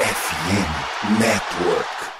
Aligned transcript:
FM 0.00 1.20
Network. 1.20 2.19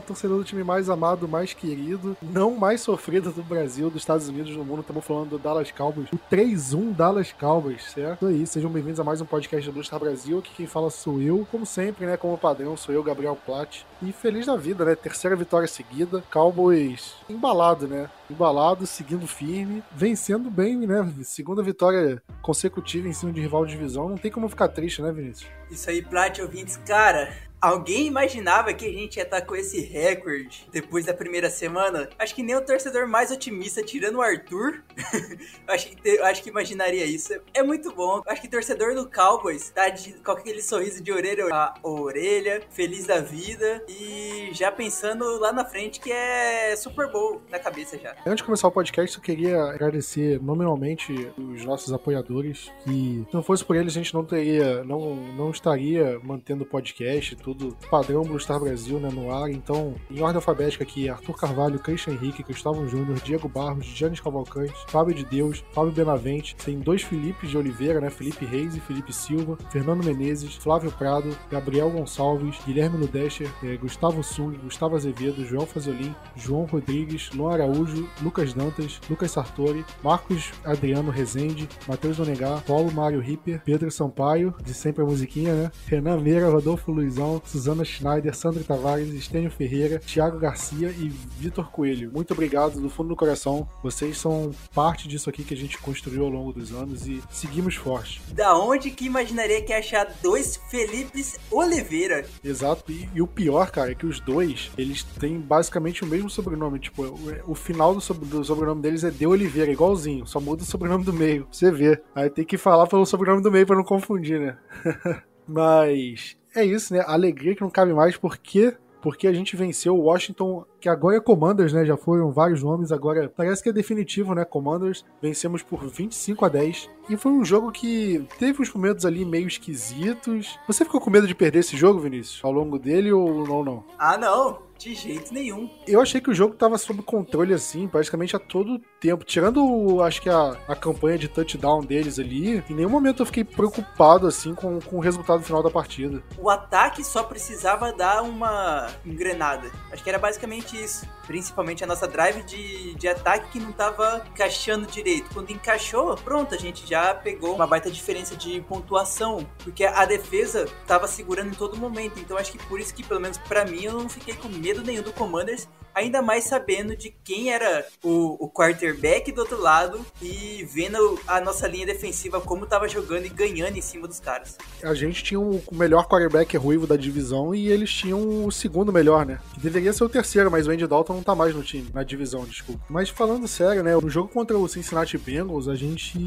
Torcedor 0.00 0.38
do 0.38 0.44
time 0.44 0.62
mais 0.62 0.88
amado, 0.88 1.28
mais 1.28 1.52
querido, 1.52 2.16
não 2.22 2.56
mais 2.56 2.80
sofrido 2.80 3.30
do 3.30 3.42
Brasil, 3.42 3.90
dos 3.90 4.02
Estados 4.02 4.28
Unidos, 4.28 4.54
do 4.54 4.64
mundo. 4.64 4.80
Estamos 4.80 5.04
falando 5.04 5.30
do 5.30 5.38
Dallas 5.38 5.70
Cowboys, 5.70 6.08
o 6.12 6.18
3-1 6.30 6.92
Dallas 6.92 7.32
Cowboys, 7.32 7.82
certo? 7.92 8.26
aí, 8.26 8.46
sejam 8.46 8.70
bem-vindos 8.70 9.00
a 9.00 9.04
mais 9.04 9.20
um 9.20 9.26
podcast 9.26 9.66
do 9.66 9.72
Blue 9.72 9.84
Star 9.84 10.00
Brasil. 10.00 10.38
Aqui 10.38 10.52
quem 10.54 10.66
fala 10.66 10.90
sou 10.90 11.20
eu, 11.20 11.46
como 11.50 11.64
sempre, 11.64 12.06
né? 12.06 12.16
Como 12.16 12.36
padrão, 12.38 12.76
sou 12.76 12.94
eu, 12.94 13.02
Gabriel 13.02 13.36
Platt. 13.46 13.84
E 14.02 14.12
feliz 14.12 14.46
da 14.46 14.56
vida, 14.56 14.84
né? 14.84 14.94
Terceira 14.94 15.34
vitória 15.36 15.66
seguida. 15.66 16.22
Cowboys 16.30 17.14
embalado, 17.28 17.86
né? 17.88 18.10
Embalado, 18.30 18.86
seguindo 18.86 19.26
firme, 19.26 19.82
vencendo 19.92 20.50
bem, 20.50 20.76
né? 20.78 21.12
Segunda 21.22 21.62
vitória 21.62 22.22
consecutiva 22.42 23.08
em 23.08 23.12
cima 23.12 23.32
de 23.32 23.40
rival 23.40 23.64
de 23.64 23.72
divisão. 23.72 24.08
Não 24.08 24.16
tem 24.16 24.30
como 24.30 24.48
ficar 24.48 24.68
triste, 24.68 25.02
né, 25.02 25.12
Vinícius? 25.12 25.50
Isso 25.70 25.90
aí, 25.90 26.02
Plat, 26.02 26.38
ouvintes. 26.40 26.76
Cara, 26.86 27.32
Alguém 27.60 28.06
imaginava 28.06 28.72
que 28.74 28.86
a 28.86 28.92
gente 28.92 29.16
ia 29.16 29.22
estar 29.22 29.40
com 29.40 29.56
esse 29.56 29.80
recorde 29.80 30.66
depois 30.70 31.06
da 31.06 31.14
primeira 31.14 31.48
semana? 31.48 32.08
Acho 32.18 32.34
que 32.34 32.42
nem 32.42 32.54
o 32.54 32.60
torcedor 32.60 33.08
mais 33.08 33.30
otimista, 33.30 33.82
tirando 33.82 34.16
o 34.16 34.22
Arthur, 34.22 34.82
acho, 35.66 35.88
que, 35.88 36.18
acho 36.20 36.42
que 36.42 36.50
imaginaria 36.50 37.04
isso. 37.04 37.32
É 37.54 37.62
muito 37.62 37.94
bom. 37.94 38.22
Acho 38.26 38.42
que 38.42 38.48
torcedor 38.48 38.94
do 38.94 39.10
Cowboys 39.10 39.70
tá 39.70 39.88
de, 39.88 40.12
com 40.14 40.32
aquele 40.32 40.60
sorriso 40.60 41.02
de 41.02 41.10
orelha 41.10 41.46
a 41.52 41.74
orelha, 41.82 42.62
feliz 42.70 43.06
da 43.06 43.20
vida 43.20 43.82
e 43.88 44.50
já 44.52 44.70
pensando 44.70 45.38
lá 45.38 45.52
na 45.52 45.64
frente 45.64 46.00
que 46.00 46.12
é 46.12 46.74
Super 46.76 47.10
Bowl 47.10 47.40
na 47.50 47.58
cabeça 47.58 47.98
já. 47.98 48.14
Antes 48.26 48.38
de 48.38 48.44
começar 48.44 48.68
o 48.68 48.72
podcast, 48.72 49.16
eu 49.16 49.22
queria 49.22 49.62
agradecer 49.64 50.40
nominalmente 50.42 51.12
os 51.38 51.64
nossos 51.64 51.92
apoiadores, 51.92 52.70
que 52.84 53.24
se 53.28 53.34
não 53.34 53.42
fosse 53.42 53.64
por 53.64 53.76
eles 53.76 53.94
a 53.94 53.98
gente 53.98 54.12
não 54.12 54.24
teria, 54.24 54.84
não, 54.84 55.14
não 55.14 55.50
estaria 55.50 56.20
mantendo 56.22 56.64
o 56.64 56.66
podcast 56.66 57.34
tudo 57.46 57.76
padrão 57.88 58.24
Blue 58.24 58.40
Star 58.40 58.58
Brasil 58.58 58.98
né, 58.98 59.08
no 59.08 59.32
ar. 59.32 59.48
Então, 59.48 59.94
em 60.10 60.20
ordem 60.20 60.36
alfabética 60.36 60.82
aqui, 60.82 61.08
Arthur 61.08 61.36
Carvalho, 61.36 61.78
Christian 61.78 62.14
Henrique, 62.14 62.42
Gustavo 62.42 62.88
Júnior, 62.88 63.20
Diego 63.20 63.48
Barros, 63.48 63.86
Giannis 63.86 64.18
Cavalcante, 64.18 64.74
Fábio 64.88 65.14
de 65.14 65.24
Deus, 65.24 65.62
Fábio 65.70 65.92
Benavente. 65.92 66.56
Tem 66.56 66.80
dois 66.80 67.02
Filipes 67.02 67.48
de 67.48 67.56
Oliveira, 67.56 68.00
né? 68.00 68.10
Felipe 68.10 68.44
Reis 68.44 68.74
e 68.74 68.80
Felipe 68.80 69.12
Silva, 69.12 69.56
Fernando 69.70 70.04
Menezes, 70.04 70.56
Flávio 70.56 70.90
Prado, 70.90 71.36
Gabriel 71.48 71.88
Gonçalves, 71.88 72.58
Guilherme 72.66 72.98
Ludescher, 72.98 73.48
eh, 73.62 73.76
Gustavo 73.76 74.24
Sung, 74.24 74.58
Gustavo 74.58 74.96
Azevedo, 74.96 75.46
João 75.46 75.66
Fazolin, 75.66 76.12
João 76.34 76.64
Rodrigues, 76.64 77.30
Luan 77.30 77.54
Araújo, 77.54 78.08
Lucas 78.20 78.52
Dantas, 78.54 79.00
Lucas 79.08 79.30
Sartori, 79.30 79.84
Marcos 80.02 80.50
Adriano 80.64 81.12
Rezende, 81.12 81.68
Matheus 81.86 82.16
Donegar, 82.16 82.64
Paulo 82.64 82.90
Mário 82.90 83.20
Ripper, 83.20 83.62
Pedro 83.64 83.88
Sampaio, 83.92 84.52
de 84.64 84.74
sempre 84.74 85.04
a 85.04 85.06
musiquinha, 85.06 85.54
né? 85.54 85.70
Renan 85.86 86.18
Meira, 86.18 86.50
Rodolfo 86.50 86.90
Luizão, 86.90 87.35
Suzana 87.44 87.84
Schneider, 87.84 88.34
Sandra 88.34 88.62
Tavares, 88.62 89.12
Estênio 89.12 89.50
Ferreira, 89.50 89.98
Thiago 89.98 90.38
Garcia 90.38 90.88
e 90.88 91.08
Vitor 91.08 91.70
Coelho. 91.70 92.10
Muito 92.12 92.32
obrigado 92.32 92.80
do 92.80 92.88
fundo 92.88 93.10
do 93.10 93.16
coração. 93.16 93.68
Vocês 93.82 94.18
são 94.18 94.50
parte 94.74 95.08
disso 95.08 95.28
aqui 95.28 95.44
que 95.44 95.54
a 95.54 95.56
gente 95.56 95.78
construiu 95.78 96.24
ao 96.24 96.30
longo 96.30 96.52
dos 96.52 96.72
anos 96.72 97.06
e 97.06 97.22
seguimos 97.30 97.74
forte. 97.74 98.20
Da 98.32 98.56
onde 98.56 98.90
que 98.90 99.06
imaginaria 99.06 99.62
que 99.62 99.72
ia 99.72 99.78
achar 99.78 100.06
dois 100.22 100.56
Felipes 100.70 101.38
Oliveira? 101.50 102.24
Exato. 102.42 102.90
E, 102.90 103.08
e, 103.14 103.22
o 103.22 103.26
pior, 103.26 103.70
cara, 103.70 103.92
é 103.92 103.94
que 103.94 104.06
os 104.06 104.20
dois, 104.20 104.70
eles 104.76 105.02
têm 105.02 105.38
basicamente 105.38 106.02
o 106.02 106.06
mesmo 106.06 106.30
sobrenome. 106.30 106.78
Tipo, 106.78 107.04
o, 107.04 107.52
o 107.52 107.54
final 107.54 107.94
do, 107.94 108.00
sobre, 108.00 108.26
do, 108.26 108.44
sobrenome 108.44 108.82
deles 108.82 109.04
é 109.04 109.10
De 109.10 109.26
Oliveira, 109.26 109.70
igualzinho. 109.70 110.26
Só 110.26 110.40
muda 110.40 110.62
o 110.62 110.66
sobrenome 110.66 111.04
do 111.04 111.12
meio. 111.12 111.46
Você 111.50 111.70
vê. 111.70 112.00
Aí 112.14 112.30
tem 112.30 112.44
que 112.44 112.58
falar 112.58 112.86
pelo 112.86 113.06
sobrenome 113.06 113.42
do 113.42 113.50
meio 113.50 113.66
para 113.66 113.76
não 113.76 113.84
confundir, 113.84 114.40
né? 114.40 114.58
Mas 115.46 116.36
é 116.56 116.64
isso, 116.64 116.92
né? 116.92 117.04
Alegria 117.06 117.54
que 117.54 117.62
não 117.62 117.70
cabe 117.70 117.92
mais, 117.92 118.16
porque 118.16 118.74
porque 119.06 119.28
a 119.28 119.32
gente 119.32 119.54
venceu 119.54 119.94
o 119.94 120.02
Washington, 120.02 120.64
que 120.80 120.88
agora 120.88 121.16
é 121.16 121.20
Commanders, 121.20 121.72
né? 121.72 121.84
Já 121.84 121.96
foram 121.96 122.32
vários 122.32 122.60
nomes, 122.60 122.90
agora 122.90 123.28
parece 123.28 123.62
que 123.62 123.68
é 123.68 123.72
definitivo, 123.72 124.34
né? 124.34 124.44
Commanders. 124.44 125.04
Vencemos 125.22 125.62
por 125.62 125.86
25 125.86 126.44
a 126.44 126.48
10. 126.48 126.90
E 127.08 127.16
foi 127.16 127.30
um 127.30 127.44
jogo 127.44 127.70
que 127.70 128.26
teve 128.36 128.60
uns 128.60 128.72
momentos 128.72 129.06
ali 129.06 129.24
meio 129.24 129.46
esquisitos. 129.46 130.58
Você 130.66 130.84
ficou 130.84 131.00
com 131.00 131.08
medo 131.08 131.28
de 131.28 131.36
perder 131.36 131.60
esse 131.60 131.76
jogo, 131.76 132.00
Vinícius? 132.00 132.40
Ao 132.42 132.50
longo 132.50 132.80
dele 132.80 133.12
ou 133.12 133.46
não, 133.46 133.62
não? 133.62 133.84
Ah, 133.96 134.18
não. 134.18 134.65
De 134.78 134.94
jeito 134.94 135.32
nenhum. 135.32 135.70
Eu 135.86 136.00
achei 136.00 136.20
que 136.20 136.30
o 136.30 136.34
jogo 136.34 136.54
tava 136.54 136.76
sob 136.78 137.02
controle, 137.02 137.54
assim, 137.54 137.88
praticamente 137.88 138.36
a 138.36 138.38
todo 138.38 138.80
tempo. 139.00 139.24
Tirando, 139.24 140.02
acho 140.02 140.20
que 140.20 140.28
a, 140.28 140.56
a 140.68 140.76
campanha 140.76 141.18
de 141.18 141.28
touchdown 141.28 141.80
deles 141.80 142.18
ali, 142.18 142.62
em 142.68 142.74
nenhum 142.74 142.90
momento 142.90 143.22
eu 143.22 143.26
fiquei 143.26 143.44
preocupado, 143.44 144.26
assim, 144.26 144.54
com, 144.54 144.78
com 144.80 144.96
o 144.96 145.00
resultado 145.00 145.42
final 145.42 145.62
da 145.62 145.70
partida. 145.70 146.22
O 146.38 146.50
ataque 146.50 147.02
só 147.02 147.22
precisava 147.22 147.92
dar 147.92 148.22
uma 148.22 148.88
engrenada. 149.04 149.70
Acho 149.90 150.02
que 150.02 150.10
era 150.10 150.18
basicamente 150.18 150.76
isso. 150.82 151.06
Principalmente 151.26 151.82
a 151.82 151.86
nossa 151.86 152.06
drive 152.06 152.42
de, 152.44 152.94
de 152.94 153.08
ataque 153.08 153.52
que 153.52 153.60
não 153.60 153.72
tava 153.72 154.24
encaixando 154.30 154.86
direito. 154.86 155.30
Quando 155.32 155.50
encaixou, 155.50 156.14
pronto, 156.16 156.54
a 156.54 156.58
gente 156.58 156.86
já 156.86 157.14
pegou 157.14 157.54
uma 157.54 157.66
baita 157.66 157.90
diferença 157.90 158.36
de 158.36 158.60
pontuação. 158.60 159.46
Porque 159.64 159.84
a 159.84 160.04
defesa 160.04 160.66
tava 160.86 161.08
segurando 161.08 161.48
em 161.48 161.54
todo 161.54 161.76
momento. 161.76 162.20
Então 162.20 162.36
acho 162.36 162.52
que 162.52 162.58
por 162.66 162.78
isso 162.78 162.94
que, 162.94 163.02
pelo 163.02 163.20
menos 163.20 163.38
para 163.38 163.64
mim, 163.64 163.84
eu 163.84 163.92
não 163.92 164.08
fiquei 164.08 164.34
com 164.34 164.48
medo 164.48 164.65
nenhum 164.74 165.02
do 165.02 165.12
Commanders 165.12 165.68
ainda 165.96 166.20
mais 166.20 166.44
sabendo 166.44 166.94
de 166.94 167.10
quem 167.24 167.50
era 167.50 167.86
o, 168.04 168.44
o 168.44 168.50
quarterback 168.50 169.32
do 169.32 169.40
outro 169.40 169.58
lado 169.58 170.04
e 170.20 170.62
vendo 170.70 171.18
a 171.26 171.40
nossa 171.40 171.66
linha 171.66 171.86
defensiva 171.86 172.38
como 172.38 172.64
estava 172.64 172.86
jogando 172.86 173.24
e 173.24 173.30
ganhando 173.30 173.78
em 173.78 173.80
cima 173.80 174.06
dos 174.06 174.20
caras. 174.20 174.58
A 174.82 174.92
gente 174.92 175.24
tinha 175.24 175.40
o 175.40 175.62
melhor 175.72 176.06
quarterback 176.06 176.54
ruivo 176.58 176.86
da 176.86 176.96
divisão 176.96 177.54
e 177.54 177.68
eles 177.68 177.90
tinham 177.90 178.44
o 178.44 178.52
segundo 178.52 178.92
melhor, 178.92 179.24
né? 179.24 179.40
Que 179.54 179.60
deveria 179.60 179.92
ser 179.92 180.04
o 180.04 180.08
terceiro, 180.08 180.50
mas 180.50 180.66
o 180.66 180.70
Andy 180.70 180.86
Dalton 180.86 181.14
não 181.14 181.22
tá 181.22 181.34
mais 181.34 181.54
no 181.54 181.62
time, 181.62 181.88
na 181.94 182.02
divisão, 182.02 182.44
desculpa. 182.44 182.84
Mas 182.90 183.08
falando 183.08 183.48
sério, 183.48 183.82
né? 183.82 183.94
No 183.96 184.10
jogo 184.10 184.28
contra 184.28 184.58
o 184.58 184.68
Cincinnati 184.68 185.16
Bengals, 185.16 185.66
a 185.66 185.74
gente 185.74 186.18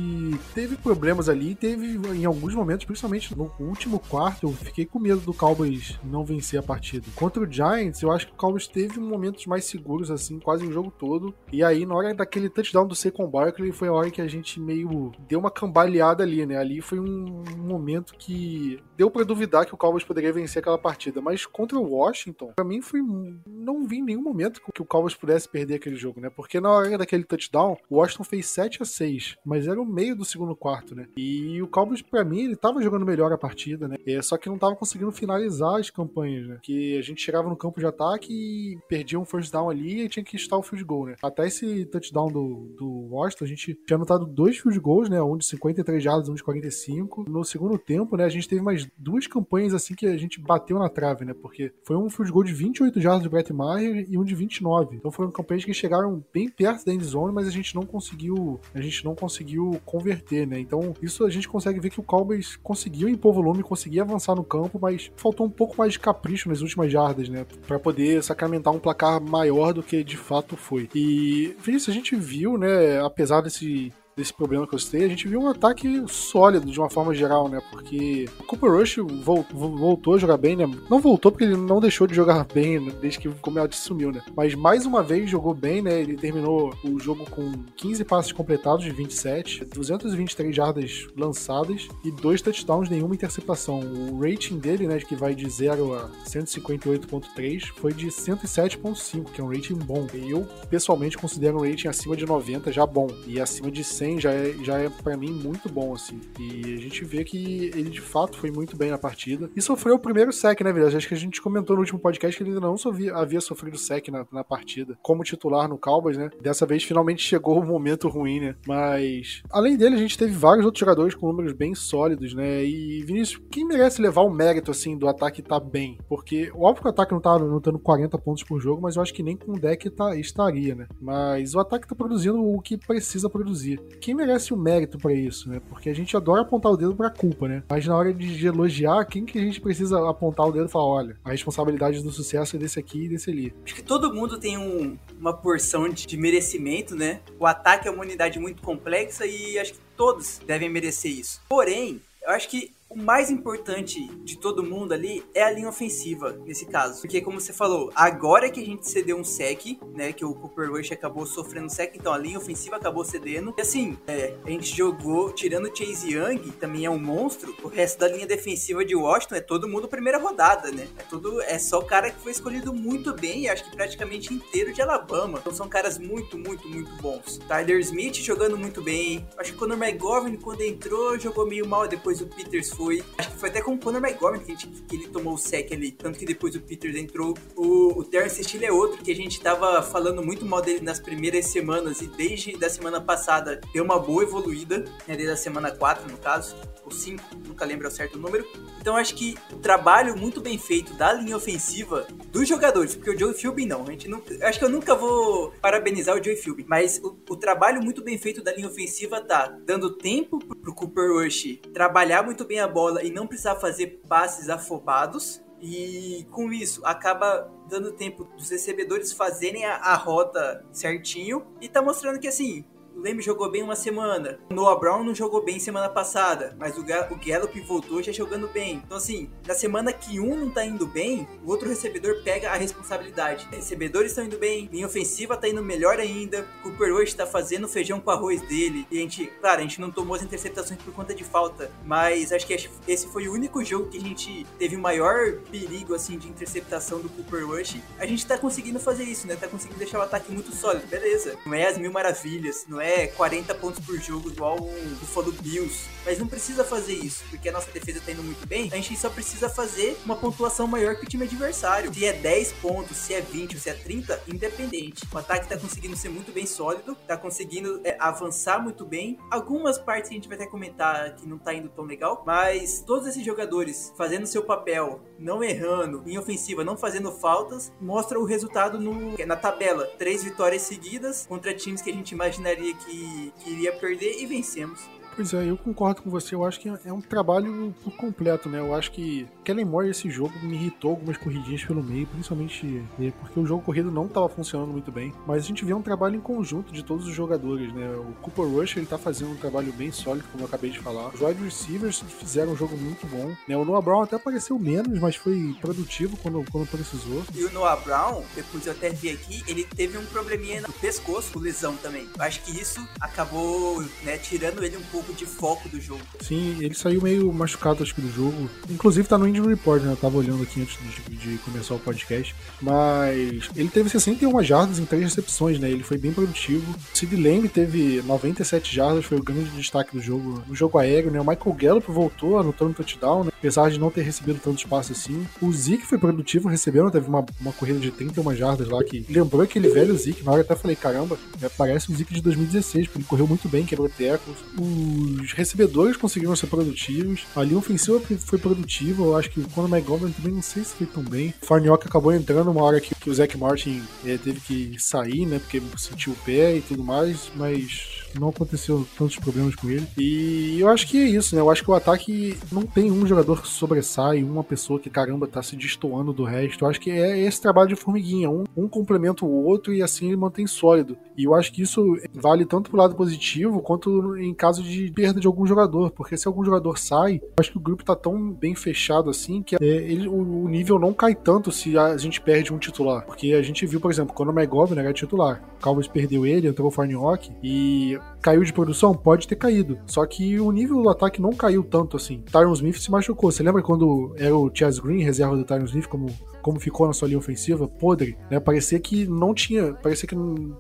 teve 0.56 0.78
problemas 0.78 1.30
ali, 1.30 1.54
teve 1.54 2.00
em 2.16 2.26
alguns 2.26 2.56
momentos, 2.56 2.86
principalmente 2.86 3.38
no 3.38 3.52
último 3.60 4.00
quarto, 4.00 4.48
eu 4.48 4.54
fiquei 4.54 4.86
com 4.86 4.98
medo 4.98 5.22
do 5.22 5.34
Cowboys 5.34 6.00
não 6.04 6.26
vencer 6.26 6.60
a 6.60 6.64
partida. 6.64 7.06
Contra 7.16 7.44
o 7.44 7.52
Giants, 7.52 8.02
eu 8.02 8.12
acho 8.12 8.26
que 8.26 8.34
o 8.34 8.36
Cowboys 8.36 8.68
teve 8.68 9.00
momentos 9.00 9.46
mais 9.46 9.59
mais 9.60 9.66
seguros, 9.66 10.10
assim, 10.10 10.40
quase 10.40 10.66
o 10.66 10.72
jogo 10.72 10.92
todo. 10.98 11.34
E 11.52 11.64
aí, 11.64 11.86
na 11.86 11.94
hora 11.94 12.14
daquele 12.14 12.50
touchdown 12.50 12.88
do 12.88 12.96
Saquon 12.96 13.28
Barkley, 13.28 13.72
foi 13.72 13.90
a 13.90 13.94
hora 13.94 14.10
que 14.10 14.22
a 14.22 14.28
gente 14.28 14.60
meio 14.60 15.12
deu 15.28 15.40
uma 15.40 15.52
cambaleada 15.52 16.24
ali, 16.24 16.46
né? 16.46 16.58
Ali 16.58 16.82
foi 16.82 17.00
um 17.00 17.44
momento 17.58 18.14
que 18.18 18.82
deu 18.96 19.12
para 19.12 19.26
duvidar 19.26 19.66
que 19.66 19.74
o 19.74 19.78
Cowboys 19.78 20.04
poderia 20.04 20.32
vencer 20.32 20.62
aquela 20.62 20.78
partida. 20.78 21.22
Mas 21.22 21.46
contra 21.46 21.78
o 21.78 21.94
Washington, 21.94 22.54
para 22.56 22.66
mim 22.66 22.82
foi. 22.82 23.02
Não 23.46 23.86
vi 23.86 23.98
em 23.98 24.04
nenhum 24.04 24.24
momento 24.24 24.62
que 24.74 24.82
o 24.82 24.86
Cowboys 24.86 25.16
pudesse 25.16 25.50
perder 25.50 25.76
aquele 25.76 25.96
jogo, 25.96 26.22
né? 26.22 26.30
Porque 26.30 26.60
na 26.60 26.72
hora 26.72 26.98
daquele 26.98 27.24
touchdown, 27.24 27.78
o 27.90 27.98
Washington 27.98 28.24
fez 28.24 28.46
7 28.48 28.82
a 28.82 28.86
6 28.86 29.38
mas 29.46 29.68
era 29.68 29.82
o 29.82 29.86
meio 29.86 30.16
do 30.16 30.24
segundo 30.24 30.56
quarto, 30.56 30.96
né? 30.96 31.08
E 31.18 31.62
o 31.62 31.68
Cowboys, 31.68 32.02
para 32.02 32.24
mim, 32.24 32.42
ele 32.42 32.56
tava 32.56 32.82
jogando 32.82 33.06
melhor 33.06 33.32
a 33.32 33.38
partida, 33.38 33.88
né? 33.88 33.98
É, 34.06 34.22
só 34.22 34.38
que 34.38 34.50
não 34.50 34.58
tava 34.58 34.76
conseguindo 34.76 35.12
finalizar 35.12 35.80
as 35.80 35.90
campanhas, 35.90 36.48
né? 36.48 36.60
Que 36.62 36.98
a 36.98 37.02
gente 37.02 37.22
chegava 37.22 37.50
no 37.50 37.58
campo 37.58 37.80
de 37.80 37.86
ataque 37.86 38.32
e 38.32 38.78
perdia 38.88 39.20
um 39.20 39.26
first 39.26 39.49
touchdown 39.50 39.70
ali 39.70 40.04
e 40.04 40.10
tinha 40.10 40.24
que 40.24 40.36
estar 40.36 40.58
o 40.58 40.62
field 40.62 40.84
goal, 40.84 41.06
né? 41.08 41.16
Até 41.22 41.48
esse 41.48 41.86
touchdown 41.86 42.28
do, 42.28 42.74
do 42.78 42.88
Washington, 43.12 43.46
a 43.46 43.48
gente 43.48 43.74
tinha 43.86 43.96
anotado 43.96 44.26
dois 44.26 44.58
field 44.58 44.80
goals, 44.80 45.10
né? 45.10 45.22
Um 45.22 45.38
de 45.38 45.46
53 45.46 46.04
jardas, 46.04 46.30
um 46.30 46.36
de 46.36 46.44
45. 46.44 47.26
No 47.30 47.44
segundo 47.44 47.78
tempo, 47.78 48.16
né, 48.16 48.26
a 48.26 48.30
gente 48.30 48.48
teve 48.48 48.62
mais 48.62 48.88
duas 48.98 49.28
campanhas 49.28 49.74
assim 49.74 49.96
que 49.96 50.06
a 50.06 50.18
gente 50.18 50.40
bateu 50.40 50.78
na 50.78 50.90
trave, 50.90 51.26
né? 51.26 51.34
Porque 51.34 51.74
foi 51.84 51.96
um 51.96 52.10
field 52.10 52.32
goal 52.32 52.44
de 52.44 52.54
28 52.54 53.02
jardas 53.02 53.24
do 53.24 53.30
Brett 53.30 53.52
Maher 53.52 54.06
e 54.10 54.18
um 54.18 54.24
de 54.24 54.36
29. 54.36 54.96
Então 54.96 55.12
foram 55.12 55.32
campanhas 55.32 55.66
que 55.66 55.74
chegaram 55.74 56.24
bem 56.34 56.50
perto 56.50 56.86
da 56.86 56.94
end 56.94 57.04
zone, 57.04 57.34
mas 57.34 57.48
a 57.48 57.52
gente 57.52 57.76
não 57.76 57.84
conseguiu, 57.84 58.60
a 58.74 58.82
gente 58.82 59.04
não 59.04 59.16
conseguiu 59.16 59.80
converter, 59.86 60.46
né? 60.46 60.60
Então, 60.60 60.94
isso 61.02 61.26
a 61.26 61.30
gente 61.30 61.48
consegue 61.48 61.80
ver 61.80 61.90
que 61.90 62.00
o 62.00 62.04
Cowboys 62.04 62.56
conseguiu 62.58 63.10
impor 63.10 63.34
volume, 63.34 63.64
conseguia 63.64 64.04
avançar 64.04 64.36
no 64.36 64.44
campo, 64.44 64.80
mas 64.82 65.12
faltou 65.16 65.46
um 65.46 65.50
pouco 65.50 65.76
mais 65.78 65.94
de 65.94 66.00
capricho 66.00 66.50
nas 66.50 66.62
últimas 66.62 66.92
jardas, 66.92 67.30
né? 67.30 67.46
Para 67.68 67.80
poder 67.80 68.24
sacramentar 68.24 68.74
um 68.74 68.80
placar 68.80 69.22
maior 69.40 69.74
do 69.74 69.82
que 69.82 70.04
de 70.04 70.18
fato 70.18 70.58
foi. 70.58 70.90
E, 70.94 71.56
Vinícius, 71.60 71.90
a 71.90 71.98
gente 71.98 72.16
viu, 72.16 72.58
né, 72.58 73.00
apesar 73.02 73.42
desse 73.42 73.92
desse 74.20 74.34
problema 74.34 74.68
que 74.68 74.76
eu 74.76 74.80
citei, 74.80 75.06
a 75.06 75.08
gente 75.08 75.28
viu 75.28 75.40
um 75.40 75.48
ataque 75.48 76.04
sólido 76.08 76.70
de 76.70 76.78
uma 76.78 76.90
forma 76.90 77.16
geral, 77.16 77.48
né? 77.48 77.62
Porque 77.72 78.28
o 78.38 78.44
Cooper 78.44 78.72
Rush 78.72 78.98
voltou 79.24 80.16
a 80.16 80.18
jogar 80.18 80.36
bem, 80.36 80.58
né? 80.58 80.70
Não 80.90 81.00
voltou 81.00 81.32
porque 81.32 81.46
ele 81.46 81.56
não 81.56 81.80
deixou 81.80 82.06
de 82.06 82.14
jogar 82.14 82.46
bem 82.54 82.80
né? 82.80 82.92
desde 83.02 83.20
que 83.20 83.30
o 83.30 83.36
Comelt 83.36 83.74
sumiu, 83.74 84.12
né? 84.12 84.22
Mas 84.36 84.54
mais 84.56 84.86
uma 84.86 85.02
vez 85.02 85.30
jogou 85.30 85.54
bem, 85.54 85.82
né? 85.82 86.02
Ele 86.02 86.18
terminou 86.18 86.74
o 86.84 87.00
jogo 87.00 87.26
com 87.30 87.54
15 87.78 88.04
passes 88.04 88.32
completados 88.34 88.84
de 88.84 88.92
27, 88.92 89.64
223 89.66 90.54
jardas 90.54 91.08
lançadas 91.16 91.88
e 92.04 92.12
dois 92.12 92.42
touchdowns, 92.42 92.90
nenhuma 92.90 93.16
interceptação. 93.16 93.80
O 93.80 94.20
rating 94.20 94.58
dele, 94.58 94.86
né, 94.86 95.00
que 95.00 95.16
vai 95.16 95.34
de 95.34 95.50
0 95.50 95.94
a 95.94 96.10
158.3, 96.28 97.68
foi 97.78 97.94
de 97.94 98.08
107.5, 98.08 99.32
que 99.32 99.40
é 99.40 99.44
um 99.44 99.48
rating 99.48 99.76
bom. 99.76 100.06
Eu 100.14 100.46
pessoalmente 100.70 101.18
considero 101.18 101.60
um 101.60 101.70
rating 101.70 101.88
acima 101.88 102.18
de 102.18 102.26
90 102.26 102.72
já 102.74 102.86
bom 102.86 103.08
e 103.26 103.40
acima 103.40 103.72
de 103.72 103.84
100 103.84 104.09
já 104.18 104.32
é, 104.32 104.54
já 104.64 104.78
é 104.78 104.90
para 104.90 105.18
mim 105.18 105.32
muito 105.32 105.68
bom 105.68 105.94
assim. 105.94 106.22
E 106.40 106.74
a 106.74 106.78
gente 106.78 107.04
vê 107.04 107.26
que 107.26 107.66
ele 107.76 107.90
de 107.90 108.00
fato 108.00 108.38
foi 108.38 108.50
muito 108.50 108.78
bem 108.78 108.90
na 108.90 108.98
partida 108.98 109.50
e 109.56 109.62
sofreu 109.62 109.96
o 109.96 110.00
primeiro 110.00 110.32
sec, 110.32 110.62
né, 110.62 110.72
verdade? 110.72 110.96
Acho 110.96 111.08
que 111.08 111.14
a 111.14 111.18
gente 111.18 111.42
comentou 111.42 111.76
no 111.76 111.82
último 111.82 112.00
podcast 112.00 112.38
que 112.38 112.44
ele 112.44 112.52
ainda 112.52 112.62
não 112.62 112.76
havia 113.14 113.42
sofrido 113.42 113.78
sec 113.78 114.08
na, 114.08 114.26
na 114.32 114.44
partida 114.44 114.98
como 115.02 115.24
titular 115.24 115.68
no 115.68 115.78
Cowboys, 115.78 116.18
né? 116.18 116.30
Dessa 116.42 116.66
vez 116.66 116.84
finalmente 116.84 117.22
chegou 117.22 117.60
o 117.60 117.66
momento 117.66 118.08
ruim, 118.08 118.40
né? 118.40 118.56
Mas 118.66 119.44
além 119.50 119.76
dele 119.76 119.96
a 119.96 120.00
gente 120.00 120.18
teve 120.18 120.34
vários 120.34 120.66
outros 120.66 120.80
jogadores 120.80 121.16
com 121.16 121.28
números 121.28 121.54
bem 121.54 121.76
sólidos, 121.76 122.34
né? 122.34 122.64
E 122.64 123.04
Vinícius, 123.04 123.42
quem 123.52 123.66
merece 123.66 124.02
levar 124.02 124.22
o 124.22 124.30
mérito 124.30 124.72
assim 124.72 124.98
do 124.98 125.08
ataque 125.08 125.42
tá 125.42 125.60
bem? 125.60 125.98
Porque 126.08 126.52
óbvio 126.56 126.84
que 126.84 126.88
o 126.88 126.92
ataque 126.92 127.12
não 127.12 127.22
tá 127.22 127.32
anotando 127.32 127.80
40 127.80 128.18
pontos 128.18 128.44
por 128.44 128.60
jogo, 128.60 128.82
mas 128.82 128.96
eu 128.96 129.02
acho 129.02 129.14
que 129.14 129.24
nem 129.24 129.36
com 129.36 129.54
o 129.54 129.60
deck 129.60 129.90
tá, 129.90 130.16
estaria, 130.16 130.76
né? 130.76 130.88
Mas 131.02 131.56
o 131.56 131.60
ataque 131.60 131.88
tá 131.88 131.96
produzindo 131.96 132.44
o 132.44 132.62
que 132.62 132.78
precisa 132.78 133.30
produzir. 133.30 133.80
Quem 134.00 134.16
merece 134.16 134.54
o 134.54 134.58
mérito 134.58 134.98
para 134.98 135.14
isso, 135.14 135.50
né? 135.50 135.62
Porque 135.70 135.90
a 135.90 135.94
gente 135.94 136.16
adora 136.16 136.42
apontar 136.42 136.72
o 136.72 136.78
dedo 136.78 136.96
pra 136.96 137.10
culpa, 137.10 137.48
né? 137.48 137.64
Mas 137.70 137.86
na 137.86 137.96
hora 137.96 138.14
de 138.14 138.48
elogiar, 138.48 139.06
quem 139.06 139.26
que 139.26 139.38
a 139.38 139.42
gente 139.42 139.62
precisa 139.62 140.10
apontar 140.10 140.48
o 140.48 140.52
dedo 140.52 140.66
e 140.66 140.72
falar, 140.72 140.86
olha, 140.86 141.18
a 141.24 141.32
responsabilidade 141.32 142.02
do 142.02 142.12
sucesso 142.12 142.56
é 142.56 142.60
desse 142.60 142.80
aqui 142.80 143.06
e 143.06 143.10
desse 143.10 143.30
ali. 143.30 143.54
Acho 143.64 143.76
que 143.76 143.84
todo 143.84 144.14
mundo 144.14 144.40
tem 144.40 144.58
um, 144.58 144.98
uma 145.20 145.34
porção 145.34 145.90
de, 145.90 146.06
de 146.08 146.18
merecimento, 146.18 146.96
né? 146.96 147.22
O 147.40 147.46
ataque 147.46 147.88
é 147.88 147.92
uma 147.92 148.02
unidade 148.02 148.40
muito 148.40 148.62
complexa 148.62 149.26
e 149.26 149.58
acho 149.60 149.74
que 149.74 149.80
todos 149.96 150.40
devem 150.46 150.70
merecer 150.70 151.12
isso. 151.12 151.42
Porém, 151.50 152.02
eu 152.24 152.32
acho 152.32 152.50
que 152.50 152.72
o 152.90 152.98
mais 152.98 153.30
importante 153.30 154.08
de 154.24 154.36
todo 154.38 154.64
mundo 154.64 154.94
ali 154.94 155.24
é 155.36 155.44
a 155.44 155.52
linha 155.52 155.70
ofensiva, 155.70 156.32
nesse 156.44 156.66
caso. 156.66 157.02
Porque, 157.02 157.22
como 157.22 157.40
você 157.40 157.54
falou, 157.54 157.92
agora 157.94 158.50
que 158.50 158.60
a 158.60 158.66
gente 158.66 158.90
cedeu 158.90 159.16
um 159.16 159.24
sec, 159.24 159.80
né? 159.94 160.12
Que 160.12 160.26
o 160.26 160.34
Cooper 160.34 160.72
Rush 160.72 160.92
acabou 160.92 161.26
sofrendo 161.26 161.70
sec, 161.70 161.96
então 161.96 162.12
a 162.12 162.18
linha 162.18 162.40
ofensiva 162.40 162.78
acabou 162.78 163.06
cedendo. 163.06 163.54
E 163.58 163.62
assim, 163.62 163.96
é, 164.08 164.34
a 164.44 164.50
gente 164.50 164.76
jogou, 164.76 165.32
tirando 165.32 165.66
o 165.66 165.76
Chase 165.76 166.12
Young, 166.12 166.40
que 166.40 166.52
também 166.52 166.86
é 166.86 166.90
um 166.90 166.98
monstro, 166.98 167.56
o 167.64 167.68
resto 167.68 168.00
da 168.00 168.08
linha 168.08 168.26
defensiva 168.26 168.84
de 168.84 168.96
Washington 168.96 169.36
é 169.36 169.42
todo 169.42 169.70
mundo 169.70 169.88
primeira 169.88 170.18
rodada, 170.18 170.72
né? 170.72 170.88
É, 170.98 171.04
tudo, 171.04 171.42
é 171.44 171.60
só 171.60 171.80
o 171.80 171.86
cara 171.86 172.10
que 172.10 172.20
foi 172.20 172.32
escolhido 172.32 172.74
muito 172.74 173.14
bem, 173.14 173.50
acho 173.50 173.70
que 173.70 173.76
praticamente 173.76 174.34
inteiro 174.34 174.74
de 174.74 174.82
Alabama. 174.82 175.38
Então 175.40 175.54
são 175.54 175.70
caras 175.70 176.00
muito, 176.00 176.40
muito, 176.40 176.68
muito 176.68 176.92
bons. 176.96 177.40
Tyler 177.48 177.80
Smith 177.82 178.16
jogando 178.16 178.58
muito 178.58 178.82
bem. 178.82 179.28
Acho 179.38 179.52
que 179.52 179.58
o 179.58 179.60
Conor 179.60 179.78
McGovern, 179.78 180.38
quando 180.38 180.62
entrou, 180.62 181.20
jogou 181.20 181.46
meio 181.46 181.68
mal, 181.68 181.88
depois 181.88 182.20
o 182.20 182.26
Peters 182.26 182.79
foi. 182.80 183.04
Acho 183.18 183.32
que 183.32 183.38
foi 183.38 183.50
até 183.50 183.62
com 183.62 183.74
o 183.74 183.78
Conor 183.78 184.02
McGovern 184.02 184.42
que, 184.44 184.56
que, 184.56 184.96
ele 184.96 185.10
tomou 185.10 185.34
o 185.34 185.38
sec 185.38 185.70
ali. 185.74 185.92
Tanto 185.92 186.18
que 186.18 186.26
depois 186.26 186.56
o 186.56 186.62
Peters 186.62 186.96
entrou. 186.96 187.38
O, 187.54 188.00
o 188.00 188.06
Terrence 188.06 188.42
Steele 188.42 188.66
é 188.66 188.72
outro 188.72 189.04
que 189.04 189.12
a 189.12 189.16
gente 189.16 189.42
tava 189.42 189.84
falando 189.84 190.24
muito 190.24 190.46
mal 190.46 190.62
dele 190.62 190.80
nas 190.80 190.98
primeiras 190.98 191.48
semanas. 191.48 192.00
E 192.00 192.08
desde 192.08 192.58
da 192.58 192.70
semana 192.70 193.02
passada 193.02 193.60
deu 193.74 193.84
uma 193.84 194.00
boa 194.00 194.24
evoluída. 194.24 194.86
Né, 195.06 195.18
desde 195.18 195.32
a 195.32 195.36
semana 195.36 195.72
4, 195.72 196.10
no 196.10 196.18
caso. 196.18 196.56
Ou 196.86 196.92
5, 196.92 197.22
nunca 197.46 197.66
lembro 197.66 197.90
o 197.90 197.92
certo 197.92 198.18
número. 198.18 198.48
Então 198.80 198.96
acho 198.96 199.14
que 199.14 199.36
o 199.52 199.58
trabalho 199.58 200.18
muito 200.18 200.40
bem 200.40 200.58
feito 200.58 200.94
da 200.94 201.12
linha 201.12 201.36
ofensiva 201.36 202.08
dos 202.32 202.48
jogadores. 202.48 202.96
Porque 202.96 203.10
o 203.10 203.20
Joe 203.20 203.34
Philbin 203.34 203.66
não. 203.66 203.84
A 203.84 203.92
gente 203.92 204.08
nunca, 204.08 204.48
acho 204.48 204.58
que 204.58 204.64
eu 204.64 204.70
nunca 204.70 204.96
vou 204.96 205.52
parabenizar 205.62 206.16
o 206.16 206.24
Joe 206.24 206.38
Philbin. 206.38 206.66
Mas 206.66 206.98
o, 207.04 207.18
o 207.30 207.36
trabalho 207.36 207.84
muito 207.84 208.02
bem 208.02 208.18
feito 208.18 208.42
da 208.42 208.54
linha 208.54 208.68
ofensiva 208.68 209.20
tá 209.20 209.48
dando 209.66 209.92
tempo 209.98 210.40
pro 210.40 210.74
Cooper 210.74 211.12
Rush 211.12 211.60
trabalhar 211.74 212.24
muito 212.24 212.46
bem 212.46 212.60
a 212.60 212.69
bola 212.70 213.04
e 213.04 213.12
não 213.12 213.28
precisar 213.28 213.56
fazer 213.56 214.02
passes 214.08 214.50
afobados. 214.50 215.42
E 215.62 216.26
com 216.32 216.54
isso, 216.54 216.86
acaba 216.86 217.52
dando 217.68 217.92
tempo 217.92 218.24
dos 218.24 218.50
recebedores 218.50 219.12
fazerem 219.12 219.66
a, 219.66 219.76
a 219.76 219.96
rota 219.96 220.66
certinho. 220.72 221.46
E 221.60 221.68
tá 221.68 221.82
mostrando 221.82 222.20
que 222.20 222.28
assim, 222.28 222.64
Leme 223.00 223.22
jogou 223.22 223.50
bem 223.50 223.64
uma 223.64 223.76
semana. 223.76 224.40
Noah 224.50 224.80
Brown 224.80 225.04
não 225.04 225.16
jogou 225.16 225.44
bem 225.44 225.60
semana 225.60 225.90
passada, 225.90 226.56
mas 226.60 226.78
o, 226.78 226.82
o 226.82 227.18
Gallup 227.26 227.60
voltou 227.62 228.04
já 228.04 228.12
jogando 228.12 228.48
bem. 228.48 228.82
Então, 228.86 228.98
assim, 228.98 229.30
na 229.48 229.54
semana 229.54 229.94
que 229.94 230.20
um 230.20 230.36
não 230.36 230.50
tá 230.50 230.66
indo 230.66 230.86
bem, 230.86 231.28
o 231.44 231.50
outro 231.50 231.70
recebedor 231.70 232.22
pega 232.24 232.52
a 232.52 232.56
responsabilidade. 232.56 233.48
Recebedores 233.52 234.12
estão 234.12 234.26
indo 234.26 234.38
bem, 234.38 234.70
linha 234.72 234.86
ofensiva 234.86 235.38
tá 235.38 235.48
indo 235.48 235.64
melhor 235.64 236.00
ainda. 236.00 236.46
Cooper 236.62 236.94
hoje 236.94 237.16
tá 237.16 237.26
fazendo 237.26 237.68
feijão 237.68 238.00
com 238.00 238.12
arroz 238.12 238.42
dele. 238.42 238.86
E 238.92 238.98
a 238.98 239.02
gente, 239.02 239.28
claro, 239.40 239.60
a 239.60 239.62
gente 239.62 239.80
não 239.80 239.92
tomou 239.92 240.16
as 240.16 240.24
interceptações 240.24 240.82
por 240.82 240.94
conta 240.94 241.16
de 241.16 241.24
falta, 241.24 241.72
mas 241.86 242.32
acho 242.34 242.46
que 242.46 242.70
esse 242.88 243.08
foi 243.08 243.28
o 243.28 243.34
único 243.34 243.64
jogo 243.64 243.90
que 243.90 243.98
a 243.98 244.02
gente 244.02 244.46
teve 244.58 244.76
o 244.76 244.80
maior 244.80 245.34
perigo, 245.52 245.94
assim, 245.94 246.18
de 246.18 246.28
interceptação 246.28 247.00
do 247.00 247.10
Cooper 247.10 247.48
Rush. 247.48 247.78
A 247.98 248.06
gente 248.06 248.26
tá 248.26 248.38
conseguindo 248.38 248.80
fazer 248.80 249.04
isso, 249.04 249.26
né? 249.28 249.36
Tá 249.36 249.48
conseguindo 249.48 249.80
deixar 249.80 250.00
o 250.00 250.02
ataque 250.02 250.32
muito 250.32 250.54
sólido, 250.54 250.88
beleza. 250.88 251.38
Não 251.46 251.54
é 251.54 251.68
as 251.68 251.78
mil 251.78 251.92
maravilhas, 251.92 252.66
não 252.68 252.82
é 252.82 252.89
é 252.90 253.08
40 253.08 253.54
pontos 253.56 253.86
por 253.86 253.98
jogo 254.00 254.30
igual 254.30 254.58
o 254.58 254.96
Buffalo 255.00 255.32
Bills. 255.32 255.88
Mas 256.06 256.18
não 256.18 256.28
precisa 256.28 256.64
fazer 256.64 256.94
isso, 256.94 257.24
porque 257.30 257.50
a 257.50 257.52
nossa 257.52 257.70
defesa 257.72 258.02
tá 258.04 258.12
indo 258.12 258.24
muito 258.24 258.48
bem. 258.48 258.70
A 258.72 258.76
gente 258.76 258.98
só 258.98 259.10
precisa 259.10 259.50
fazer 259.50 259.98
uma 260.04 260.16
pontuação 260.16 260.66
maior 260.66 260.96
que 260.96 261.04
o 261.04 261.08
time 261.08 261.26
adversário. 261.26 261.94
Se 261.94 262.06
é 262.06 262.14
10 262.14 262.54
pontos, 262.54 262.98
se 262.98 263.14
é 263.14 263.22
20 263.22 263.56
ou 263.56 263.62
se 263.62 263.70
é 263.70 263.74
30, 263.74 264.24
independente. 264.28 265.08
O 265.14 265.18
ataque 265.18 265.48
tá 265.48 265.58
conseguindo 265.58 265.96
ser 265.96 266.10
muito 266.10 266.32
bem 266.32 266.46
sólido, 266.46 266.96
tá 267.08 267.16
conseguindo 267.16 267.82
é, 267.84 267.96
avançar 268.00 268.62
muito 268.62 268.86
bem. 268.86 269.20
Algumas 269.30 269.78
partes 269.78 270.10
que 270.10 270.16
a 270.16 270.18
gente 270.18 270.28
vai 270.28 270.38
até 270.38 270.48
comentar 270.48 271.16
que 271.16 271.28
não 271.28 271.38
tá 271.38 271.54
indo 271.54 271.70
tão 271.70 271.86
legal, 271.86 272.24
mas 272.26 272.82
todos 272.86 273.08
esses 273.08 273.24
jogadores 273.24 273.94
fazendo 273.96 274.26
seu 274.26 274.44
papel, 274.44 275.02
não 275.20 275.44
errando, 275.44 276.04
em 276.08 276.18
ofensiva, 276.18 276.64
não 276.64 276.78
fazendo 276.78 277.12
faltas, 277.12 277.72
mostra 277.80 278.20
o 278.20 278.26
resultado 278.26 278.80
no, 278.80 279.16
na 279.26 279.36
tabela. 279.36 279.86
Três 279.98 280.24
vitórias 280.24 280.64
seguidas 280.64 281.26
contra 281.28 281.54
times 281.54 281.82
que 281.82 281.92
a 281.92 281.94
gente 281.94 282.12
imaginaria 282.12 282.74
que, 282.86 283.32
que 283.44 283.50
iria 283.52 283.74
perder 283.74 284.22
e 284.22 284.26
vencemos. 284.26 284.80
Pois 285.16 285.34
é, 285.34 285.50
eu 285.50 285.58
concordo 285.58 286.02
com 286.02 286.10
você. 286.10 286.36
Eu 286.36 286.46
acho 286.46 286.60
que 286.60 286.70
é 286.86 286.94
um 286.94 287.02
trabalho 287.02 287.74
por 287.84 287.96
completo, 287.96 288.50
né? 288.50 288.60
Eu 288.60 288.74
acho 288.74 288.92
que 288.92 289.28
Kellen 289.44 289.66
Moore, 289.66 289.90
esse 289.90 290.10
jogo, 290.10 290.34
me 290.42 290.56
irritou 290.56 290.92
algumas 290.92 291.18
corridinhas 291.18 291.64
pelo 291.64 291.84
meio, 291.84 292.08
principalmente 292.08 292.84
porque 293.20 293.40
o 293.40 293.46
jogo 293.46 293.64
corrido 293.64 293.92
não 293.92 294.06
estava 294.06 294.30
funcionando 294.30 294.72
muito 294.72 294.92
bem. 294.92 295.14
Mas 295.28 295.44
a 295.44 295.48
gente 295.48 295.66
vê 295.66 295.74
um 295.74 295.82
trabalho 295.82 296.16
em 296.16 296.22
conjunto 296.22 296.72
de 296.72 296.84
todos 296.84 297.08
os 297.08 297.14
jogadores, 297.14 297.74
né? 297.74 297.90
O 297.98 298.14
Cooper 298.22 298.46
Rush, 298.46 298.78
ele 298.78 298.86
tá 298.86 298.98
fazendo 298.98 299.32
um 299.32 299.36
trabalho 299.36 299.74
bem 299.74 299.92
sólido, 299.92 300.28
como 300.32 300.44
eu 300.44 300.48
acabei 300.48 300.70
de 300.70 300.80
falar. 300.80 301.10
Os 301.10 301.22
wide 301.22 301.44
receivers 301.44 302.04
fizeram 302.20 302.54
um 302.54 302.56
jogo 302.56 302.78
muito 302.78 303.06
bom. 303.08 303.36
Né? 303.48 303.58
O 303.58 303.66
Noah 303.66 303.82
Brown 303.82 304.04
até 304.04 304.16
apareceu 304.16 304.58
menos, 304.58 305.00
mas 305.00 305.16
foi 305.16 305.56
produtivo 305.60 306.18
quando, 306.18 306.44
quando 306.52 306.68
precisou. 306.68 307.24
E 307.34 307.44
o 307.44 307.52
Noah 307.52 307.78
Brown, 307.78 308.24
depois 308.36 308.66
eu 308.66 308.72
até 308.72 308.90
vi 308.90 309.10
aqui, 309.10 309.44
ele 309.48 309.64
teve 309.64 309.98
um 309.98 310.06
probleminha 310.06 310.62
no 310.62 310.74
pescoço, 310.74 311.38
lesão 311.40 311.76
também. 311.78 312.08
Eu 312.18 312.24
acho 312.24 312.42
que 312.42 312.52
isso 312.52 312.88
acabou 313.00 313.82
né, 314.04 314.18
tirando 314.18 314.64
ele 314.64 314.78
um 314.78 314.84
pouco 314.84 315.09
pouco 315.10 315.14
de 315.14 315.26
foco 315.26 315.70
do 315.70 315.82
jogo. 315.82 316.02
Sim, 316.22 316.58
ele 316.60 316.74
saiu 316.74 317.02
meio 317.02 317.32
machucado, 317.34 317.84
acho 317.84 317.94
que, 317.94 318.02
do 318.02 318.12
jogo. 318.12 318.50
Inclusive 318.70 319.08
tá 319.08 319.18
no 319.18 319.28
Injury 319.28 319.50
Report, 319.50 319.82
né? 319.82 319.92
Eu 319.92 319.98
tava 319.98 320.18
olhando 320.18 320.44
aqui 320.44 320.62
antes 320.62 320.78
de, 321.08 321.16
de 321.16 321.38
começar 321.40 321.76
o 321.76 321.80
podcast. 321.80 322.36
Mas 322.62 323.50
ele 323.56 323.70
teve 323.70 323.90
61 323.90 324.44
jardas 324.44 324.80
em 324.80 324.86
três 324.86 325.04
recepções, 325.04 325.60
né? 325.60 325.70
Ele 325.70 325.84
foi 325.84 325.98
bem 325.98 326.14
produtivo. 326.14 326.76
Sid 326.94 327.16
Lamb 327.16 327.48
teve 327.50 328.02
97 328.04 328.74
jardas, 328.74 329.06
foi 329.06 329.18
o 329.18 329.24
grande 329.24 329.50
destaque 329.52 329.96
do 329.96 330.02
jogo 330.02 330.44
no 330.48 330.56
jogo 330.56 330.78
aéreo, 330.78 331.12
né? 331.12 331.20
O 331.20 331.26
Michael 331.26 331.56
Gallup 331.56 331.92
voltou 331.92 332.40
anotando 332.40 332.74
touchdown, 332.74 333.26
né? 333.26 333.32
Apesar 333.38 333.70
de 333.70 333.80
não 333.80 333.90
ter 333.90 334.02
recebido 334.02 334.40
tanto 334.40 334.60
espaço 334.60 334.92
assim. 334.92 335.26
O 335.42 335.52
Zeke 335.52 335.86
foi 335.86 335.98
produtivo, 335.98 336.50
recebendo, 336.50 336.92
teve 336.92 337.08
uma, 337.08 337.26
uma 337.40 337.54
corrida 337.54 337.80
de 337.80 337.92
31 337.92 338.36
jardas 338.36 338.68
lá 338.68 338.84
que 338.84 339.06
lembrou 339.10 339.42
aquele 339.42 339.70
velho 339.70 339.98
Zeke. 339.98 340.24
Na 340.24 340.32
hora 340.32 340.42
até 340.42 340.56
falei, 340.56 340.76
caramba, 340.76 341.18
é, 341.42 341.50
parece 341.50 341.92
o 341.92 341.96
Zeke 341.96 342.14
de 342.14 342.22
2016, 342.22 342.88
porque 342.88 343.00
ele 343.00 343.08
correu 343.08 343.28
muito 343.28 343.48
bem, 343.48 343.66
quebrou 343.66 343.90
tecos. 343.90 344.36
O 344.58 344.89
os 345.22 345.34
recebedores 345.34 345.98
conseguiram 345.98 346.36
ser 346.36 346.48
produtivos, 346.48 347.22
a 347.36 347.44
linha 347.44 347.58
ofensiva 347.58 348.02
foi 348.20 348.40
produtiva, 348.40 349.04
eu 349.04 349.16
acho 349.16 349.30
que 349.30 349.40
o 349.40 349.50
Conor 349.50 349.70
McGovern 349.70 350.14
também 350.14 350.34
não 350.34 350.42
sei 350.42 350.64
se 350.64 350.74
foi 350.74 350.88
tão 350.88 351.04
bem. 351.04 351.34
O 351.42 351.46
Farniock 351.46 351.88
acabou 351.88 352.14
entrando 352.14 352.52
uma 352.52 352.64
hora 352.64 352.80
que, 352.82 352.96
que 352.96 353.10
o 353.10 353.14
Zach 353.14 353.38
Martin 353.38 353.82
é, 354.06 354.18
teve 354.18 354.40
que 354.40 354.76
sair, 354.80 355.26
né, 355.26 355.40
porque 355.40 355.62
sentiu 355.78 356.14
o 356.14 356.16
pé 356.18 356.58
e 356.58 356.62
tudo 356.62 356.84
mais, 356.84 357.32
mas 357.36 357.99
não 358.18 358.30
aconteceu 358.30 358.88
tantos 358.98 359.18
problemas 359.18 359.56
com 359.56 359.70
ele. 359.70 359.86
E 359.98 360.60
eu 360.60 360.70
acho 360.70 360.88
que 360.88 360.98
é 360.98 361.06
isso, 361.06 361.36
né? 361.36 361.42
Eu 361.42 361.50
acho 361.50 361.64
que 361.64 361.70
o 361.70 361.74
ataque 361.74 362.38
não 362.52 362.64
tem 362.64 362.90
um 362.92 363.06
jogador 363.06 363.42
que 363.42 363.48
sobressai, 363.48 364.24
uma 364.24 364.44
pessoa 364.44 364.80
que, 364.80 364.90
caramba, 364.90 365.28
tá 365.28 365.44
se 365.44 365.56
destoando 365.56 366.14
do 366.14 366.24
resto. 366.24 366.64
Eu 366.64 366.70
acho 366.70 366.80
que 366.80 366.92
é 366.92 367.20
esse 367.20 367.42
trabalho 367.42 367.70
de 367.70 367.76
formiguinha. 367.76 368.30
Um, 368.30 368.46
um 368.56 368.68
complementa 368.68 369.26
o 369.26 369.46
outro 369.46 369.74
e 369.74 369.82
assim 369.82 370.08
ele 370.08 370.16
mantém 370.16 370.48
sólido. 370.48 370.98
E 371.18 371.26
eu 371.26 371.36
acho 371.36 371.52
que 371.52 371.62
isso 371.62 371.84
vale 372.14 372.46
tanto 372.46 372.70
pro 372.70 372.80
lado 372.80 372.96
positivo 372.96 373.62
quanto 373.62 374.18
em 374.18 374.34
caso 374.34 374.64
de 374.64 374.92
perda 374.92 375.20
de 375.20 375.28
algum 375.28 375.46
jogador. 375.46 375.92
Porque 375.92 376.16
se 376.16 376.28
algum 376.28 376.44
jogador 376.44 376.78
sai, 376.78 377.20
eu 377.22 377.34
acho 377.40 377.52
que 377.52 377.58
o 377.58 377.62
grupo 377.62 377.84
tá 377.84 377.96
tão 377.96 378.32
bem 378.32 378.56
fechado 378.56 379.10
assim 379.10 379.44
que 379.44 379.56
é, 379.56 379.66
ele, 379.66 380.08
o, 380.08 380.44
o, 380.44 380.48
nível 380.48 380.80
não 380.80 380.94
cai 380.94 381.14
tanto 381.14 381.52
se 381.52 381.78
a 381.78 381.98
gente 381.98 382.22
perde 382.22 382.54
um 382.54 382.58
titular. 382.58 383.06
Porque 383.06 383.34
a 383.34 383.42
gente 383.42 383.66
viu, 383.66 383.80
por 383.80 383.92
exemplo, 383.92 384.14
quando 384.14 384.30
o 384.30 384.40
McGovern 384.40 384.80
era 384.82 384.94
titular, 384.94 385.42
o 385.60 385.64
Cowboys 385.64 385.88
perdeu 385.88 386.26
ele, 386.26 386.48
entrou 386.48 386.68
o 386.68 386.72
Farniok 386.72 387.32
e 387.44 387.99
caiu 388.22 388.44
de 388.44 388.54
produção? 388.54 388.94
Pode 388.94 389.28
ter 389.28 389.36
caído. 389.36 389.78
Só 389.88 390.06
que 390.06 390.40
o 390.40 390.52
nível 390.52 390.82
do 390.82 390.90
ataque 390.90 391.22
não 391.22 391.32
caiu 391.32 391.64
tanto 391.64 391.98
assim. 391.98 392.24
Tyron 392.32 392.54
Smith 392.54 392.78
se 392.78 392.92
machucou. 392.92 393.32
Você 393.32 393.44
lembra 393.44 393.62
quando 393.62 394.14
era 394.18 394.36
o 394.36 394.52
Chaz 394.54 394.80
Green, 394.80 395.04
reserva 395.04 395.36
do 395.36 395.44
Tyron 395.44 395.66
Smith, 395.66 395.88
como, 395.88 396.08
como 396.42 396.60
ficou 396.60 396.88
na 396.88 396.94
sua 396.94 397.08
linha 397.08 397.18
ofensiva? 397.18 397.68
Podre, 397.68 398.18
né? 398.30 398.40
Parecia 398.40 398.80
que 398.80 399.08
não 399.08 399.34
tinha. 399.34 399.74
Parecia 399.74 400.08
que 400.08 400.16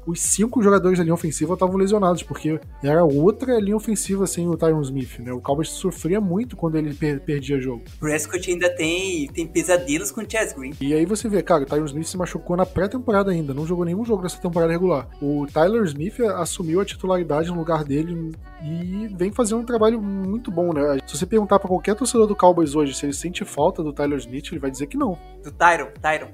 os 0.05 0.21
cinco 0.21 0.61
jogadores 0.61 0.97
da 0.97 1.03
linha 1.03 1.13
ofensiva 1.13 1.53
estavam 1.53 1.77
lesionados, 1.77 2.23
porque 2.23 2.59
era 2.83 3.03
outra 3.03 3.59
linha 3.59 3.75
ofensiva 3.75 4.27
sem 4.27 4.47
o 4.47 4.57
Tyron 4.57 4.81
Smith, 4.81 5.19
né? 5.19 5.31
O 5.31 5.41
Cowboys 5.41 5.69
sofria 5.69 6.19
muito 6.21 6.55
quando 6.55 6.75
ele 6.75 6.93
per 6.93 7.19
perdia 7.21 7.59
jogo. 7.59 7.83
Prescott 7.99 8.49
ainda 8.49 8.69
tem, 8.69 9.27
tem 9.27 9.45
pesadelos 9.45 10.11
com 10.11 10.21
o 10.21 10.29
Chaz 10.29 10.53
Green. 10.53 10.73
E 10.81 10.93
aí 10.93 11.05
você 11.05 11.27
vê, 11.27 11.41
cara, 11.41 11.63
o 11.63 11.65
Tyron 11.65 11.85
Smith 11.85 12.07
se 12.07 12.17
machucou 12.17 12.55
na 12.55 12.65
pré-temporada 12.65 13.31
ainda, 13.31 13.53
não 13.53 13.65
jogou 13.65 13.85
nenhum 13.85 14.05
jogo 14.05 14.23
dessa 14.23 14.37
temporada 14.39 14.71
regular. 14.71 15.07
O 15.21 15.45
Tyler 15.51 15.83
Smith 15.83 16.19
assumiu 16.19 16.79
a 16.81 16.85
titularidade 16.85 17.49
no 17.49 17.57
lugar 17.57 17.83
dele 17.83 18.31
e 18.63 19.07
vem 19.15 19.31
fazendo 19.31 19.61
um 19.61 19.65
trabalho 19.65 20.01
muito 20.01 20.51
bom, 20.51 20.73
né? 20.73 20.99
Se 21.07 21.17
você 21.17 21.25
perguntar 21.25 21.59
para 21.59 21.67
qualquer 21.67 21.95
torcedor 21.95 22.27
do 22.27 22.35
Cowboys 22.35 22.75
hoje 22.75 22.93
se 22.93 23.05
ele 23.05 23.13
sente 23.13 23.45
falta 23.45 23.83
do 23.83 23.93
Tyler 23.93 24.17
Smith, 24.19 24.47
ele 24.51 24.59
vai 24.59 24.71
dizer 24.71 24.87
que 24.87 24.97
não. 24.97 25.17
Do 25.43 25.51
Tyron, 25.69 25.93
Tyron. 26.01 26.31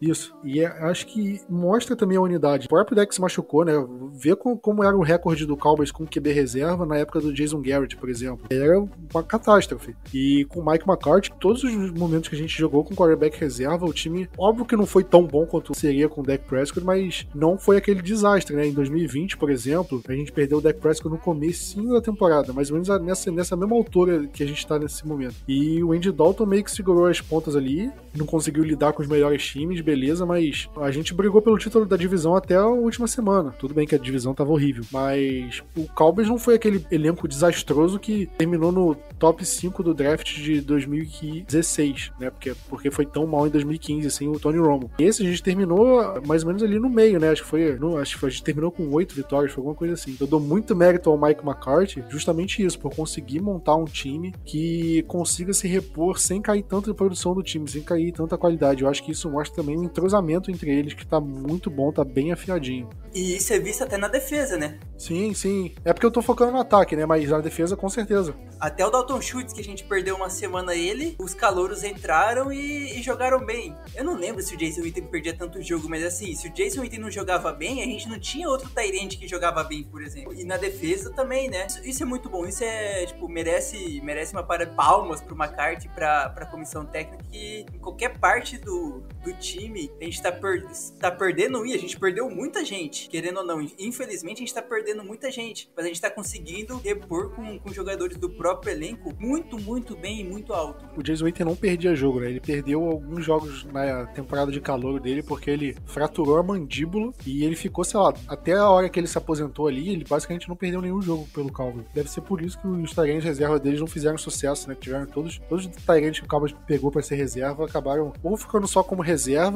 Isso. 0.00 0.34
E 0.44 0.60
é, 0.60 0.66
acho 0.66 1.06
que 1.06 1.40
mostra 1.48 1.96
também 1.96 2.16
a 2.16 2.20
unidade. 2.20 2.66
O 2.66 2.68
próprio 2.68 2.96
se 3.10 3.20
machucou, 3.20 3.64
né? 3.64 3.72
Vê 4.12 4.34
com, 4.34 4.56
como 4.56 4.82
era 4.82 4.96
o 4.96 5.02
recorde 5.02 5.46
do 5.46 5.56
Cowboys 5.56 5.90
com 5.90 6.06
QB 6.06 6.32
reserva 6.32 6.84
na 6.84 6.96
época 6.96 7.20
do 7.20 7.32
Jason 7.32 7.60
Garrett, 7.60 7.96
por 7.96 8.08
exemplo. 8.08 8.46
Era 8.50 8.78
uma 8.80 9.22
catástrofe. 9.22 9.94
E 10.12 10.44
com 10.48 10.60
o 10.60 10.66
Mike 10.66 10.88
McCarthy, 10.88 11.32
todos 11.38 11.62
os 11.62 11.92
momentos 11.92 12.28
que 12.28 12.34
a 12.34 12.38
gente 12.38 12.56
jogou 12.56 12.84
com 12.84 12.94
quarterback 12.94 13.38
reserva, 13.38 13.86
o 13.86 13.92
time, 13.92 14.28
óbvio 14.36 14.64
que 14.64 14.76
não 14.76 14.86
foi 14.86 15.04
tão 15.04 15.24
bom 15.24 15.46
quanto 15.46 15.74
seria 15.74 16.08
com 16.08 16.20
o 16.20 16.24
Dak 16.24 16.44
Prescott, 16.44 16.84
mas 16.84 17.26
não 17.34 17.58
foi 17.58 17.76
aquele 17.76 18.02
desastre, 18.02 18.54
né? 18.54 18.66
Em 18.66 18.72
2020, 18.72 19.36
por 19.36 19.50
exemplo, 19.50 20.02
a 20.08 20.12
gente 20.12 20.32
perdeu 20.32 20.58
o 20.58 20.60
Dak 20.60 20.80
Prescott 20.80 21.12
no 21.12 21.18
começo 21.18 21.82
da 21.88 22.00
temporada, 22.00 22.52
mais 22.52 22.70
ou 22.70 22.74
menos 22.74 22.88
nessa, 23.02 23.30
nessa 23.30 23.56
mesma 23.56 23.76
altura 23.76 24.26
que 24.26 24.42
a 24.42 24.46
gente 24.46 24.66
tá 24.66 24.78
nesse 24.78 25.06
momento. 25.06 25.36
E 25.48 25.82
o 25.82 25.92
Andy 25.92 26.12
Dalton 26.12 26.46
meio 26.46 26.64
que 26.64 26.70
segurou 26.70 27.06
as 27.06 27.20
pontas 27.20 27.56
ali, 27.56 27.90
não 28.14 28.26
conseguiu 28.26 28.64
lidar 28.64 28.92
com 28.92 29.02
os 29.02 29.08
melhores 29.08 29.44
times, 29.44 29.80
beleza, 29.86 30.26
mas 30.26 30.68
a 30.76 30.90
gente 30.90 31.14
brigou 31.14 31.40
pelo 31.40 31.56
título 31.56 31.86
da 31.86 31.96
divisão 31.96 32.34
até 32.34 32.56
a 32.56 32.66
última 32.66 33.06
semana. 33.06 33.54
Tudo 33.56 33.72
bem 33.72 33.86
que 33.86 33.94
a 33.94 33.98
divisão 33.98 34.34
tava 34.34 34.50
horrível, 34.50 34.84
mas 34.90 35.62
o 35.76 35.86
Cowboys 35.94 36.28
não 36.28 36.38
foi 36.38 36.56
aquele 36.56 36.84
elenco 36.90 37.28
desastroso 37.28 37.98
que 37.98 38.26
terminou 38.36 38.72
no 38.72 38.96
top 39.18 39.44
5 39.44 39.82
do 39.84 39.94
draft 39.94 40.34
de 40.34 40.60
2016, 40.60 42.12
né? 42.18 42.30
Porque, 42.30 42.52
porque 42.68 42.90
foi 42.90 43.06
tão 43.06 43.26
mal 43.26 43.46
em 43.46 43.50
2015 43.50 44.10
sem 44.10 44.28
o 44.28 44.40
Tony 44.40 44.58
Romo. 44.58 44.90
Esse 44.98 45.22
a 45.22 45.26
gente 45.26 45.42
terminou 45.42 46.20
mais 46.26 46.42
ou 46.42 46.48
menos 46.48 46.62
ali 46.64 46.80
no 46.80 46.90
meio, 46.90 47.20
né? 47.20 47.30
Acho 47.30 47.42
que 47.42 47.48
foi, 47.48 47.78
não, 47.78 47.96
acho 47.96 48.18
que 48.18 48.26
a 48.26 48.28
gente 48.28 48.42
terminou 48.42 48.72
com 48.72 48.90
oito 48.90 49.14
vitórias, 49.14 49.52
foi 49.52 49.60
alguma 49.60 49.76
coisa 49.76 49.94
assim. 49.94 50.16
Eu 50.20 50.26
dou 50.26 50.40
muito 50.40 50.74
mérito 50.74 51.08
ao 51.08 51.16
Mike 51.16 51.46
McCarthy, 51.46 52.02
justamente 52.08 52.64
isso, 52.64 52.78
por 52.78 52.92
conseguir 52.94 53.40
montar 53.40 53.76
um 53.76 53.84
time 53.84 54.34
que 54.44 55.04
consiga 55.06 55.52
se 55.52 55.68
repor 55.68 56.18
sem 56.18 56.42
cair 56.42 56.62
tanto 56.62 56.90
de 56.90 56.96
produção 56.96 57.34
do 57.34 57.42
time, 57.42 57.68
sem 57.68 57.82
cair 57.82 58.10
tanta 58.10 58.36
qualidade. 58.36 58.82
Eu 58.82 58.88
acho 58.88 59.04
que 59.04 59.12
isso 59.12 59.30
mostra 59.30 59.62
também 59.62 59.75
um 59.76 59.84
entrosamento 59.84 60.50
entre 60.50 60.70
eles 60.70 60.94
que 60.94 61.06
tá 61.06 61.20
muito 61.20 61.70
bom, 61.70 61.92
tá 61.92 62.04
bem 62.04 62.32
afiadinho. 62.32 62.88
E 63.16 63.36
isso 63.36 63.50
é 63.54 63.58
visto 63.58 63.82
até 63.82 63.96
na 63.96 64.08
defesa, 64.08 64.58
né? 64.58 64.78
Sim, 64.98 65.32
sim. 65.32 65.74
É 65.84 65.92
porque 65.94 66.04
eu 66.04 66.10
tô 66.10 66.20
focando 66.20 66.52
no 66.52 66.60
ataque, 66.60 66.94
né? 66.94 67.06
Mas 67.06 67.30
na 67.30 67.40
defesa, 67.40 67.74
com 67.74 67.88
certeza. 67.88 68.34
Até 68.60 68.84
o 68.86 68.90
Dalton 68.90 69.22
Schultz, 69.22 69.54
que 69.54 69.60
a 69.60 69.64
gente 69.64 69.84
perdeu 69.84 70.16
uma 70.16 70.28
semana 70.28 70.74
ele, 70.74 71.16
os 71.18 71.32
calouros 71.32 71.82
entraram 71.82 72.52
e, 72.52 72.98
e 72.98 73.02
jogaram 73.02 73.44
bem. 73.44 73.74
Eu 73.94 74.04
não 74.04 74.16
lembro 74.16 74.42
se 74.42 74.54
o 74.54 74.58
Jason 74.58 74.82
Witten 74.82 75.04
perdia 75.04 75.34
tanto 75.34 75.62
jogo, 75.62 75.88
mas 75.88 76.04
assim, 76.04 76.34
se 76.34 76.48
o 76.48 76.52
Jason 76.52 76.82
Witten 76.82 76.98
não 76.98 77.10
jogava 77.10 77.52
bem, 77.52 77.82
a 77.82 77.86
gente 77.86 78.06
não 78.06 78.18
tinha 78.18 78.48
outro 78.50 78.68
Tyrant 78.68 79.16
que 79.16 79.26
jogava 79.26 79.64
bem, 79.64 79.82
por 79.84 80.02
exemplo. 80.02 80.34
E 80.34 80.44
na 80.44 80.58
defesa 80.58 81.10
também, 81.10 81.48
né? 81.48 81.66
Isso, 81.66 81.80
isso, 81.86 82.02
é 82.02 82.06
muito 82.06 82.28
bom. 82.28 82.44
Isso 82.44 82.64
é, 82.64 83.06
tipo, 83.06 83.26
merece, 83.28 83.98
merece 84.02 84.32
uma 84.32 84.42
para 84.42 84.66
palmas 84.66 85.22
pro 85.22 85.34
McCarthy, 85.34 85.88
pra, 85.88 86.28
pra 86.28 86.44
comissão 86.44 86.84
técnica, 86.84 87.24
que 87.30 87.64
em 87.72 87.78
qualquer 87.78 88.18
parte 88.18 88.58
do, 88.58 89.02
do 89.24 89.32
time 89.38 89.65
a 90.00 90.04
gente 90.04 90.22
tá, 90.22 90.32
per, 90.32 90.66
tá 91.00 91.10
perdendo 91.10 91.64
e 91.66 91.72
a 91.72 91.78
gente 91.78 91.98
perdeu 91.98 92.28
muita 92.30 92.64
gente, 92.64 93.08
querendo 93.08 93.38
ou 93.38 93.46
não. 93.46 93.60
Infelizmente, 93.78 94.38
a 94.38 94.40
gente 94.40 94.54
tá 94.54 94.62
perdendo 94.62 95.04
muita 95.04 95.30
gente, 95.30 95.70
mas 95.76 95.84
a 95.84 95.88
gente 95.88 96.00
tá 96.00 96.10
conseguindo 96.10 96.76
repor 96.78 97.30
com, 97.30 97.58
com 97.58 97.72
jogadores 97.72 98.16
do 98.16 98.28
próprio 98.30 98.72
elenco 98.72 99.12
muito, 99.18 99.58
muito 99.58 99.96
bem 99.96 100.20
e 100.20 100.24
muito 100.24 100.52
alto. 100.52 100.84
O 100.96 101.02
Jason 101.02 101.24
Witten 101.24 101.46
não 101.46 101.56
perdia 101.56 101.94
jogo, 101.94 102.20
né? 102.20 102.30
Ele 102.30 102.40
perdeu 102.40 102.82
alguns 102.84 103.24
jogos 103.24 103.64
na 103.64 104.06
temporada 104.06 104.50
de 104.50 104.60
calor 104.60 105.00
dele 105.00 105.22
porque 105.22 105.50
ele 105.50 105.76
fraturou 105.86 106.38
a 106.38 106.42
mandíbula 106.42 107.12
e 107.26 107.44
ele 107.44 107.56
ficou, 107.56 107.84
sei 107.84 107.98
lá, 107.98 108.14
até 108.28 108.52
a 108.52 108.68
hora 108.68 108.88
que 108.88 108.98
ele 108.98 109.06
se 109.06 109.18
aposentou 109.18 109.66
ali, 109.66 109.90
ele 109.90 110.04
basicamente 110.04 110.48
não 110.48 110.56
perdeu 110.56 110.80
nenhum 110.80 111.02
jogo 111.02 111.26
pelo 111.32 111.52
Cowboys. 111.52 111.86
Deve 111.94 112.10
ser 112.10 112.20
por 112.20 112.42
isso 112.42 112.58
que 112.58 112.66
os 112.66 112.92
Tyrants 112.92 113.24
reserva 113.24 113.58
deles 113.58 113.80
não 113.80 113.86
fizeram 113.86 114.18
sucesso, 114.18 114.68
né? 114.68 114.76
Tiveram 114.78 115.06
todos, 115.06 115.38
todos 115.48 115.66
os 115.66 115.76
Tyrants 115.84 116.20
que 116.20 116.26
o 116.26 116.28
Cowboys 116.28 116.54
pegou 116.66 116.90
para 116.90 117.02
ser 117.02 117.16
reserva 117.16 117.64
acabaram 117.64 118.12
ou 118.22 118.36
ficando 118.36 118.66
só 118.66 118.82
como 118.82 119.02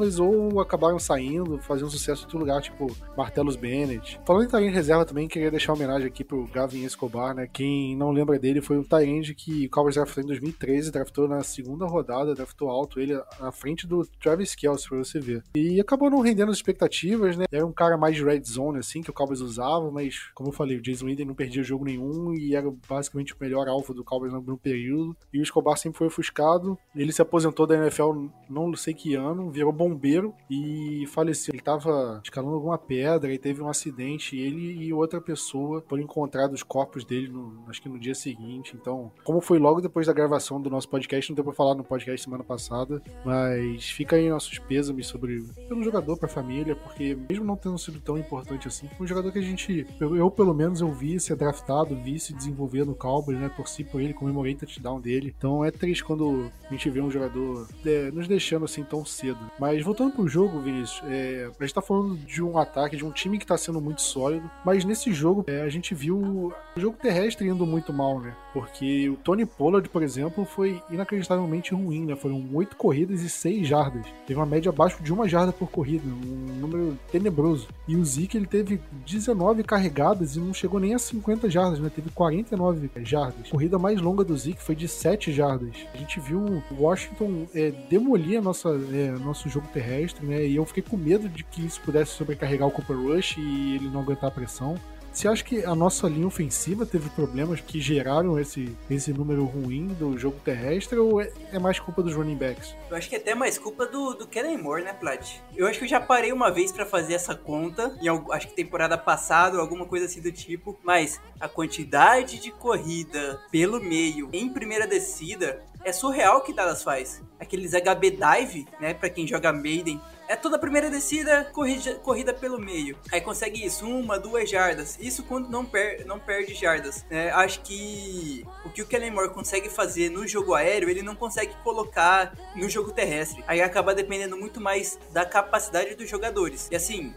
reservas 0.01 0.19
ou 0.19 0.59
acabaram 0.59 0.97
saindo, 0.97 1.57
fazendo 1.59 1.89
sucesso 1.89 2.21
em 2.21 2.25
outro 2.25 2.39
lugar, 2.39 2.61
tipo 2.61 2.87
Martellus 3.15 3.55
Bennett. 3.55 4.19
Falando 4.25 4.45
em 4.45 4.47
Tyrant 4.47 4.73
reserva 4.73 5.05
também, 5.05 5.27
queria 5.27 5.51
deixar 5.51 5.73
homenagem 5.73 6.07
aqui 6.07 6.23
pro 6.23 6.47
Gavin 6.47 6.83
Escobar, 6.83 7.35
né? 7.35 7.47
Quem 7.51 7.95
não 7.95 8.11
lembra 8.11 8.39
dele 8.39 8.61
foi 8.61 8.77
um 8.77 8.83
Tyrant 8.83 9.33
que 9.35 9.65
o 9.65 9.69
Cowboys 9.69 9.95
draftou 9.95 10.23
em 10.23 10.27
2013, 10.27 10.91
draftou 10.91 11.27
na 11.27 11.43
segunda 11.43 11.85
rodada, 11.85 12.33
draftou 12.33 12.69
alto 12.69 12.99
ele 12.99 13.13
à 13.39 13.51
frente 13.51 13.85
do 13.87 14.05
Travis 14.19 14.55
Kelce, 14.55 14.87
pra 14.87 14.97
você 14.97 15.19
ver. 15.19 15.43
E 15.55 15.79
acabou 15.79 16.09
não 16.09 16.21
rendendo 16.21 16.51
as 16.51 16.57
expectativas, 16.57 17.37
né? 17.37 17.45
Era 17.51 17.65
um 17.65 17.71
cara 17.71 17.97
mais 17.97 18.15
de 18.15 18.23
red 18.23 18.41
zone, 18.43 18.79
assim, 18.79 19.01
que 19.01 19.09
o 19.09 19.13
Cowboys 19.13 19.41
usava, 19.41 19.91
mas, 19.91 20.29
como 20.33 20.49
eu 20.49 20.53
falei, 20.53 20.77
o 20.77 20.81
Jason 20.81 21.05
Witten 21.05 21.25
não 21.25 21.35
perdia 21.35 21.63
jogo 21.63 21.85
nenhum 21.85 22.33
e 22.33 22.55
era 22.55 22.71
basicamente 22.87 23.33
o 23.33 23.37
melhor 23.39 23.67
alvo 23.67 23.93
do 23.93 24.03
Cowboys 24.03 24.33
no 24.33 24.57
período. 24.57 25.15
E 25.33 25.39
o 25.39 25.43
Escobar 25.43 25.77
sempre 25.77 25.97
foi 25.97 26.07
ofuscado. 26.07 26.77
Ele 26.95 27.11
se 27.11 27.21
aposentou 27.21 27.67
da 27.67 27.75
NFL 27.75 28.11
não 28.49 28.75
sei 28.75 28.93
que 28.93 29.15
ano, 29.15 29.49
virou 29.49 29.71
bombeiro 29.93 30.33
e 30.49 31.05
faleceu. 31.07 31.53
Ele 31.53 31.61
tava 31.61 32.21
escalando 32.23 32.55
alguma 32.55 32.77
pedra 32.77 33.33
e 33.33 33.37
teve 33.37 33.61
um 33.61 33.69
acidente. 33.69 34.37
Ele 34.37 34.83
e 34.83 34.93
outra 34.93 35.21
pessoa 35.21 35.83
foram 35.87 36.03
encontrados 36.03 36.55
os 36.55 36.63
corpos 36.63 37.03
dele, 37.03 37.27
no, 37.27 37.63
acho 37.67 37.81
que 37.81 37.89
no 37.89 37.99
dia 37.99 38.15
seguinte. 38.15 38.75
Então, 38.79 39.11
como 39.23 39.41
foi 39.41 39.59
logo 39.59 39.81
depois 39.81 40.07
da 40.07 40.13
gravação 40.13 40.61
do 40.61 40.69
nosso 40.69 40.89
podcast, 40.89 41.29
não 41.29 41.35
deu 41.35 41.43
pra 41.43 41.53
falar 41.53 41.75
no 41.75 41.83
podcast 41.83 42.23
semana 42.23 42.43
passada, 42.43 43.01
mas 43.25 43.89
fica 43.89 44.15
aí 44.15 44.29
nossos 44.29 44.57
pêsames 44.59 45.07
sobre 45.07 45.43
pelo 45.67 45.83
jogador 45.83 46.17
pra 46.17 46.27
família, 46.27 46.75
porque 46.75 47.17
mesmo 47.29 47.45
não 47.45 47.55
tendo 47.55 47.77
sido 47.77 47.99
tão 47.99 48.17
importante 48.17 48.67
assim, 48.67 48.87
foi 48.97 49.05
um 49.05 49.07
jogador 49.07 49.31
que 49.31 49.39
a 49.39 49.41
gente, 49.41 49.85
eu, 49.99 50.15
eu 50.15 50.29
pelo 50.29 50.53
menos, 50.53 50.81
eu 50.81 50.91
vi 50.91 51.19
ser 51.19 51.35
draftado, 51.35 51.95
vi 51.95 52.19
se 52.19 52.33
desenvolver 52.33 52.85
no 52.85 52.95
Cowboys, 52.95 53.37
né? 53.37 53.49
Torci 53.49 53.83
por 53.83 54.01
ele, 54.01 54.13
comemorei 54.13 54.53
o 54.53 54.57
touchdown 54.57 54.99
dele. 54.99 55.33
Então 55.37 55.63
é 55.63 55.71
triste 55.71 56.03
quando 56.03 56.51
a 56.67 56.71
gente 56.71 56.89
vê 56.89 57.01
um 57.01 57.11
jogador 57.11 57.67
é, 57.85 58.11
nos 58.11 58.27
deixando 58.27 58.65
assim 58.65 58.83
tão 58.83 59.03
cedo. 59.05 59.39
Mas 59.59 59.80
voltando 59.83 60.11
pro 60.11 60.27
jogo, 60.27 60.59
Vinícius, 60.59 61.01
é, 61.07 61.49
a 61.59 61.63
gente 61.63 61.73
tá 61.73 61.81
falando 61.81 62.17
de 62.17 62.43
um 62.43 62.57
ataque, 62.57 62.97
de 62.97 63.05
um 63.05 63.11
time 63.11 63.37
que 63.37 63.45
tá 63.45 63.57
sendo 63.57 63.79
muito 63.79 64.01
sólido, 64.01 64.49
mas 64.65 64.83
nesse 64.83 65.11
jogo 65.13 65.43
é, 65.47 65.61
a 65.61 65.69
gente 65.69 65.93
viu 65.93 66.17
o 66.17 66.53
jogo 66.75 66.97
terrestre 67.01 67.47
indo 67.47 67.65
muito 67.65 67.93
mal, 67.93 68.19
né? 68.19 68.35
Porque 68.53 69.09
o 69.09 69.15
Tony 69.15 69.45
Pollard, 69.45 69.87
por 69.89 70.03
exemplo, 70.03 70.45
foi 70.45 70.81
inacreditavelmente 70.89 71.73
ruim, 71.73 72.05
né? 72.05 72.15
Foram 72.15 72.43
oito 72.53 72.75
corridas 72.75 73.21
e 73.21 73.29
seis 73.29 73.67
jardas. 73.67 74.05
Teve 74.27 74.39
uma 74.39 74.45
média 74.45 74.69
abaixo 74.69 75.01
de 75.01 75.13
uma 75.13 75.27
jarda 75.27 75.51
por 75.51 75.69
corrida, 75.69 76.03
um 76.07 76.59
número 76.59 76.97
tenebroso. 77.11 77.67
E 77.87 77.95
o 77.95 78.03
Zeke, 78.05 78.37
ele 78.37 78.45
teve 78.45 78.81
19 79.05 79.63
carregadas 79.63 80.35
e 80.35 80.39
não 80.39 80.53
chegou 80.53 80.79
nem 80.79 80.93
a 80.93 80.99
50 80.99 81.49
jardas, 81.49 81.79
né? 81.79 81.89
Teve 81.93 82.09
49 82.09 82.89
jardas. 83.03 83.47
A 83.47 83.51
corrida 83.51 83.79
mais 83.79 84.01
longa 84.01 84.23
do 84.23 84.35
Zeke 84.35 84.61
foi 84.61 84.75
de 84.75 84.87
7 84.87 85.31
jardas. 85.31 85.75
A 85.93 85.97
gente 85.97 86.19
viu 86.19 86.39
o 86.71 86.83
Washington 86.83 87.47
é, 87.53 87.71
demolir 87.89 88.39
a 88.39 88.41
nossa, 88.41 88.69
é, 88.69 89.11
nosso 89.11 89.49
jogo 89.49 89.67
terrestre, 89.71 90.25
né? 90.25 90.45
E 90.45 90.55
eu 90.55 90.65
fiquei 90.65 90.83
com 90.83 90.97
medo 90.97 91.27
de 91.27 91.43
que 91.43 91.65
isso 91.65 91.81
pudesse 91.81 92.11
sobrecarregar 92.11 92.67
o 92.67 92.71
Cooper 92.71 92.97
Rush 92.97 93.37
e 93.37 93.75
ele 93.75 93.89
não 93.89 94.01
aguentar 94.01 94.29
a 94.29 94.31
pressão. 94.31 94.75
Você 95.13 95.27
acha 95.27 95.43
que 95.43 95.65
a 95.65 95.75
nossa 95.75 96.07
linha 96.07 96.25
ofensiva 96.25 96.85
teve 96.85 97.09
problemas 97.09 97.59
que 97.59 97.81
geraram 97.81 98.39
esse, 98.39 98.75
esse 98.89 99.11
número 99.11 99.43
ruim 99.43 99.87
do 99.87 100.17
jogo 100.17 100.39
terrestre 100.43 100.97
ou 100.97 101.19
é, 101.19 101.29
é 101.51 101.59
mais 101.59 101.79
culpa 101.79 102.01
dos 102.01 102.15
running 102.15 102.37
backs? 102.37 102.73
Eu 102.89 102.95
acho 102.95 103.09
que 103.09 103.15
é 103.15 103.19
até 103.19 103.35
mais 103.35 103.57
culpa 103.57 103.85
do, 103.85 104.13
do 104.13 104.25
Kellen 104.25 104.57
Moore, 104.57 104.83
né, 104.83 104.93
Plat? 104.93 105.41
Eu 105.55 105.67
acho 105.67 105.79
que 105.79 105.85
eu 105.85 105.89
já 105.89 105.99
parei 105.99 106.31
uma 106.31 106.49
vez 106.49 106.71
para 106.71 106.85
fazer 106.85 107.13
essa 107.13 107.35
conta, 107.35 107.93
em 108.01 108.07
acho 108.31 108.47
que 108.47 108.55
temporada 108.55 108.97
passada 108.97 109.57
ou 109.57 109.61
alguma 109.61 109.85
coisa 109.85 110.05
assim 110.05 110.21
do 110.21 110.31
tipo, 110.31 110.79
mas 110.81 111.19
a 111.41 111.49
quantidade 111.49 112.39
de 112.39 112.49
corrida 112.51 113.41
pelo 113.51 113.81
meio 113.81 114.29
em 114.31 114.47
primeira 114.47 114.87
descida 114.87 115.61
é 115.83 115.91
surreal 115.91 116.41
que 116.41 116.53
Dallas 116.53 116.83
faz. 116.83 117.21
Aqueles 117.39 117.71
HB 117.73 118.11
Dive, 118.11 118.67
né, 118.79 118.93
para 118.93 119.09
quem 119.09 119.27
joga 119.27 119.51
Maiden, 119.51 119.99
é 120.31 120.35
toda 120.37 120.55
a 120.55 120.59
primeira 120.59 120.89
descida, 120.89 121.43
corrida, 121.51 121.95
corrida 121.95 122.33
pelo 122.33 122.57
meio. 122.57 122.97
Aí 123.11 123.19
consegue 123.19 123.65
isso, 123.65 123.85
uma, 123.85 124.17
duas 124.17 124.49
jardas. 124.49 124.97
Isso 124.99 125.23
quando 125.23 125.49
não, 125.49 125.65
per, 125.65 126.05
não 126.05 126.17
perde 126.17 126.53
jardas. 126.53 127.05
É, 127.09 127.29
acho 127.31 127.61
que 127.61 128.45
o 128.63 128.69
que 128.69 128.81
o 128.81 128.87
Kellen 128.87 129.11
Moore 129.11 129.29
consegue 129.29 129.69
fazer 129.69 130.09
no 130.09 130.25
jogo 130.25 130.53
aéreo, 130.53 130.89
ele 130.89 131.01
não 131.01 131.15
consegue 131.15 131.53
colocar 131.63 132.33
no 132.55 132.69
jogo 132.69 132.91
terrestre. 132.91 133.43
Aí 133.45 133.61
acaba 133.61 133.93
dependendo 133.93 134.37
muito 134.37 134.61
mais 134.61 134.97
da 135.11 135.25
capacidade 135.25 135.95
dos 135.95 136.09
jogadores. 136.09 136.69
E 136.71 136.75
assim, 136.75 137.13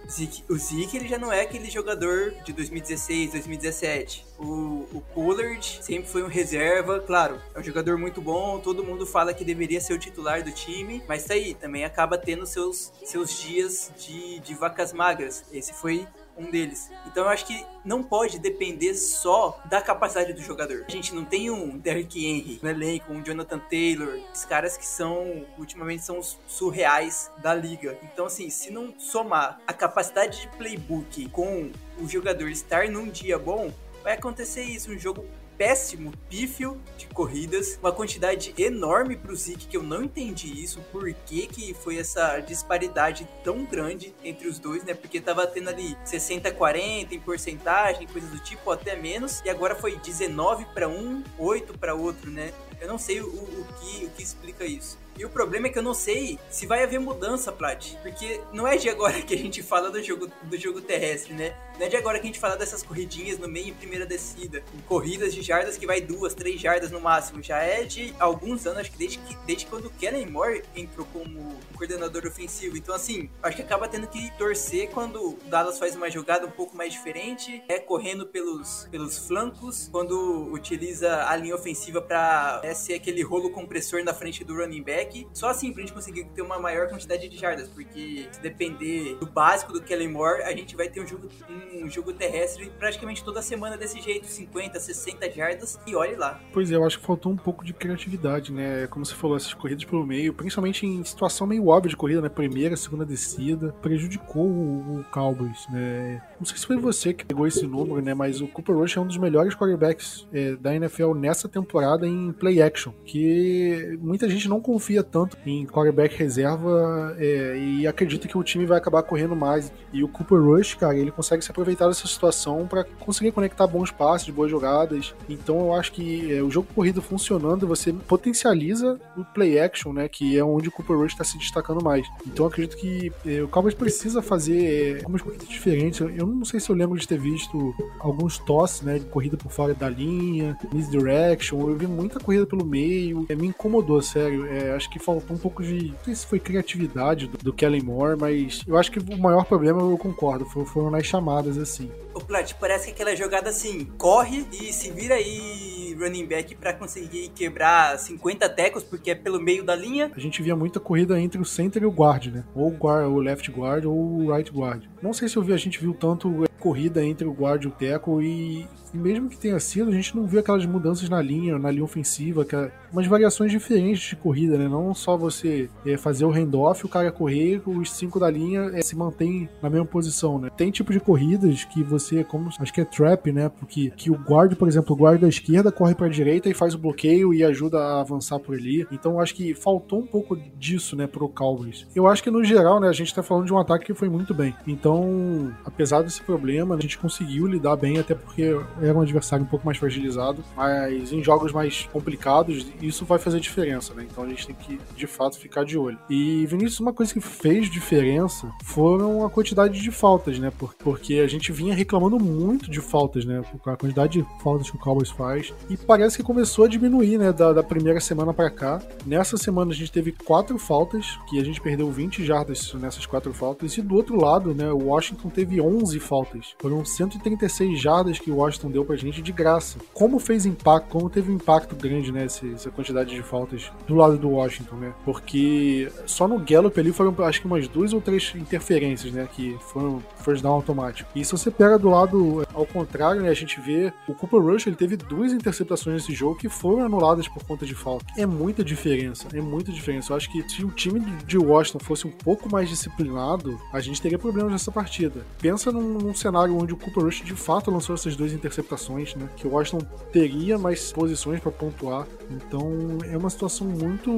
o 0.48 0.56
Zeke 0.56 0.96
ele 0.96 1.06
já 1.06 1.18
não 1.18 1.32
é 1.32 1.42
aquele 1.42 1.70
jogador 1.70 2.32
de 2.44 2.52
2016, 2.52 3.30
2017. 3.30 4.26
O, 4.38 4.88
o 4.92 5.00
Pollard 5.14 5.78
sempre 5.80 6.10
foi 6.10 6.24
um 6.24 6.26
reserva, 6.26 6.98
claro, 6.98 7.40
é 7.54 7.60
um 7.60 7.62
jogador 7.62 7.96
muito 7.96 8.20
bom, 8.20 8.58
todo 8.58 8.82
mundo 8.82 9.06
fala 9.06 9.32
que 9.32 9.44
deveria 9.44 9.80
ser 9.80 9.92
o 9.92 9.98
titular 9.98 10.42
do 10.42 10.50
time, 10.50 11.02
mas 11.06 11.24
tá 11.24 11.34
aí, 11.34 11.54
também 11.54 11.84
acaba 11.84 12.18
tendo 12.18 12.44
seus 12.44 12.92
seus 13.04 13.40
dias 13.40 13.92
de, 13.98 14.40
de 14.40 14.54
vacas 14.54 14.92
magras. 14.92 15.44
Esse 15.52 15.72
foi 15.72 16.06
um 16.36 16.50
deles. 16.50 16.90
Então 17.06 17.24
eu 17.24 17.28
acho 17.28 17.46
que 17.46 17.64
não 17.84 18.02
pode 18.02 18.38
depender 18.38 18.94
só 18.94 19.60
da 19.66 19.80
capacidade 19.80 20.32
do 20.32 20.40
jogador. 20.42 20.84
A 20.86 20.90
gente 20.90 21.14
não 21.14 21.24
tem 21.24 21.50
um 21.50 21.78
Derrick 21.78 22.24
Henry 22.24 22.58
no 22.62 22.68
elenco, 22.68 23.12
um 23.12 23.22
Jonathan 23.22 23.58
Taylor, 23.58 24.18
os 24.32 24.44
caras 24.44 24.76
que 24.76 24.86
são, 24.86 25.46
ultimamente, 25.58 26.04
são 26.04 26.18
os 26.18 26.38
surreais 26.46 27.30
da 27.38 27.54
liga. 27.54 27.96
Então, 28.02 28.26
assim, 28.26 28.50
se 28.50 28.70
não 28.70 28.92
somar 28.98 29.60
a 29.66 29.72
capacidade 29.72 30.40
de 30.40 30.48
playbook 30.56 31.28
com 31.28 31.70
o 31.98 32.08
jogador 32.08 32.48
estar 32.48 32.88
num 32.88 33.08
dia 33.08 33.38
bom, 33.38 33.72
vai 34.02 34.14
acontecer 34.14 34.62
isso, 34.62 34.90
um 34.90 34.98
jogo 34.98 35.24
péssimo, 35.56 36.12
pífio 36.28 36.80
de 36.96 37.06
corridas, 37.06 37.78
uma 37.80 37.92
quantidade 37.92 38.54
enorme 38.58 39.16
para 39.16 39.32
o 39.32 39.36
Zeke 39.36 39.66
que 39.66 39.76
eu 39.76 39.82
não 39.82 40.04
entendi 40.04 40.62
isso, 40.62 40.80
por 40.92 41.12
que, 41.12 41.46
que 41.46 41.74
foi 41.74 41.98
essa 41.98 42.40
disparidade 42.40 43.28
tão 43.42 43.64
grande 43.64 44.14
entre 44.24 44.48
os 44.48 44.58
dois, 44.58 44.84
né? 44.84 44.94
Porque 44.94 45.20
tava 45.20 45.46
tendo 45.46 45.70
ali 45.70 45.96
60 46.04 46.50
40 46.52 47.14
em 47.14 47.20
porcentagem, 47.20 48.06
coisas 48.06 48.30
do 48.30 48.38
tipo, 48.38 48.70
até 48.70 48.96
menos, 48.96 49.40
e 49.44 49.50
agora 49.50 49.74
foi 49.74 49.96
19 49.96 50.64
para 50.66 50.88
um, 50.88 51.22
8 51.38 51.78
para 51.78 51.94
outro, 51.94 52.30
né? 52.30 52.52
Eu 52.80 52.88
não 52.88 52.98
sei 52.98 53.20
o, 53.20 53.26
o, 53.26 53.66
que, 53.80 54.04
o 54.06 54.10
que 54.10 54.22
explica 54.22 54.64
isso. 54.64 54.98
E 55.16 55.24
o 55.24 55.30
problema 55.30 55.68
é 55.68 55.70
que 55.70 55.78
eu 55.78 55.82
não 55.82 55.94
sei 55.94 56.38
se 56.50 56.66
vai 56.66 56.82
haver 56.82 56.98
mudança, 56.98 57.52
Plat. 57.52 57.94
Porque 58.02 58.40
não 58.52 58.66
é 58.66 58.76
de 58.76 58.88
agora 58.88 59.20
que 59.22 59.34
a 59.34 59.38
gente 59.38 59.62
fala 59.62 59.90
do 59.90 60.02
jogo, 60.02 60.28
do 60.42 60.56
jogo 60.58 60.80
terrestre, 60.80 61.32
né? 61.34 61.56
Não 61.78 61.86
é 61.86 61.88
de 61.88 61.96
agora 61.96 62.18
que 62.18 62.24
a 62.24 62.26
gente 62.26 62.38
fala 62.38 62.56
dessas 62.56 62.82
corridinhas 62.82 63.38
no 63.38 63.48
meio 63.48 63.68
e 63.68 63.72
primeira 63.72 64.06
descida. 64.06 64.62
Corridas 64.86 65.34
de 65.34 65.42
jardas 65.42 65.76
que 65.76 65.86
vai 65.86 66.00
duas, 66.00 66.34
três 66.34 66.60
jardas 66.60 66.90
no 66.90 67.00
máximo. 67.00 67.42
Já 67.42 67.58
é 67.58 67.84
de 67.84 68.14
alguns 68.18 68.66
anos, 68.66 68.80
acho 68.80 68.92
que 68.92 68.98
desde, 68.98 69.18
que, 69.18 69.36
desde 69.44 69.66
quando 69.66 69.86
o 69.86 69.90
Kellen 69.90 70.26
Moore 70.26 70.62
entrou 70.74 71.06
como 71.12 71.56
coordenador 71.76 72.26
ofensivo. 72.26 72.76
Então, 72.76 72.94
assim, 72.94 73.28
acho 73.42 73.56
que 73.56 73.62
acaba 73.62 73.88
tendo 73.88 74.06
que 74.06 74.30
torcer 74.36 74.90
quando 74.90 75.30
o 75.30 75.38
Dallas 75.46 75.78
faz 75.78 75.96
uma 75.96 76.10
jogada 76.10 76.46
um 76.46 76.50
pouco 76.50 76.76
mais 76.76 76.92
diferente, 76.92 77.62
é 77.68 77.78
correndo 77.78 78.26
pelos, 78.26 78.88
pelos 78.90 79.18
flancos, 79.26 79.88
quando 79.90 80.48
utiliza 80.52 81.24
a 81.26 81.36
linha 81.36 81.54
ofensiva 81.54 82.00
para 82.00 82.60
é, 82.64 82.74
ser 82.74 82.94
aquele 82.94 83.22
rolo 83.22 83.50
compressor 83.50 84.02
na 84.02 84.14
frente 84.14 84.44
do 84.44 84.54
running 84.54 84.82
back 84.82 85.26
só 85.32 85.48
assim 85.48 85.72
pra 85.72 85.82
gente 85.82 85.92
conseguir 85.92 86.24
ter 86.34 86.42
uma 86.42 86.58
maior 86.58 86.88
quantidade 86.88 87.28
de 87.28 87.36
jardas, 87.36 87.68
porque 87.68 88.28
se 88.30 88.40
depender 88.40 89.16
do 89.16 89.26
básico 89.26 89.72
do 89.72 89.82
Kellen 89.82 90.08
Moore, 90.08 90.42
a 90.42 90.52
gente 90.52 90.76
vai 90.76 90.88
ter 90.88 91.00
um 91.00 91.06
jogo, 91.06 91.28
um 91.74 91.88
jogo 91.88 92.12
terrestre 92.12 92.70
praticamente 92.78 93.22
toda 93.22 93.42
semana 93.42 93.76
desse 93.76 94.00
jeito, 94.00 94.26
50, 94.26 94.78
60 94.80 95.30
jardas, 95.30 95.78
e 95.86 95.94
olhe 95.94 96.16
lá. 96.16 96.40
Pois 96.52 96.70
é, 96.70 96.76
eu 96.76 96.84
acho 96.84 96.98
que 96.98 97.06
faltou 97.06 97.32
um 97.32 97.36
pouco 97.36 97.64
de 97.64 97.72
criatividade, 97.72 98.52
né? 98.52 98.86
Como 98.88 99.04
você 99.04 99.14
falou, 99.14 99.36
essas 99.36 99.54
corridas 99.54 99.84
pelo 99.84 100.06
meio, 100.06 100.32
principalmente 100.32 100.86
em 100.86 101.04
situação 101.04 101.46
meio 101.46 101.66
óbvia 101.66 101.90
de 101.90 101.96
corrida, 101.96 102.20
né? 102.20 102.28
Primeira, 102.28 102.76
segunda 102.76 103.04
descida, 103.04 103.72
prejudicou 103.82 104.46
o, 104.46 105.00
o 105.00 105.04
Cowboys, 105.10 105.66
né? 105.70 106.22
Não 106.38 106.46
sei 106.46 106.58
se 106.58 106.66
foi 106.66 106.76
você 106.76 107.12
que 107.12 107.24
pegou 107.24 107.46
esse 107.46 107.66
número, 107.66 108.00
né? 108.00 108.14
Mas 108.14 108.40
o 108.40 108.48
Cooper 108.48 108.76
Rush 108.76 108.96
é 108.96 109.00
um 109.00 109.06
dos 109.06 109.16
melhores 109.16 109.54
quarterbacks 109.54 110.26
é, 110.32 110.56
da 110.56 110.74
NFL 110.74 111.14
nessa 111.14 111.48
temporada 111.48 112.06
em 112.06 112.32
play 112.32 112.53
action, 112.60 112.92
que 113.04 113.98
muita 114.00 114.28
gente 114.28 114.48
não 114.48 114.60
confia 114.60 115.02
tanto 115.02 115.36
em 115.46 115.66
quarterback 115.66 116.16
reserva 116.16 117.14
é, 117.18 117.56
e 117.58 117.86
acredita 117.86 118.28
que 118.28 118.36
o 118.36 118.42
time 118.42 118.66
vai 118.66 118.78
acabar 118.78 119.02
correndo 119.02 119.36
mais. 119.36 119.72
E 119.92 120.02
o 120.02 120.08
Cooper 120.08 120.40
Rush, 120.40 120.74
cara, 120.74 120.96
ele 120.96 121.10
consegue 121.10 121.44
se 121.44 121.50
aproveitar 121.50 121.88
dessa 121.88 122.06
situação 122.06 122.66
para 122.66 122.84
conseguir 122.84 123.32
conectar 123.32 123.66
bons 123.66 123.90
passes, 123.90 124.28
boas 124.30 124.50
jogadas. 124.50 125.14
Então 125.28 125.58
eu 125.60 125.74
acho 125.74 125.92
que 125.92 126.32
é, 126.32 126.42
o 126.42 126.50
jogo 126.50 126.68
corrido 126.74 127.00
funcionando, 127.00 127.66
você 127.66 127.92
potencializa 127.92 128.98
o 129.16 129.24
play 129.24 129.58
action, 129.58 129.92
né? 129.92 130.08
Que 130.08 130.38
é 130.38 130.44
onde 130.44 130.68
o 130.68 130.72
Cooper 130.72 130.96
Rush 130.96 131.12
está 131.12 131.24
se 131.24 131.38
destacando 131.38 131.82
mais. 131.82 132.06
Então 132.26 132.44
eu 132.44 132.48
acredito 132.50 132.76
que 132.76 133.12
é, 133.26 133.42
o 133.42 133.48
Cowboys 133.48 133.74
precisa 133.74 134.22
fazer 134.22 134.64
é, 134.64 134.98
algumas 134.98 135.22
corridas 135.22 135.48
diferentes. 135.48 136.00
Eu 136.00 136.26
não 136.26 136.44
sei 136.44 136.60
se 136.60 136.70
eu 136.70 136.76
lembro 136.76 136.98
de 136.98 137.06
ter 137.06 137.18
visto 137.18 137.74
alguns 138.00 138.38
tosses, 138.38 138.82
né? 138.82 138.98
De 138.98 139.06
corrida 139.06 139.36
por 139.36 139.50
fora 139.50 139.74
da 139.74 139.88
linha, 139.88 140.56
misdirection. 140.72 141.60
Eu 141.68 141.76
vi 141.76 141.86
muita 141.86 142.18
corrida 142.20 142.43
pelo 142.46 142.64
meio. 142.64 143.26
É, 143.28 143.34
me 143.34 143.46
incomodou, 143.48 144.00
sério. 144.02 144.46
É, 144.46 144.72
acho 144.72 144.90
que 144.90 144.98
faltou 144.98 145.36
um 145.36 145.38
pouco 145.38 145.62
de. 145.62 145.88
Não 145.88 146.04
sei 146.04 146.14
se 146.14 146.26
foi 146.26 146.38
criatividade 146.38 147.26
do, 147.26 147.38
do 147.38 147.52
Kellen 147.52 147.82
Moore, 147.82 148.18
mas 148.18 148.62
eu 148.66 148.76
acho 148.76 148.90
que 148.90 148.98
o 148.98 149.18
maior 149.18 149.44
problema, 149.44 149.80
eu 149.80 149.98
concordo, 149.98 150.44
foram 150.44 150.90
nas 150.90 151.06
chamadas, 151.06 151.58
assim. 151.58 151.90
O 152.14 152.20
Plat, 152.20 152.52
parece 152.54 152.86
que 152.86 152.92
aquela 152.92 153.16
jogada 153.16 153.50
assim, 153.50 153.86
corre 153.98 154.46
e 154.52 154.72
se 154.72 154.90
vira 154.90 155.16
aí 155.16 155.96
running 155.98 156.26
back 156.26 156.54
para 156.54 156.72
conseguir 156.72 157.28
quebrar 157.28 157.98
50 157.98 158.48
tecos, 158.50 158.82
porque 158.82 159.10
é 159.10 159.14
pelo 159.14 159.40
meio 159.40 159.64
da 159.64 159.74
linha. 159.74 160.10
A 160.14 160.20
gente 160.20 160.42
via 160.42 160.56
muita 160.56 160.80
corrida 160.80 161.18
entre 161.20 161.40
o 161.40 161.44
center 161.44 161.82
e 161.82 161.86
o 161.86 161.90
guard, 161.90 162.26
né? 162.26 162.44
Ou 162.54 162.68
o, 162.68 162.76
guard, 162.76 163.06
o 163.06 163.18
left 163.18 163.50
guard 163.50 163.84
ou 163.84 163.94
o 163.94 164.34
right 164.34 164.50
guard. 164.50 164.84
Não 165.02 165.12
sei 165.12 165.28
se 165.28 165.36
eu 165.36 165.42
vi, 165.42 165.52
a 165.52 165.56
gente 165.56 165.80
viu 165.80 165.94
tanto 165.94 166.44
corrida 166.64 167.04
entre 167.04 167.28
o 167.28 167.32
guard 167.32 167.62
e 167.62 167.68
o 167.68 167.70
teco 167.70 168.22
e, 168.22 168.66
e, 168.94 168.96
mesmo 168.96 169.28
que 169.28 169.36
tenha 169.36 169.60
sido, 169.60 169.90
a 169.90 169.94
gente 169.94 170.16
não 170.16 170.26
viu 170.26 170.40
aquelas 170.40 170.64
mudanças 170.64 171.10
na 171.10 171.20
linha, 171.20 171.58
na 171.58 171.70
linha 171.70 171.84
ofensiva, 171.84 172.42
que, 172.42 172.56
é 172.56 172.72
umas 172.90 173.06
variações 173.06 173.50
diferentes 173.50 174.08
de 174.08 174.16
corrida, 174.16 174.56
né? 174.56 174.68
Não 174.68 174.94
só 174.94 175.16
você 175.16 175.68
é, 175.84 175.96
fazer 175.96 176.24
o 176.24 176.30
handoff, 176.30 176.86
o 176.86 176.88
cara 176.88 177.12
correr, 177.12 177.60
os 177.66 177.90
cinco 177.90 178.18
da 178.20 178.30
linha 178.30 178.70
é, 178.72 178.80
se 178.80 178.96
mantém 178.96 179.48
na 179.60 179.68
mesma 179.68 179.84
posição, 179.84 180.38
né? 180.38 180.48
Tem 180.56 180.70
tipo 180.70 180.92
de 180.92 181.00
corridas 181.00 181.64
que 181.64 181.82
você, 181.82 182.24
como 182.24 182.48
acho 182.58 182.72
que 182.72 182.80
é 182.80 182.84
trap, 182.84 183.32
né? 183.32 183.48
Porque 183.48 183.90
que 183.96 184.10
o 184.10 184.14
guard, 184.14 184.54
por 184.54 184.68
exemplo, 184.68 184.94
o 184.94 184.98
guard 184.98 185.20
da 185.20 185.28
esquerda 185.28 185.72
corre 185.72 185.94
para 185.94 186.06
a 186.06 186.10
direita 186.10 186.48
e 186.48 186.54
faz 186.54 186.74
o 186.74 186.78
bloqueio 186.78 187.34
e 187.34 187.42
ajuda 187.44 187.78
a 187.78 188.00
avançar 188.00 188.38
por 188.38 188.54
ali. 188.54 188.86
Então 188.92 189.20
acho 189.20 189.34
que 189.34 189.54
faltou 189.54 189.98
um 189.98 190.06
pouco 190.06 190.36
disso, 190.56 190.96
né, 190.96 191.06
pro 191.08 191.28
Cowboys. 191.28 191.86
Eu 191.94 192.06
acho 192.06 192.22
que 192.22 192.30
no 192.30 192.44
geral, 192.44 192.78
né, 192.78 192.88
a 192.88 192.92
gente 192.92 193.12
tá 193.12 193.22
falando 193.22 193.46
de 193.46 193.52
um 193.52 193.58
ataque 193.58 193.86
que 193.86 193.94
foi 193.94 194.08
muito 194.08 194.32
bem. 194.32 194.54
Então, 194.66 195.52
apesar 195.64 196.02
desse 196.02 196.22
problema 196.22 196.53
problema, 196.54 196.76
a 196.76 196.80
gente 196.80 196.98
conseguiu 196.98 197.46
lidar 197.46 197.76
bem, 197.76 197.98
até 197.98 198.14
porque 198.14 198.56
era 198.80 198.96
um 198.96 199.00
adversário 199.00 199.44
um 199.44 199.48
pouco 199.48 199.66
mais 199.66 199.78
fragilizado, 199.78 200.44
mas 200.56 201.12
em 201.12 201.22
jogos 201.22 201.52
mais 201.52 201.88
complicados, 201.92 202.66
isso 202.80 203.04
vai 203.04 203.18
fazer 203.18 203.40
diferença, 203.40 203.92
né? 203.94 204.06
Então 204.08 204.22
a 204.22 204.28
gente 204.28 204.46
tem 204.46 204.54
que, 204.54 204.78
de 204.96 205.06
fato, 205.06 205.38
ficar 205.38 205.64
de 205.64 205.76
olho. 205.76 205.98
E, 206.08 206.46
Vinícius, 206.46 206.80
uma 206.80 206.92
coisa 206.92 207.12
que 207.12 207.20
fez 207.20 207.68
diferença 207.68 208.50
foram 208.62 209.24
a 209.24 209.30
quantidade 209.30 209.80
de 209.80 209.90
faltas, 209.90 210.38
né? 210.38 210.52
Porque 210.78 211.14
a 211.14 211.26
gente 211.26 211.50
vinha 211.50 211.74
reclamando 211.74 212.18
muito 212.18 212.70
de 212.70 212.80
faltas, 212.80 213.24
né? 213.24 213.42
A 213.66 213.76
quantidade 213.76 214.20
de 214.20 214.26
faltas 214.42 214.70
que 214.70 214.76
o 214.76 214.80
Cowboys 214.80 215.10
faz. 215.10 215.52
E 215.68 215.76
parece 215.76 216.16
que 216.16 216.22
começou 216.22 216.66
a 216.66 216.68
diminuir, 216.68 217.18
né? 217.18 217.32
Da, 217.32 217.52
da 217.52 217.62
primeira 217.62 218.00
semana 218.00 218.32
para 218.32 218.50
cá. 218.50 218.80
Nessa 219.04 219.36
semana 219.36 219.72
a 219.72 219.74
gente 219.74 219.90
teve 219.90 220.12
quatro 220.12 220.58
faltas, 220.58 221.18
que 221.28 221.40
a 221.40 221.44
gente 221.44 221.60
perdeu 221.60 221.90
20 221.90 222.24
jardas 222.24 222.72
nessas 222.74 223.06
quatro 223.06 223.32
faltas. 223.34 223.76
E 223.76 223.82
do 223.82 223.96
outro 223.96 224.20
lado, 224.20 224.54
né? 224.54 224.70
O 224.70 224.86
Washington 224.86 225.28
teve 225.28 225.60
11 225.60 225.98
faltas 225.98 226.43
jardas. 226.44 226.56
Foram 226.58 226.84
136 226.84 227.80
jardas 227.80 228.18
que 228.18 228.30
o 228.30 228.36
Washington 228.36 228.70
deu 228.70 228.84
pra 228.84 228.96
gente 228.96 229.22
de 229.22 229.32
graça. 229.32 229.78
Como 229.92 230.18
fez 230.18 230.44
impacto, 230.44 230.88
como 230.88 231.08
teve 231.08 231.32
um 231.32 231.36
impacto 231.36 231.74
grande, 231.74 232.12
né, 232.12 232.24
essa 232.24 232.70
quantidade 232.70 233.14
de 233.14 233.22
faltas 233.22 233.70
do 233.86 233.94
lado 233.94 234.18
do 234.18 234.30
Washington, 234.30 234.76
né? 234.76 234.94
Porque 235.04 235.90
só 236.06 236.28
no 236.28 236.38
Gallup 236.38 236.78
ali 236.78 236.92
foram 236.92 237.14
acho 237.24 237.40
que 237.40 237.46
umas 237.46 237.66
duas 237.68 237.92
ou 237.92 238.00
três 238.00 238.34
interferências, 238.34 239.12
né, 239.12 239.28
que 239.32 239.56
foram 239.72 240.02
first 240.22 240.42
down 240.42 240.54
automático. 240.54 241.08
E 241.14 241.24
se 241.24 241.32
você 241.32 241.50
pega 241.50 241.78
do 241.78 241.88
lado 241.88 242.46
ao 242.52 242.66
contrário, 242.66 243.22
né, 243.22 243.28
a 243.28 243.34
gente 243.34 243.60
vê 243.60 243.92
o 244.08 244.14
Cooper 244.14 244.40
Rush, 244.40 244.66
ele 244.66 244.76
teve 244.76 244.96
duas 244.96 245.32
interceptações 245.32 246.02
nesse 246.02 246.12
jogo 246.12 246.36
que 246.36 246.48
foram 246.48 246.84
anuladas 246.84 247.28
por 247.28 247.44
conta 247.44 247.64
de 247.64 247.74
falta. 247.74 248.04
É 248.16 248.26
muita 248.26 248.64
diferença, 248.64 249.28
é 249.32 249.40
muita 249.40 249.72
diferença. 249.72 250.12
Eu 250.12 250.16
acho 250.16 250.30
que 250.30 250.42
se 250.48 250.64
o 250.64 250.70
time 250.70 251.00
de 251.26 251.38
Washington 251.38 251.78
fosse 251.78 252.06
um 252.06 252.10
pouco 252.10 252.50
mais 252.50 252.68
disciplinado, 252.68 253.58
a 253.72 253.80
gente 253.80 254.00
teria 254.00 254.18
problemas 254.18 254.52
nessa 254.52 254.72
partida. 254.72 255.24
Pensa 255.40 255.70
num, 255.70 255.98
num 255.98 256.14
cenário 256.24 256.56
onde 256.56 256.72
o 256.72 256.76
Cooper 256.76 257.04
Rush 257.04 257.22
de 257.22 257.34
fato 257.34 257.70
lançou 257.70 257.94
essas 257.94 258.16
duas 258.16 258.32
interceptações, 258.32 259.14
né? 259.14 259.28
Que 259.36 259.46
o 259.46 259.52
Washington 259.52 259.84
teria 260.12 260.58
mais 260.58 260.92
posições 260.92 261.40
para 261.40 261.52
pontuar. 261.52 262.06
Então 262.30 262.98
é 263.10 263.16
uma 263.16 263.30
situação 263.30 263.66
muito. 263.66 264.10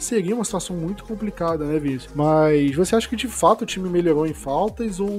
Seria 0.00 0.34
uma 0.34 0.44
situação 0.44 0.76
muito 0.76 1.04
complicada, 1.04 1.64
né, 1.64 1.78
Vinícius? 1.78 2.12
Mas 2.14 2.74
você 2.74 2.96
acha 2.96 3.08
que 3.08 3.16
de 3.16 3.28
fato 3.28 3.62
o 3.62 3.66
time 3.66 3.88
melhorou 3.88 4.26
em 4.26 4.34
faltas 4.34 4.98
ou, 4.98 5.10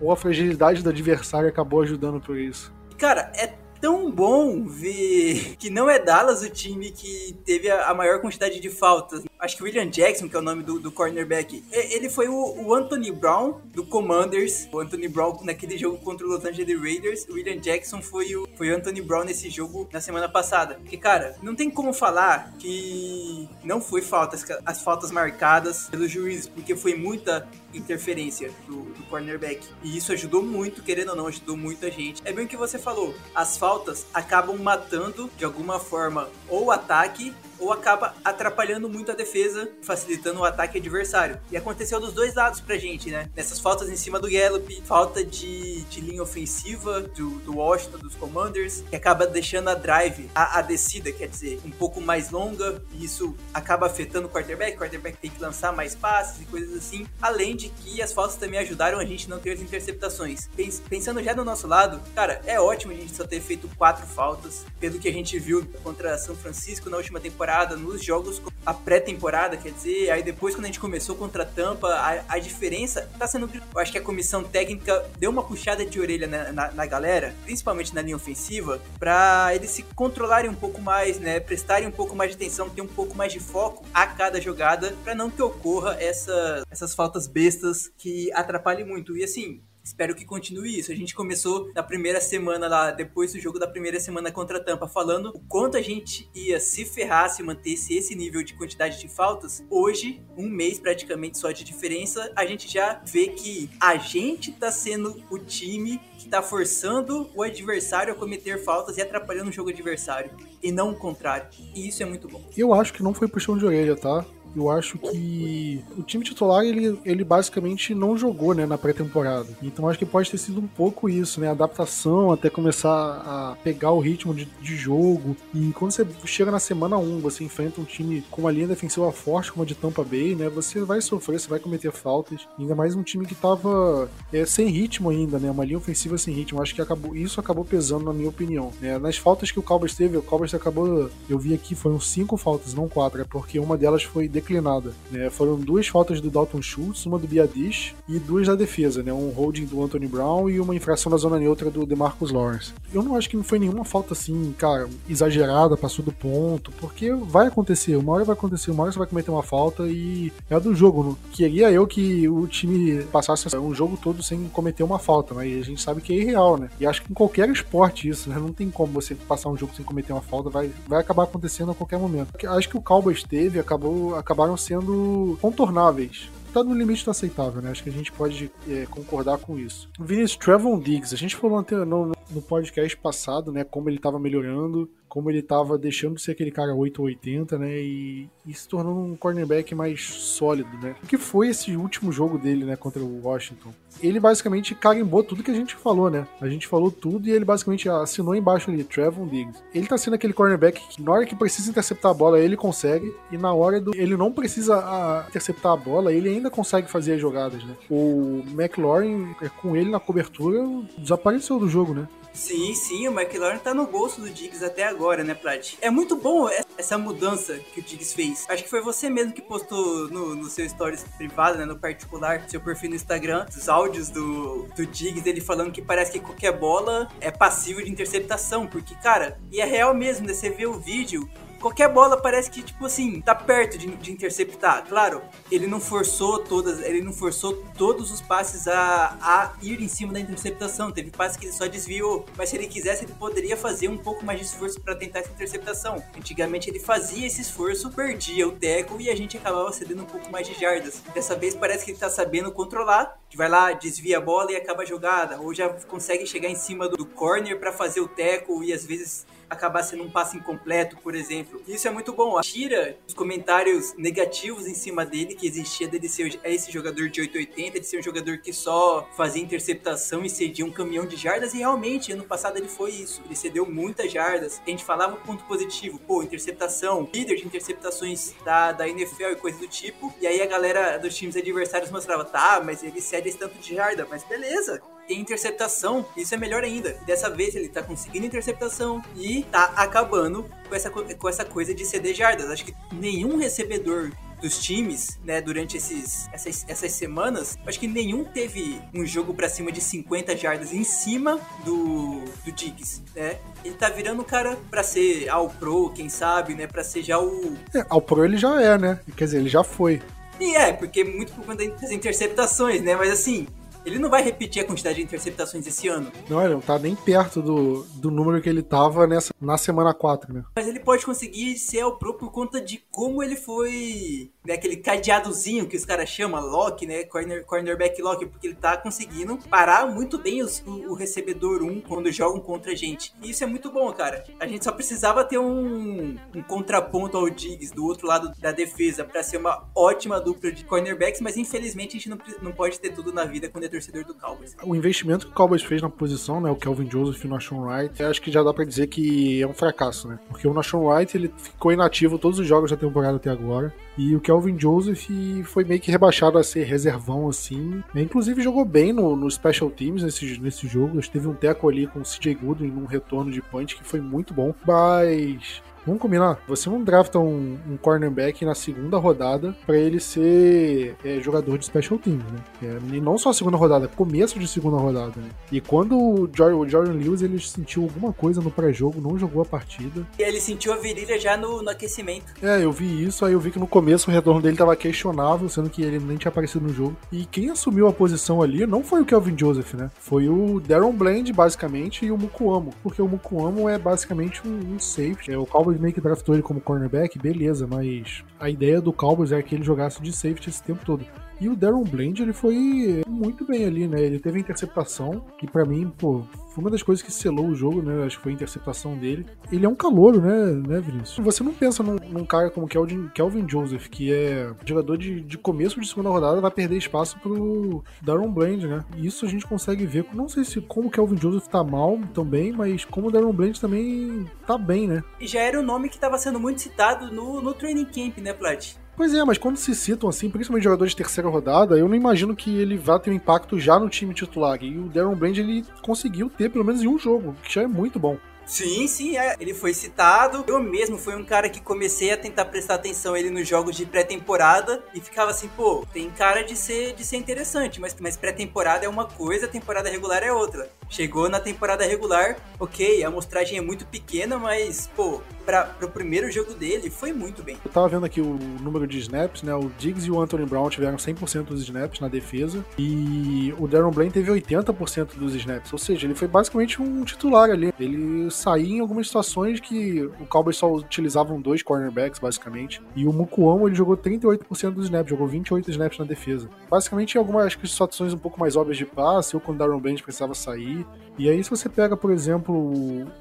ou 0.00 0.10
a 0.10 0.16
fragilidade 0.16 0.82
do 0.82 0.88
adversário 0.88 1.48
acabou 1.48 1.82
ajudando 1.82 2.20
por 2.20 2.38
isso? 2.38 2.72
Cara, 2.96 3.30
é 3.34 3.65
tão 3.80 4.10
bom 4.10 4.64
ver 4.64 5.56
que 5.58 5.70
não 5.70 5.88
é 5.88 5.98
Dallas 5.98 6.42
o 6.42 6.50
time 6.50 6.90
que 6.90 7.36
teve 7.44 7.70
a 7.70 7.92
maior 7.94 8.20
quantidade 8.20 8.60
de 8.60 8.70
faltas 8.70 9.24
acho 9.46 9.56
que 9.56 9.62
William 9.62 9.88
Jackson, 9.88 10.28
que 10.28 10.36
é 10.36 10.38
o 10.38 10.42
nome 10.42 10.62
do, 10.62 10.78
do 10.78 10.90
cornerback, 10.90 11.62
ele 11.70 12.10
foi 12.10 12.28
o, 12.28 12.34
o, 12.34 12.74
Anthony 12.74 13.12
Brown 13.12 13.60
do 13.66 13.84
Commanders. 13.86 14.68
O 14.72 14.80
Anthony 14.80 15.08
Brown 15.08 15.38
naquele 15.42 15.78
jogo 15.78 15.98
contra 15.98 16.26
o 16.26 16.30
Los 16.30 16.44
Angeles 16.44 16.80
Raiders. 16.80 17.26
O 17.28 17.34
William 17.34 17.58
Jackson 17.58 18.02
foi 18.02 18.34
o, 18.34 18.48
foi 18.56 18.70
o 18.70 18.76
Anthony 18.76 19.00
Brown 19.00 19.24
nesse 19.24 19.48
jogo 19.48 19.88
na 19.92 20.00
semana 20.00 20.28
passada. 20.28 20.74
Porque, 20.74 20.96
cara, 20.96 21.36
não 21.42 21.54
tem 21.54 21.70
como 21.70 21.92
falar 21.92 22.52
que 22.58 23.48
não 23.62 23.80
foi 23.80 24.02
faltas, 24.02 24.44
as 24.64 24.82
faltas 24.82 25.10
marcadas 25.10 25.88
pelos 25.88 26.10
juízes, 26.10 26.48
porque 26.48 26.74
foi 26.74 26.94
muita 26.94 27.46
interferência 27.74 28.50
do, 28.66 28.82
do 28.82 29.04
cornerback. 29.04 29.66
E 29.82 29.96
isso 29.96 30.12
ajudou 30.12 30.42
muito, 30.42 30.82
querendo 30.82 31.10
ou 31.10 31.16
não, 31.16 31.26
ajudou 31.26 31.56
muito 31.56 31.84
a 31.84 31.90
gente. 31.90 32.22
É 32.24 32.32
bem 32.32 32.46
o 32.46 32.48
que 32.48 32.56
você 32.56 32.78
falou, 32.78 33.14
as 33.34 33.56
faltas 33.56 33.65
acabam 34.14 34.56
matando 34.58 35.30
de 35.36 35.44
alguma 35.44 35.78
forma 35.78 36.28
ou 36.48 36.66
o 36.66 36.70
ataque 36.70 37.34
ou 37.58 37.72
acaba 37.72 38.14
atrapalhando 38.24 38.88
muito 38.88 39.10
a 39.10 39.14
defesa, 39.14 39.68
facilitando 39.82 40.40
o 40.40 40.44
ataque 40.44 40.78
adversário. 40.78 41.38
E 41.50 41.56
aconteceu 41.56 42.00
dos 42.00 42.12
dois 42.12 42.34
lados 42.34 42.60
pra 42.60 42.76
gente, 42.76 43.10
né? 43.10 43.30
Nessas 43.34 43.58
faltas 43.58 43.88
em 43.88 43.96
cima 43.96 44.18
do 44.20 44.30
Gallup, 44.30 44.82
falta 44.84 45.24
de, 45.24 45.82
de 45.82 46.00
linha 46.00 46.22
ofensiva 46.22 47.00
do, 47.00 47.30
do 47.40 47.56
Washington, 47.56 47.98
dos 47.98 48.14
Commanders, 48.14 48.82
que 48.88 48.96
acaba 48.96 49.26
deixando 49.26 49.68
a 49.68 49.74
drive, 49.74 50.28
a, 50.34 50.58
a 50.58 50.62
descida, 50.62 51.10
quer 51.12 51.28
dizer, 51.28 51.60
um 51.64 51.70
pouco 51.70 52.00
mais 52.00 52.30
longa, 52.30 52.82
e 52.92 53.04
isso 53.04 53.34
acaba 53.52 53.86
afetando 53.86 54.26
o 54.26 54.30
quarterback. 54.30 54.76
O 54.76 54.80
quarterback 54.80 55.16
tem 55.18 55.30
que 55.30 55.40
lançar 55.40 55.72
mais 55.72 55.94
passes 55.94 56.42
e 56.42 56.44
coisas 56.44 56.76
assim. 56.76 57.06
Além 57.20 57.56
de 57.56 57.68
que 57.68 58.02
as 58.02 58.12
faltas 58.12 58.36
também 58.36 58.58
ajudaram 58.60 58.98
a 58.98 59.04
gente 59.04 59.28
não 59.28 59.38
ter 59.38 59.52
as 59.52 59.60
interceptações. 59.60 60.48
Pensando 60.88 61.22
já 61.22 61.32
do 61.32 61.44
nosso 61.44 61.66
lado, 61.66 62.00
cara, 62.14 62.40
é 62.46 62.60
ótimo 62.60 62.92
a 62.92 62.96
gente 62.96 63.14
só 63.14 63.26
ter 63.26 63.40
feito 63.40 63.68
quatro 63.76 64.06
faltas, 64.06 64.64
pelo 64.78 64.98
que 64.98 65.08
a 65.08 65.12
gente 65.12 65.38
viu 65.38 65.66
contra 65.82 66.18
São 66.18 66.36
Francisco 66.36 66.90
na 66.90 66.96
última 66.96 67.20
temporada 67.20 67.45
temporada, 67.46 67.76
nos 67.76 68.02
jogos, 68.02 68.42
a 68.64 68.74
pré-temporada, 68.74 69.56
quer 69.56 69.70
dizer, 69.70 70.10
aí 70.10 70.20
depois 70.20 70.52
quando 70.54 70.64
a 70.64 70.66
gente 70.66 70.80
começou 70.80 71.14
contra 71.14 71.44
a 71.44 71.46
Tampa, 71.46 71.88
a, 71.88 72.34
a 72.34 72.38
diferença 72.40 73.08
tá 73.16 73.26
sendo. 73.28 73.48
Eu 73.54 73.80
acho 73.80 73.92
que 73.92 73.98
a 73.98 74.00
comissão 74.00 74.42
técnica 74.42 75.08
deu 75.16 75.30
uma 75.30 75.44
puxada 75.44 75.86
de 75.86 76.00
orelha 76.00 76.26
na, 76.26 76.52
na, 76.52 76.72
na 76.72 76.86
galera, 76.86 77.32
principalmente 77.44 77.94
na 77.94 78.02
linha 78.02 78.16
ofensiva, 78.16 78.80
para 78.98 79.54
eles 79.54 79.70
se 79.70 79.84
controlarem 79.94 80.50
um 80.50 80.54
pouco 80.54 80.80
mais, 80.80 81.20
né? 81.20 81.38
Prestarem 81.38 81.86
um 81.86 81.92
pouco 81.92 82.16
mais 82.16 82.30
de 82.30 82.36
atenção, 82.36 82.68
ter 82.68 82.82
um 82.82 82.88
pouco 82.88 83.16
mais 83.16 83.32
de 83.32 83.38
foco 83.38 83.84
a 83.94 84.06
cada 84.08 84.40
jogada, 84.40 84.92
para 85.04 85.14
não 85.14 85.30
que 85.30 85.40
ocorra 85.40 85.96
essa, 86.00 86.64
essas 86.68 86.94
faltas 86.94 87.28
bestas 87.28 87.92
que 87.96 88.32
atrapalhem 88.32 88.84
muito. 88.84 89.16
E 89.16 89.22
assim, 89.22 89.60
espero 89.86 90.16
que 90.16 90.24
continue 90.24 90.78
isso. 90.78 90.90
A 90.90 90.94
gente 90.96 91.14
começou 91.14 91.70
na 91.72 91.82
primeira 91.82 92.20
semana 92.20 92.66
lá, 92.66 92.90
depois 92.90 93.32
do 93.32 93.40
jogo 93.40 93.58
da 93.58 93.68
primeira 93.68 94.00
semana 94.00 94.32
contra 94.32 94.58
a 94.58 94.60
Tampa, 94.60 94.88
falando 94.88 95.30
o 95.32 95.40
quanto 95.40 95.76
a 95.76 95.80
gente 95.80 96.28
ia 96.34 96.58
se 96.58 96.84
ferrar 96.84 97.30
se 97.30 97.42
mantesse 97.42 97.94
esse 97.94 98.14
nível 98.16 98.42
de 98.42 98.54
quantidade 98.54 99.00
de 99.00 99.08
faltas. 99.08 99.64
Hoje, 99.70 100.20
um 100.36 100.48
mês 100.48 100.80
praticamente 100.80 101.38
só 101.38 101.52
de 101.52 101.62
diferença, 101.62 102.32
a 102.34 102.44
gente 102.44 102.72
já 102.72 103.00
vê 103.06 103.28
que 103.28 103.70
a 103.80 103.96
gente 103.96 104.50
tá 104.52 104.72
sendo 104.72 105.22
o 105.30 105.38
time 105.38 106.00
que 106.18 106.28
tá 106.28 106.42
forçando 106.42 107.30
o 107.34 107.42
adversário 107.42 108.12
a 108.12 108.16
cometer 108.16 108.64
faltas 108.64 108.96
e 108.96 109.02
atrapalhando 109.02 109.50
o 109.50 109.52
jogo 109.52 109.70
adversário. 109.70 110.32
E 110.60 110.72
não 110.72 110.90
o 110.90 110.96
contrário. 110.96 111.46
E 111.74 111.86
isso 111.86 112.02
é 112.02 112.06
muito 112.06 112.26
bom. 112.26 112.42
Eu 112.56 112.74
acho 112.74 112.92
que 112.92 113.02
não 113.02 113.14
foi 113.14 113.28
puxão 113.28 113.56
de 113.56 113.64
orelha, 113.64 113.94
tá? 113.94 114.24
Eu 114.56 114.70
acho 114.70 114.98
que 114.98 115.84
o 115.96 116.02
time 116.02 116.24
titular 116.24 116.64
ele, 116.64 116.98
ele 117.04 117.24
basicamente 117.24 117.94
não 117.94 118.16
jogou 118.16 118.54
né, 118.54 118.64
na 118.64 118.78
pré-temporada. 118.78 119.48
Então 119.62 119.88
acho 119.88 119.98
que 119.98 120.06
pode 120.06 120.30
ter 120.30 120.38
sido 120.38 120.60
um 120.60 120.66
pouco 120.66 121.08
isso, 121.08 121.40
né? 121.40 121.50
Adaptação 121.50 122.32
até 122.32 122.48
começar 122.48 122.90
a 122.90 123.56
pegar 123.62 123.92
o 123.92 124.00
ritmo 124.00 124.34
de, 124.34 124.46
de 124.60 124.76
jogo. 124.76 125.36
E 125.54 125.72
quando 125.72 125.92
você 125.92 126.06
chega 126.24 126.50
na 126.50 126.58
semana 126.58 126.96
1, 126.96 127.20
você 127.20 127.44
enfrenta 127.44 127.80
um 127.80 127.84
time 127.84 128.24
com 128.30 128.42
uma 128.42 128.50
linha 128.50 128.66
defensiva 128.66 129.10
forte 129.12 129.52
como 129.52 129.62
a 129.62 129.66
de 129.66 129.74
Tampa 129.74 130.02
Bay, 130.02 130.34
né? 130.34 130.48
Você 130.48 130.80
vai 130.80 131.00
sofrer, 131.00 131.38
você 131.38 131.48
vai 131.48 131.58
cometer 131.58 131.92
faltas. 131.92 132.48
Ainda 132.58 132.74
mais 132.74 132.94
um 132.94 133.02
time 133.02 133.26
que 133.26 133.34
tava 133.34 134.10
é, 134.32 134.46
sem 134.46 134.68
ritmo 134.68 135.10
ainda, 135.10 135.38
né? 135.38 135.50
Uma 135.50 135.64
linha 135.64 135.78
ofensiva 135.78 136.16
sem 136.16 136.32
ritmo. 136.32 136.62
Acho 136.62 136.74
que 136.74 136.80
acabou, 136.80 137.14
isso 137.14 137.40
acabou 137.40 137.64
pesando, 137.64 138.04
na 138.04 138.12
minha 138.12 138.28
opinião. 138.28 138.72
Né? 138.80 138.98
Nas 138.98 139.18
faltas 139.18 139.50
que 139.50 139.58
o 139.58 139.62
Cowboys 139.62 139.94
teve, 139.94 140.16
o 140.16 140.22
Cowboys 140.22 140.54
acabou. 140.54 141.10
Eu 141.28 141.38
vi 141.38 141.52
aqui, 141.52 141.74
foram 141.74 142.00
cinco 142.00 142.36
faltas, 142.36 142.74
não 142.74 142.88
quatro, 142.88 143.20
é 143.20 143.24
porque 143.24 143.58
uma 143.58 143.76
delas 143.76 144.02
foi 144.02 144.28
declinada. 144.46 144.92
Né? 145.10 145.28
Foram 145.28 145.56
duas 145.56 145.88
faltas 145.88 146.20
do 146.20 146.30
Dalton 146.30 146.62
Schultz, 146.62 147.04
uma 147.04 147.18
do 147.18 147.26
Biadish 147.26 147.94
e 148.08 148.18
duas 148.18 148.46
da 148.46 148.54
defesa, 148.54 149.02
né? 149.02 149.12
Um 149.12 149.30
holding 149.30 149.64
do 149.66 149.82
Anthony 149.82 150.06
Brown 150.06 150.48
e 150.48 150.60
uma 150.60 150.74
infração 150.74 151.10
na 151.10 151.18
zona 151.18 151.38
neutra 151.38 151.70
do 151.70 151.84
DeMarcus 151.84 152.30
Lawrence. 152.30 152.72
Eu 152.94 153.02
não 153.02 153.16
acho 153.16 153.28
que 153.28 153.36
não 153.36 153.42
foi 153.42 153.58
nenhuma 153.58 153.84
falta 153.84 154.12
assim, 154.12 154.54
cara, 154.56 154.88
exagerada, 155.08 155.76
passou 155.76 156.04
do 156.04 156.12
ponto, 156.12 156.70
porque 156.72 157.12
vai 157.12 157.48
acontecer, 157.48 157.96
uma 157.96 158.12
hora 158.12 158.24
vai 158.24 158.34
acontecer, 158.34 158.70
uma 158.70 158.84
hora 158.84 158.92
você 158.92 158.98
vai 158.98 159.08
cometer 159.08 159.30
uma 159.30 159.42
falta 159.42 159.84
e 159.88 160.32
é 160.48 160.60
do 160.60 160.74
jogo. 160.74 161.02
Não 161.02 161.16
queria 161.32 161.70
eu 161.70 161.86
que 161.86 162.28
o 162.28 162.46
time 162.46 163.02
passasse 163.04 163.54
um 163.56 163.74
jogo 163.74 163.98
todo 164.00 164.22
sem 164.22 164.44
cometer 164.48 164.82
uma 164.82 164.98
falta, 164.98 165.34
mas 165.34 165.60
a 165.60 165.64
gente 165.64 165.82
sabe 165.82 166.00
que 166.00 166.12
é 166.12 166.16
irreal, 166.16 166.56
né? 166.56 166.70
E 166.78 166.86
acho 166.86 167.02
que 167.02 167.10
em 167.10 167.14
qualquer 167.14 167.48
esporte 167.48 168.08
isso, 168.08 168.30
né? 168.30 168.36
Não 168.38 168.52
tem 168.52 168.70
como 168.70 168.92
você 168.92 169.14
passar 169.14 169.48
um 169.48 169.56
jogo 169.56 169.74
sem 169.74 169.84
cometer 169.84 170.12
uma 170.12 170.22
falta, 170.22 170.50
vai, 170.50 170.70
vai 170.86 171.00
acabar 171.00 171.24
acontecendo 171.24 171.72
a 171.72 171.74
qualquer 171.74 171.98
momento. 171.98 172.28
Acho 172.46 172.68
que 172.68 172.76
o 172.76 172.82
Cowboys 172.82 173.22
teve, 173.22 173.58
acabou, 173.58 174.14
acabaram 174.36 174.56
sendo 174.56 175.38
contornáveis 175.40 176.28
tá 176.52 176.64
no 176.64 176.74
limite 176.74 177.04
do 177.04 177.10
aceitável, 177.10 177.60
né? 177.60 177.70
Acho 177.70 177.82
que 177.82 177.90
a 177.90 177.92
gente 177.92 178.10
pode 178.10 178.50
é, 178.66 178.86
concordar 178.86 179.36
com 179.36 179.58
isso. 179.58 179.90
Vinícius 180.00 180.38
Trevon 180.38 180.78
Diggs, 180.78 181.14
a 181.14 181.18
gente 181.18 181.36
falou 181.36 181.62
no, 181.84 182.12
no 182.30 182.42
podcast 182.42 182.96
passado, 182.96 183.52
né, 183.52 183.62
como 183.62 183.90
ele 183.90 183.98
tava 183.98 184.18
melhorando, 184.18 184.90
como 185.16 185.30
ele 185.30 185.38
estava 185.38 185.78
deixando 185.78 186.16
de 186.16 186.20
ser 186.20 186.32
aquele 186.32 186.50
cara 186.50 186.74
880, 186.74 187.58
né? 187.58 187.80
E, 187.80 188.28
e, 188.46 188.52
se 188.52 188.68
tornando 188.68 189.00
um 189.00 189.16
cornerback 189.16 189.74
mais 189.74 190.02
sólido, 190.02 190.68
né? 190.76 190.94
O 191.02 191.06
que 191.06 191.16
foi 191.16 191.48
esse 191.48 191.74
último 191.74 192.12
jogo 192.12 192.36
dele, 192.36 192.66
né, 192.66 192.76
contra 192.76 193.02
o 193.02 193.22
Washington? 193.24 193.72
Ele 194.02 194.20
basicamente 194.20 194.74
carimbou 194.74 195.24
tudo 195.24 195.42
que 195.42 195.50
a 195.50 195.54
gente 195.54 195.74
falou, 195.74 196.10
né? 196.10 196.28
A 196.38 196.46
gente 196.46 196.66
falou 196.66 196.90
tudo 196.90 197.26
e 197.26 197.32
ele 197.32 197.46
basicamente 197.46 197.88
assinou 197.88 198.34
embaixo 198.34 198.70
ali, 198.70 198.84
Trevon 198.84 199.26
Diggs. 199.26 199.62
Ele 199.74 199.86
tá 199.86 199.96
sendo 199.96 200.16
aquele 200.16 200.34
cornerback 200.34 200.86
que 200.86 201.02
na 201.02 201.12
hora 201.12 201.24
que 201.24 201.34
precisa 201.34 201.70
interceptar 201.70 202.10
a 202.10 202.14
bola, 202.14 202.38
ele 202.38 202.54
consegue, 202.54 203.14
e 203.32 203.38
na 203.38 203.54
hora 203.54 203.80
do 203.80 203.96
ele 203.96 204.18
não 204.18 204.30
precisa 204.30 204.76
a, 204.76 205.24
interceptar 205.30 205.72
a 205.72 205.76
bola, 205.78 206.12
ele 206.12 206.28
ainda 206.28 206.50
consegue 206.50 206.90
fazer 206.90 207.14
as 207.14 207.20
jogadas, 207.22 207.64
né? 207.64 207.74
O 207.90 208.44
McLaurin, 208.50 209.34
é, 209.40 209.48
com 209.48 209.74
ele 209.74 209.90
na 209.90 209.98
cobertura, 209.98 210.62
desapareceu 210.98 211.58
do 211.58 211.70
jogo, 211.70 211.94
né? 211.94 212.06
Sim, 212.36 212.74
sim, 212.74 213.08
o 213.08 213.18
McLaurin 213.18 213.58
tá 213.58 213.72
no 213.72 213.86
bolso 213.86 214.20
do 214.20 214.28
Diggs 214.28 214.62
até 214.62 214.84
agora, 214.84 215.24
né, 215.24 215.34
Plat? 215.34 215.74
É 215.80 215.90
muito 215.90 216.14
bom 216.14 216.48
essa 216.76 216.98
mudança 216.98 217.58
que 217.72 217.80
o 217.80 217.82
Diggs 217.82 218.14
fez. 218.14 218.44
Acho 218.48 218.62
que 218.62 218.68
foi 218.68 218.82
você 218.82 219.08
mesmo 219.08 219.32
que 219.32 219.40
postou 219.40 220.08
no, 220.10 220.34
no 220.34 220.44
seu 220.44 220.68
stories 220.68 221.02
privado, 221.16 221.56
né, 221.56 221.64
no 221.64 221.78
particular, 221.78 222.44
seu 222.46 222.60
perfil 222.60 222.90
no 222.90 222.96
Instagram, 222.96 223.46
os 223.48 223.68
áudios 223.70 224.10
do, 224.10 224.68
do 224.76 224.86
Diggs, 224.86 225.26
ele 225.26 225.40
falando 225.40 225.72
que 225.72 225.80
parece 225.80 226.12
que 226.12 226.20
qualquer 226.20 226.52
bola 226.52 227.08
é 227.20 227.30
passível 227.30 227.82
de 227.82 227.90
interceptação, 227.90 228.66
porque, 228.66 228.94
cara, 228.96 229.40
e 229.50 229.60
é 229.60 229.64
real 229.64 229.94
mesmo, 229.94 230.26
né, 230.26 230.34
você 230.34 230.50
vê 230.50 230.66
o 230.66 230.74
vídeo, 230.74 231.28
qualquer 231.60 231.88
bola 231.88 232.16
parece 232.20 232.50
que, 232.50 232.62
tipo 232.62 232.86
assim, 232.86 233.20
tá 233.20 233.34
perto 233.34 233.78
de, 233.78 233.86
de, 233.96 234.12
interceptar. 234.12 234.86
Claro, 234.86 235.22
ele 235.50 235.66
não 235.66 235.80
forçou 235.80 236.38
todas, 236.38 236.80
ele 236.80 237.00
não 237.02 237.12
forçou 237.12 237.64
todos 237.76 238.10
os 238.10 238.20
passes 238.20 238.68
a, 238.68 239.16
a 239.20 239.52
ir 239.62 239.80
em 239.80 239.88
cima 239.88 240.12
da 240.12 240.20
interceptação. 240.20 240.90
Teve 240.90 241.10
passes 241.10 241.36
que 241.36 241.46
ele 241.46 241.52
só 241.52 241.66
desviou. 241.66 242.24
Mas 242.36 242.50
se 242.50 242.56
ele 242.56 242.66
quisesse, 242.66 243.04
ele 243.04 243.14
poderia 243.14 243.56
fazer 243.56 243.88
um 243.88 243.96
pouco 243.96 244.24
mais 244.24 244.40
de 244.40 244.46
esforço 244.46 244.80
para 244.80 244.94
tentar 244.94 245.20
essa 245.20 245.30
interceptação. 245.30 246.02
Antigamente 246.16 246.70
ele 246.70 246.80
fazia 246.80 247.26
esse 247.26 247.40
esforço, 247.40 247.90
perdia 247.90 248.46
o 248.46 248.52
teco 248.52 249.00
e 249.00 249.10
a 249.10 249.16
gente 249.16 249.36
acabava 249.36 249.72
cedendo 249.72 250.02
um 250.02 250.06
pouco 250.06 250.30
mais 250.30 250.46
de 250.46 250.58
jardas. 250.58 251.02
Dessa 251.14 251.34
vez 251.34 251.54
parece 251.54 251.84
que 251.84 251.90
ele 251.90 251.98
tá 251.98 252.10
sabendo 252.10 252.52
controlar. 252.52 253.18
Vai 253.34 253.48
lá, 253.48 253.72
desvia 253.72 254.18
a 254.18 254.20
bola 254.20 254.52
e 254.52 254.56
acaba 254.56 254.82
a 254.82 254.86
jogada. 254.86 255.40
Ou 255.40 255.52
já 255.52 255.68
consegue 255.68 256.26
chegar 256.26 256.48
em 256.48 256.54
cima 256.54 256.88
do, 256.88 256.96
do 256.96 257.06
corner 257.06 257.58
para 257.58 257.72
fazer 257.72 258.00
o 258.00 258.08
teco 258.08 258.64
e 258.64 258.72
às 258.72 258.84
vezes 258.84 259.26
acabar 259.48 259.82
sendo 259.82 260.02
um 260.02 260.10
passe 260.10 260.36
incompleto, 260.36 260.96
por 260.98 261.14
exemplo. 261.14 261.62
Isso 261.66 261.86
é 261.86 261.90
muito 261.90 262.12
bom. 262.12 262.40
Tira 262.40 262.96
os 263.06 263.14
comentários 263.14 263.94
negativos 263.96 264.66
em 264.66 264.74
cima 264.74 265.04
dele, 265.04 265.34
que 265.34 265.46
existia 265.46 265.88
dele 265.88 266.08
ser 266.08 266.38
esse 266.44 266.70
jogador 266.70 267.08
de 267.08 267.20
880, 267.20 267.80
de 267.80 267.86
ser 267.86 267.98
um 267.98 268.02
jogador 268.02 268.38
que 268.38 268.52
só 268.52 269.08
fazia 269.16 269.42
interceptação 269.42 270.24
e 270.24 270.30
cedia 270.30 270.64
um 270.64 270.70
caminhão 270.70 271.06
de 271.06 271.16
jardas, 271.16 271.54
e 271.54 271.58
realmente, 271.58 272.12
ano 272.12 272.24
passado 272.24 272.58
ele 272.58 272.68
foi 272.68 272.90
isso. 272.90 273.22
Ele 273.24 273.36
cedeu 273.36 273.66
muitas 273.66 274.12
jardas. 274.12 274.60
A 274.66 274.70
gente 274.70 274.84
falava 274.84 275.14
um 275.14 275.20
ponto 275.20 275.44
positivo, 275.44 275.98
pô, 275.98 276.22
interceptação, 276.22 277.08
líder 277.12 277.36
de 277.36 277.46
interceptações 277.46 278.34
da, 278.44 278.72
da 278.72 278.88
NFL 278.88 279.30
e 279.32 279.36
coisa 279.36 279.58
do 279.58 279.68
tipo, 279.68 280.12
e 280.20 280.26
aí 280.26 280.40
a 280.40 280.46
galera 280.46 280.98
dos 280.98 281.14
times 281.14 281.36
adversários 281.36 281.90
mostrava, 281.90 282.24
tá, 282.24 282.60
mas 282.64 282.82
ele 282.82 283.00
cede 283.00 283.28
esse 283.28 283.38
tanto 283.38 283.58
de 283.58 283.74
jarda, 283.74 284.06
mas 284.08 284.24
beleza, 284.24 284.80
tem 285.06 285.20
interceptação, 285.20 286.04
isso 286.16 286.34
é 286.34 286.38
melhor 286.38 286.62
ainda. 286.64 286.92
Dessa 287.06 287.30
vez 287.30 287.54
ele 287.54 287.68
tá 287.68 287.82
conseguindo 287.82 288.26
interceptação 288.26 289.02
e 289.16 289.44
tá 289.44 289.72
acabando 289.76 290.44
com 290.68 290.74
essa, 290.74 290.90
com 290.90 291.28
essa 291.28 291.44
coisa 291.44 291.74
de 291.74 291.84
ceder 291.84 292.14
jardas. 292.14 292.50
Acho 292.50 292.64
que 292.64 292.74
nenhum 292.92 293.36
recebedor 293.36 294.10
dos 294.40 294.62
times, 294.62 295.18
né, 295.24 295.40
durante 295.40 295.76
esses, 295.76 296.28
essas, 296.32 296.64
essas 296.68 296.92
semanas, 296.92 297.58
acho 297.66 297.80
que 297.80 297.88
nenhum 297.88 298.24
teve 298.24 298.80
um 298.94 299.04
jogo 299.06 299.32
para 299.32 299.48
cima 299.48 299.72
de 299.72 299.80
50 299.80 300.36
jardas 300.36 300.72
em 300.72 300.84
cima 300.84 301.40
do, 301.64 302.22
do 302.44 302.52
Diggs, 302.52 303.02
né? 303.14 303.38
Ele 303.64 303.74
tá 303.74 303.88
virando 303.88 304.20
o 304.20 304.24
cara 304.24 304.56
para 304.70 304.82
ser 304.82 305.28
ao 305.28 305.48
pro, 305.48 305.90
quem 305.90 306.08
sabe, 306.08 306.54
né, 306.54 306.66
para 306.66 306.84
ser 306.84 307.02
já 307.02 307.18
o 307.18 307.56
É, 307.74 307.84
ao 307.88 308.00
pro 308.00 308.24
ele 308.24 308.36
já 308.36 308.60
é, 308.60 308.76
né? 308.76 309.00
Quer 309.16 309.24
dizer, 309.24 309.38
ele 309.38 309.48
já 309.48 309.64
foi. 309.64 310.02
E 310.38 310.54
é, 310.54 310.72
porque 310.72 311.02
muito 311.02 311.32
por 311.32 311.46
conta 311.46 311.66
das 311.66 311.90
interceptações, 311.90 312.82
né? 312.82 312.94
Mas 312.94 313.10
assim, 313.10 313.46
ele 313.86 314.00
não 314.00 314.10
vai 314.10 314.22
repetir 314.22 314.62
a 314.62 314.66
quantidade 314.66 314.96
de 314.96 315.02
interceptações 315.02 315.66
esse 315.66 315.86
ano. 315.86 316.10
Não, 316.28 316.42
ele 316.42 316.54
não 316.54 316.60
tá 316.60 316.76
nem 316.78 316.96
perto 316.96 317.40
do, 317.40 317.84
do 317.94 318.10
número 318.10 318.42
que 318.42 318.48
ele 318.48 318.62
tava 318.62 319.06
nessa, 319.06 319.32
na 319.40 319.56
semana 319.56 319.94
4, 319.94 320.34
né? 320.34 320.44
Mas 320.56 320.66
ele 320.66 320.80
pode 320.80 321.06
conseguir 321.06 321.56
ser 321.56 321.80
ao 321.80 321.96
pro 321.96 322.14
por 322.14 322.32
conta 322.32 322.60
de 322.60 322.82
como 322.90 323.22
ele 323.22 323.36
foi. 323.36 324.32
Né, 324.46 324.54
aquele 324.54 324.76
cadeadozinho 324.76 325.66
que 325.66 325.76
os 325.76 325.84
caras 325.84 326.08
chamam, 326.08 326.40
lock, 326.40 326.86
né? 326.86 327.02
Corner, 327.04 327.44
cornerback 327.44 328.00
lock, 328.00 328.24
porque 328.26 328.46
ele 328.46 328.54
tá 328.54 328.76
conseguindo 328.76 329.38
parar 329.50 329.86
muito 329.86 330.18
bem 330.18 330.42
os, 330.42 330.62
o, 330.64 330.92
o, 330.92 330.94
recebedor 330.94 331.62
1 331.62 331.80
quando 331.80 332.10
jogam 332.12 332.40
contra 332.40 332.72
a 332.72 332.74
gente. 332.74 333.12
E 333.20 333.30
isso 333.30 333.42
é 333.42 333.46
muito 333.46 333.70
bom, 333.72 333.92
cara. 333.92 334.22
A 334.38 334.46
gente 334.46 334.64
só 334.64 334.70
precisava 334.70 335.24
ter 335.24 335.38
um, 335.38 336.16
um 336.34 336.42
contraponto 336.42 337.16
ao 337.16 337.28
Diggs 337.28 337.74
do 337.74 337.84
outro 337.84 338.06
lado 338.06 338.32
da 338.38 338.52
defesa 338.52 339.04
para 339.04 339.22
ser 339.22 339.38
uma 339.38 339.68
ótima 339.74 340.20
dupla 340.20 340.52
de 340.52 340.64
cornerbacks, 340.64 341.20
mas 341.20 341.36
infelizmente 341.36 341.96
a 341.96 342.00
gente 342.00 342.08
não, 342.08 342.18
não 342.40 342.52
pode 342.52 342.78
ter 342.78 342.90
tudo 342.90 343.12
na 343.12 343.24
vida 343.24 343.48
quando 343.48 343.64
é 343.64 343.68
torcedor 343.68 344.04
do 344.04 344.14
Cowboys. 344.14 344.56
O 344.62 344.76
investimento 344.76 345.26
que 345.26 345.32
o 345.32 345.34
Cowboys 345.34 345.62
fez 345.62 345.82
na 345.82 345.90
posição, 345.90 346.40
né? 346.40 346.50
O 346.50 346.56
Kelvin 346.56 346.88
Joseph 346.88 347.22
e 347.24 347.26
o 347.26 347.30
Nashon 347.30 347.66
Wright, 347.66 348.00
acho 348.02 348.22
que 348.22 348.30
já 348.30 348.42
dá 348.42 348.54
pra 348.54 348.64
dizer 348.64 348.86
que 348.86 349.42
é 349.42 349.46
um 349.46 349.54
fracasso, 349.54 350.06
né? 350.06 350.20
Porque 350.28 350.46
o 350.46 350.54
Nashon 350.54 350.84
Wright, 350.86 351.16
ele 351.16 351.32
ficou 351.36 351.72
inativo 351.72 352.18
todos 352.18 352.38
os 352.38 352.46
jogos 352.46 352.70
da 352.70 352.76
temporada 352.76 353.16
até 353.16 353.30
agora. 353.30 353.74
E 353.98 354.14
o 354.14 354.20
Kelvin 354.20 354.58
Joseph 354.58 355.08
foi 355.44 355.64
meio 355.64 355.80
que 355.80 355.90
rebaixado 355.90 356.36
a 356.36 356.44
ser 356.44 356.64
reservão, 356.64 357.28
assim. 357.28 357.82
Inclusive 357.94 358.42
jogou 358.42 358.64
bem 358.64 358.92
no, 358.92 359.16
no 359.16 359.30
Special 359.30 359.70
Teams 359.70 360.02
nesse, 360.02 360.38
nesse 360.38 360.68
jogo. 360.68 361.00
Teve 361.08 361.26
um 361.26 361.34
teco 361.34 361.68
ali 361.68 361.86
com 361.86 362.00
o 362.00 362.02
CJ 362.02 362.34
Goodwin 362.34 362.68
num 362.68 362.84
retorno 362.84 363.30
de 363.30 363.40
punch 363.40 363.76
que 363.76 363.84
foi 363.84 364.00
muito 364.00 364.34
bom. 364.34 364.54
Mas 364.66 365.62
Vamos 365.86 366.02
combinar. 366.02 366.38
Você 366.48 366.68
não 366.68 366.82
drafta 366.82 367.18
um, 367.18 367.56
um 367.68 367.76
cornerback 367.76 368.44
na 368.44 368.54
segunda 368.54 368.98
rodada 368.98 369.56
para 369.64 369.76
ele 369.76 370.00
ser 370.00 370.96
é, 371.04 371.20
jogador 371.20 371.56
de 371.58 371.64
special 371.64 371.98
teams, 371.98 372.24
né? 372.24 372.40
É, 372.62 372.96
e 372.96 373.00
não 373.00 373.16
só 373.16 373.30
a 373.30 373.34
segunda 373.34 373.56
rodada, 373.56 373.84
é 373.84 373.88
começo 373.88 374.38
de 374.38 374.48
segunda 374.48 374.76
rodada, 374.76 375.12
né? 375.16 375.28
E 375.52 375.60
quando 375.60 375.96
o, 375.96 376.28
Jordan, 376.32 376.92
Lewis 376.92 377.22
ele 377.22 377.38
sentiu 377.38 377.84
alguma 377.84 378.12
coisa 378.12 378.40
no 378.40 378.50
pré-jogo, 378.50 379.00
não 379.00 379.16
jogou 379.16 379.42
a 379.42 379.44
partida. 379.44 380.04
E 380.18 380.22
ele 380.22 380.40
sentiu 380.40 380.72
a 380.72 380.76
virilha 380.76 381.18
já 381.20 381.36
no, 381.36 381.62
no, 381.62 381.70
aquecimento. 381.70 382.34
É, 382.42 382.64
eu 382.64 382.72
vi 382.72 383.04
isso, 383.04 383.24
aí 383.24 383.32
eu 383.32 383.40
vi 383.40 383.52
que 383.52 383.58
no 383.58 383.66
começo 383.66 384.10
o 384.10 384.12
retorno 384.12 384.42
dele 384.42 384.56
tava 384.56 384.74
questionável, 384.74 385.48
sendo 385.48 385.70
que 385.70 385.82
ele 385.82 386.00
nem 386.00 386.16
tinha 386.16 386.30
aparecido 386.30 386.66
no 386.66 386.74
jogo. 386.74 386.96
E 387.12 387.24
quem 387.26 387.50
assumiu 387.50 387.86
a 387.86 387.92
posição 387.92 388.42
ali 388.42 388.66
não 388.66 388.82
foi 388.82 389.02
o 389.02 389.04
Kelvin 389.04 389.38
Joseph, 389.38 389.74
né? 389.74 389.88
Foi 390.00 390.28
o 390.28 390.60
Darren 390.60 390.92
Bland, 390.92 391.32
basicamente, 391.32 392.04
e 392.04 392.10
o 392.10 392.18
Mukuamo. 392.18 392.74
Porque 392.82 393.00
o 393.00 393.06
Mukuamo 393.06 393.68
é 393.68 393.78
basicamente 393.78 394.42
um, 394.46 394.74
um 394.74 394.78
safety. 394.80 395.32
É, 395.32 395.38
o 395.38 395.46
Cowboys 395.76 395.80
meio 395.80 395.94
que 395.94 396.00
draftou 396.00 396.34
ele 396.34 396.42
como 396.42 396.60
cornerback, 396.60 397.18
beleza, 397.18 397.66
mas 397.66 398.24
a 398.40 398.50
ideia 398.50 398.80
do 398.80 398.92
Cowboys 398.92 399.32
é 399.32 399.42
que 399.42 399.54
ele 399.54 399.64
jogasse 399.64 400.02
de 400.02 400.12
safety 400.12 400.48
esse 400.48 400.62
tempo 400.62 400.84
todo. 400.84 401.04
E 401.40 401.48
o 401.48 401.56
Darren 401.56 401.84
Bland, 401.84 402.22
ele 402.22 402.32
foi 402.32 403.02
muito 403.06 403.44
bem 403.44 403.64
ali, 403.64 403.86
né? 403.86 404.00
Ele 404.00 404.18
teve 404.18 404.38
a 404.38 404.40
interceptação, 404.40 405.22
que 405.38 405.46
para 405.46 405.64
mim, 405.64 405.92
pô, 405.98 406.22
foi 406.56 406.64
uma 406.64 406.70
das 406.70 406.82
coisas 406.82 407.04
que 407.04 407.12
selou 407.12 407.48
o 407.48 407.54
jogo, 407.54 407.82
né? 407.82 408.04
Acho 408.04 408.16
que 408.16 408.22
foi 408.22 408.32
a 408.32 408.34
interceptação 408.34 408.96
dele. 408.96 409.26
Ele 409.52 409.66
é 409.66 409.68
um 409.68 409.74
calouro, 409.74 410.20
né, 410.20 410.52
né 410.66 410.80
Vinícius? 410.80 411.18
Você 411.24 411.44
não 411.44 411.52
pensa 411.52 411.82
num, 411.82 411.96
num 412.10 412.24
cara 412.24 412.48
como 412.50 412.66
Kelvin, 412.66 413.08
Kelvin 413.08 413.46
Joseph, 413.46 413.88
que 413.88 414.12
é 414.12 414.50
jogador 414.64 414.96
de, 414.96 415.20
de 415.20 415.36
começo 415.36 415.78
de 415.78 415.86
segunda 415.86 416.08
rodada, 416.08 416.40
vai 416.40 416.50
perder 416.50 416.78
espaço 416.78 417.18
pro 417.20 417.84
Darren 418.02 418.30
Bland, 418.30 418.66
né? 418.66 418.84
E 418.96 419.06
isso 419.06 419.26
a 419.26 419.28
gente 419.28 419.46
consegue 419.46 419.84
ver. 419.84 420.06
Não 420.14 420.28
sei 420.28 420.44
se 420.44 420.60
como 420.62 420.88
o 420.88 420.90
Kelvin 420.90 421.20
Joseph 421.20 421.46
tá 421.48 421.62
mal 421.62 421.98
também, 422.14 422.52
mas 422.52 422.84
como 422.86 423.08
o 423.08 423.10
Darren 423.10 423.32
Bland 423.32 423.60
também 423.60 424.26
tá 424.46 424.56
bem, 424.56 424.88
né? 424.88 425.04
E 425.20 425.26
já 425.26 425.40
era 425.40 425.60
o 425.60 425.62
nome 425.62 425.90
que 425.90 425.98
tava 425.98 426.16
sendo 426.16 426.40
muito 426.40 426.62
citado 426.62 427.12
no, 427.12 427.42
no 427.42 427.52
training 427.52 427.84
camp, 427.84 428.16
né, 428.18 428.32
Plat? 428.32 428.76
Pois 428.96 429.12
é, 429.12 429.22
mas 429.24 429.36
quando 429.36 429.58
se 429.58 429.74
citam 429.74 430.08
assim, 430.08 430.30
principalmente 430.30 430.64
jogadores 430.64 430.92
de 430.92 430.96
terceira 430.96 431.28
rodada, 431.28 431.76
eu 431.76 431.86
não 431.86 431.94
imagino 431.94 432.34
que 432.34 432.56
ele 432.58 432.78
vá 432.78 432.98
ter 432.98 433.10
um 433.10 433.14
impacto 433.14 433.60
já 433.60 433.78
no 433.78 433.90
time 433.90 434.14
titular. 434.14 434.58
E 434.62 434.78
o 434.78 434.88
Darren 434.88 435.14
Brand 435.14 435.36
ele 435.36 435.66
conseguiu 435.82 436.30
ter 436.30 436.48
pelo 436.48 436.64
menos 436.64 436.82
em 436.82 436.88
um 436.88 436.98
jogo, 436.98 437.36
que 437.42 437.52
já 437.52 437.62
é 437.62 437.66
muito 437.66 437.98
bom. 437.98 438.16
Sim, 438.46 438.86
sim, 438.86 439.18
é. 439.18 439.36
ele 439.40 439.52
foi 439.52 439.74
citado. 439.74 440.44
Eu 440.46 440.60
mesmo 440.60 440.96
fui 440.96 441.14
um 441.14 441.24
cara 441.24 441.48
que 441.48 441.60
comecei 441.60 442.12
a 442.12 442.16
tentar 442.16 442.44
prestar 442.46 442.76
atenção 442.76 443.16
ele 443.16 443.28
nos 443.28 443.46
jogos 443.46 443.76
de 443.76 443.84
pré-temporada 443.84 444.82
e 444.94 445.00
ficava 445.00 445.32
assim, 445.32 445.48
pô, 445.48 445.84
tem 445.92 446.08
cara 446.10 446.42
de 446.42 446.56
ser 446.56 446.94
de 446.94 447.04
ser 447.04 447.16
interessante, 447.16 447.80
mas, 447.80 447.94
mas 447.98 448.16
pré-temporada 448.16 448.86
é 448.86 448.88
uma 448.88 449.04
coisa, 449.04 449.48
temporada 449.48 449.90
regular 449.90 450.22
é 450.22 450.32
outra. 450.32 450.68
Chegou 450.88 451.28
na 451.28 451.40
temporada 451.40 451.84
regular, 451.84 452.36
ok, 452.60 453.02
a 453.02 453.08
amostragem 453.08 453.58
é 453.58 453.60
muito 453.60 453.84
pequena, 453.86 454.38
mas, 454.38 454.88
pô, 454.94 455.20
para 455.44 455.74
o 455.82 455.88
primeiro 455.88 456.30
jogo 456.30 456.54
dele, 456.54 456.90
foi 456.90 457.12
muito 457.12 457.42
bem. 457.42 457.56
Eu 457.64 457.70
tava 457.70 457.88
vendo 457.88 458.06
aqui 458.06 458.20
o 458.20 458.38
número 458.60 458.86
de 458.86 458.98
snaps, 458.98 459.42
né? 459.42 459.54
O 459.54 459.70
Diggs 459.78 460.06
e 460.06 460.10
o 460.10 460.20
Anthony 460.20 460.44
Brown 460.44 460.68
tiveram 460.68 460.96
100% 460.96 461.44
dos 461.44 461.62
snaps 461.62 462.00
na 462.00 462.08
defesa 462.08 462.64
e 462.78 463.54
o 463.58 463.66
Darren 463.66 463.90
Blaine 463.90 464.12
teve 464.12 464.30
80% 464.30 465.16
dos 465.16 465.34
snaps, 465.34 465.72
ou 465.72 465.78
seja, 465.78 466.06
ele 466.06 466.14
foi 466.14 466.28
basicamente 466.28 466.80
um 466.80 467.04
titular 467.04 467.50
ali. 467.50 467.72
Ele 467.78 468.28
saía 468.36 468.76
em 468.76 468.80
algumas 468.80 469.06
situações 469.06 469.60
que 469.60 470.02
o 470.20 470.26
Cowboys 470.26 470.56
só 470.56 470.72
utilizavam 470.72 471.40
dois 471.40 471.62
cornerbacks, 471.62 472.18
basicamente, 472.18 472.82
e 472.94 473.06
o 473.06 473.12
Mukuamo 473.12 473.66
ele 473.66 473.74
jogou 473.74 473.96
38% 473.96 474.70
dos 474.70 474.84
snaps, 474.84 475.10
jogou 475.10 475.26
28 475.26 475.70
snaps 475.70 475.98
na 475.98 476.04
defesa. 476.04 476.48
Basicamente, 476.70 477.14
em 477.14 477.18
algumas 477.18 477.54
que, 477.54 477.66
situações 477.66 478.12
um 478.12 478.18
pouco 478.18 478.38
mais 478.38 478.56
óbvias 478.56 478.76
de 478.76 478.84
passe, 478.84 479.34
ou 479.34 479.40
quando 479.40 479.56
o 479.56 479.58
Darren 479.58 479.80
Blaine 479.80 480.02
precisava 480.02 480.34
sair. 480.34 480.86
E 481.18 481.28
aí, 481.28 481.42
se 481.42 481.50
você 481.50 481.68
pega, 481.68 481.96
por 481.96 482.10
exemplo, 482.10 482.54